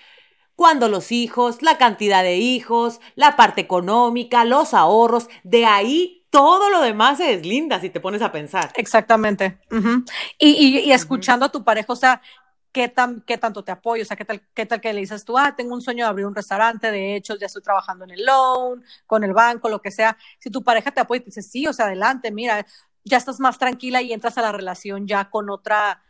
cuando 0.57 0.89
los 0.89 1.11
hijos, 1.11 1.61
la 1.61 1.77
cantidad 1.77 2.23
de 2.23 2.37
hijos, 2.37 2.99
la 3.15 3.35
parte 3.35 3.61
económica, 3.61 4.43
los 4.43 4.73
ahorros, 4.73 5.29
de 5.43 5.65
ahí 5.67 6.16
todo 6.37 6.69
lo 6.69 6.81
demás 6.81 7.17
se 7.17 7.35
deslinda 7.35 7.81
si 7.81 7.89
te 7.89 7.99
pones 7.99 8.21
a 8.21 8.31
pensar. 8.31 8.71
Exactamente. 8.75 9.57
y, 10.37 10.79
y, 10.85 10.91
escuchando 10.91 11.47
a 11.47 11.51
tu 11.51 11.63
pareja, 11.63 11.91
o 11.91 11.95
sea, 11.95 12.21
¿qué, 12.71 12.87
tan, 12.89 13.21
¿qué 13.21 13.39
tanto 13.39 13.63
te 13.63 13.71
apoyo? 13.71 14.03
O 14.03 14.05
sea, 14.05 14.15
¿qué 14.15 14.23
tal, 14.23 14.43
¿qué 14.53 14.67
tal 14.67 14.79
que 14.79 14.93
le 14.93 14.99
dices 14.99 15.25
tú, 15.25 15.35
ah, 15.35 15.55
tengo 15.57 15.73
un 15.73 15.81
sueño 15.81 16.05
de 16.05 16.09
abrir 16.09 16.27
un 16.27 16.35
restaurante, 16.35 16.91
de 16.91 17.15
hecho, 17.15 17.35
ya 17.37 17.47
estoy 17.47 17.63
trabajando 17.63 18.05
en 18.05 18.11
el 18.11 18.23
loan, 18.23 18.83
con 19.07 19.23
el 19.23 19.33
banco, 19.33 19.67
lo 19.67 19.81
que 19.81 19.89
sea. 19.89 20.15
Si 20.37 20.51
tu 20.51 20.63
pareja 20.63 20.91
te 20.91 20.99
apoya 20.99 21.17
y 21.17 21.21
te 21.21 21.25
dice, 21.29 21.41
sí, 21.41 21.65
o 21.65 21.73
sea, 21.73 21.87
adelante, 21.87 22.29
mira, 22.31 22.63
ya 23.03 23.17
estás 23.17 23.39
más 23.39 23.57
tranquila 23.57 24.03
y 24.03 24.13
entras 24.13 24.37
a 24.37 24.43
la 24.43 24.51
relación 24.51 25.07
ya 25.07 25.31
con 25.31 25.49
otra... 25.49 26.03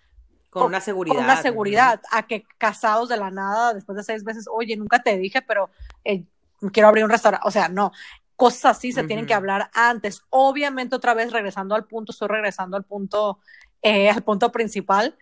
Con, 0.50 0.64
una 0.64 0.82
seguridad. 0.82 1.16
Con 1.16 1.24
una 1.24 1.42
seguridad, 1.42 2.02
a 2.12 2.28
que 2.28 2.46
casados 2.58 3.08
de 3.08 3.16
la 3.16 3.32
nada, 3.32 3.74
después 3.74 3.96
de 3.96 4.04
seis 4.04 4.26
meses, 4.26 4.46
oye, 4.52 4.76
nunca 4.76 5.02
te 5.02 5.18
dije, 5.18 5.42
pero 5.42 5.70
eh, 6.04 6.26
quiero 6.74 6.90
abrir 6.90 7.06
un 7.06 7.12
restaurante. 7.12 7.48
O 7.48 7.52
sea, 7.52 7.70
no, 7.70 7.94
cosas 8.38 8.78
así 8.78 8.94
se 8.94 9.04
tienen 9.04 9.26
que 9.26 9.34
hablar 9.34 9.70
antes. 9.74 10.22
Obviamente, 10.30 10.96
otra 10.96 11.14
vez 11.14 11.34
regresando 11.34 11.76
al 11.76 11.86
punto, 11.86 12.12
estoy 12.12 12.28
regresando 12.30 12.78
al 12.78 12.86
punto, 12.86 13.40
eh, 13.82 14.10
al 14.10 14.24
punto 14.24 14.52
principal. 14.52 15.18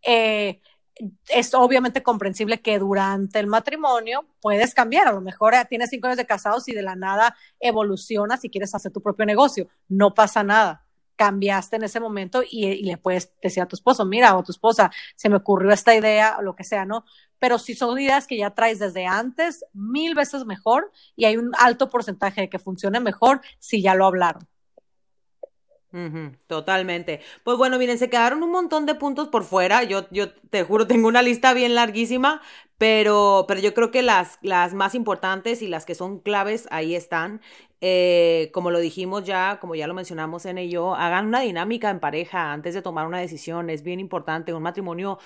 Eh, 0.00 0.60
es 1.28 1.54
obviamente 1.54 2.02
comprensible 2.02 2.60
que 2.60 2.78
durante 2.78 3.40
el 3.40 3.48
matrimonio 3.48 4.24
puedes 4.40 4.74
cambiar. 4.74 5.08
A 5.08 5.12
lo 5.12 5.20
mejor 5.20 5.54
eh, 5.54 5.66
tienes 5.68 5.90
cinco 5.90 6.06
años 6.06 6.18
de 6.18 6.26
casados 6.26 6.68
y 6.68 6.72
de 6.72 6.82
la 6.82 6.94
nada 6.94 7.36
evolucionas 7.58 8.44
y 8.44 8.50
quieres 8.50 8.74
hacer 8.74 8.92
tu 8.92 9.02
propio 9.02 9.26
negocio. 9.26 9.68
No 9.88 10.14
pasa 10.14 10.44
nada. 10.44 10.86
Cambiaste 11.24 11.76
en 11.76 11.84
ese 11.84 12.00
momento 12.00 12.42
y, 12.48 12.82
le 12.82 12.96
puedes 12.96 13.32
decir 13.40 13.62
a 13.62 13.66
tu 13.66 13.76
esposo, 13.76 14.04
mira, 14.04 14.34
o 14.34 14.40
a 14.40 14.42
tu 14.42 14.50
esposa, 14.50 14.90
se 15.14 15.28
me 15.28 15.36
ocurrió 15.36 15.70
esta 15.70 15.94
idea 15.94 16.36
o 16.38 16.42
lo 16.42 16.56
que 16.56 16.64
sea, 16.64 16.84
¿no? 16.84 17.04
pero 17.42 17.58
si 17.58 17.74
son 17.74 17.98
ideas 17.98 18.28
que 18.28 18.36
ya 18.36 18.50
traes 18.50 18.78
desde 18.78 19.04
antes, 19.04 19.64
mil 19.72 20.14
veces 20.14 20.44
mejor 20.44 20.92
y 21.16 21.24
hay 21.24 21.36
un 21.36 21.50
alto 21.58 21.88
porcentaje 21.88 22.42
de 22.42 22.48
que 22.48 22.60
funcione 22.60 23.00
mejor 23.00 23.40
si 23.58 23.82
ya 23.82 23.96
lo 23.96 24.06
hablaron. 24.06 24.46
totalmente. 26.46 27.20
Pues 27.42 27.58
bueno, 27.58 27.78
miren, 27.78 27.98
se 27.98 28.08
quedaron 28.08 28.44
un 28.44 28.52
montón 28.52 28.86
de 28.86 28.94
puntos 28.94 29.26
por 29.26 29.42
fuera. 29.42 29.82
Yo, 29.82 30.08
yo 30.10 30.32
te 30.32 30.62
juro, 30.62 30.86
tengo 30.88 31.08
una 31.08 31.20
lista 31.20 31.52
bien 31.52 31.74
larguísima, 31.74 32.40
pero, 32.78 33.44
pero 33.48 33.60
yo 33.60 33.74
creo 33.74 33.90
que 33.90 34.02
las, 34.02 34.38
las 34.42 34.72
más 34.72 34.94
importantes 34.94 35.62
y 35.62 35.66
las 35.66 35.84
que 35.84 35.96
son 35.96 36.20
claves 36.20 36.68
ahí 36.70 36.94
están. 36.94 37.40
Eh, 37.84 38.50
como 38.54 38.70
lo 38.70 38.78
dijimos 38.78 39.24
ya, 39.24 39.58
como 39.60 39.74
ya 39.74 39.88
lo 39.88 39.94
mencionamos 39.94 40.46
en 40.46 40.56
ello, 40.58 40.94
hagan 40.94 41.26
una 41.26 41.40
dinámica 41.40 41.90
en 41.90 42.00
pareja 42.00 42.52
antes 42.52 42.74
de 42.74 42.82
tomar 42.82 43.06
una 43.08 43.18
decisión. 43.18 43.70
Es 43.70 43.82
bien 43.82 44.00
importante. 44.00 44.54
Un 44.54 44.62
matrimonio 44.62 45.18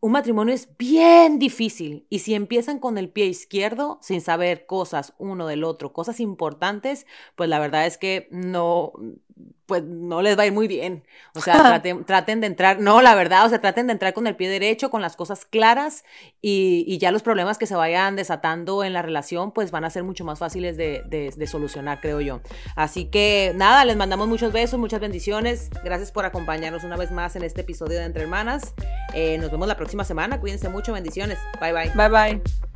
un 0.00 0.12
matrimonio 0.12 0.54
es 0.54 0.68
bien 0.78 1.38
difícil 1.38 2.06
y 2.08 2.20
si 2.20 2.34
empiezan 2.34 2.78
con 2.78 2.96
el 2.96 3.10
pie 3.10 3.26
izquierdo 3.26 3.98
sin 4.00 4.22
saber 4.22 4.64
cosas 4.64 5.14
uno 5.18 5.46
del 5.46 5.62
otro, 5.62 5.92
cosas 5.92 6.20
importantes, 6.20 7.06
pues 7.36 7.50
la 7.50 7.58
verdad 7.58 7.84
es 7.86 7.98
que 7.98 8.26
no, 8.30 8.92
pues 9.70 9.84
no 9.84 10.20
les 10.20 10.36
va 10.36 10.42
a 10.42 10.46
ir 10.46 10.52
muy 10.52 10.66
bien. 10.66 11.04
O 11.36 11.40
sea, 11.40 11.80
traten, 12.06 12.40
de 12.40 12.46
entrar, 12.48 12.80
no, 12.80 13.02
la 13.02 13.14
verdad, 13.14 13.46
o 13.46 13.48
sea, 13.48 13.60
traten 13.60 13.86
de 13.86 13.92
entrar 13.92 14.12
con 14.14 14.26
el 14.26 14.34
pie 14.34 14.48
derecho, 14.48 14.90
con 14.90 15.00
las 15.00 15.14
cosas 15.14 15.44
claras 15.44 16.04
y, 16.42 16.98
ya 16.98 17.12
los 17.12 17.22
problemas 17.22 17.56
que 17.56 17.66
se 17.66 17.76
vayan 17.76 18.16
desatando 18.16 18.82
en 18.82 18.92
la 18.92 19.00
relación, 19.00 19.52
pues 19.52 19.70
van 19.70 19.84
a 19.84 19.90
ser 19.90 20.02
mucho 20.02 20.24
más 20.24 20.40
fáciles 20.40 20.76
de, 20.76 21.46
solucionar, 21.46 22.00
creo 22.00 22.20
yo. 22.20 22.40
Así 22.74 23.04
que 23.04 23.52
nada, 23.54 23.84
les 23.84 23.96
mandamos 23.96 24.26
muchos 24.26 24.52
besos, 24.52 24.80
muchas 24.80 24.98
bendiciones. 24.98 25.70
Gracias 25.84 26.10
por 26.10 26.24
acompañarnos 26.24 26.82
una 26.82 26.96
vez 26.96 27.12
más 27.12 27.36
en 27.36 27.44
este 27.44 27.60
episodio 27.60 27.98
de 27.98 28.04
Entre 28.06 28.24
Hermanas. 28.24 28.74
Eh, 29.14 29.38
nos 29.38 29.52
vemos 29.52 29.68
la 29.68 29.76
próxima 29.76 30.02
semana. 30.02 30.40
Cuídense 30.40 30.68
mucho, 30.68 30.92
bendiciones. 30.92 31.38
Bye 31.60 31.72
bye. 31.72 31.92
Bye 31.94 32.08
bye. 32.08 32.69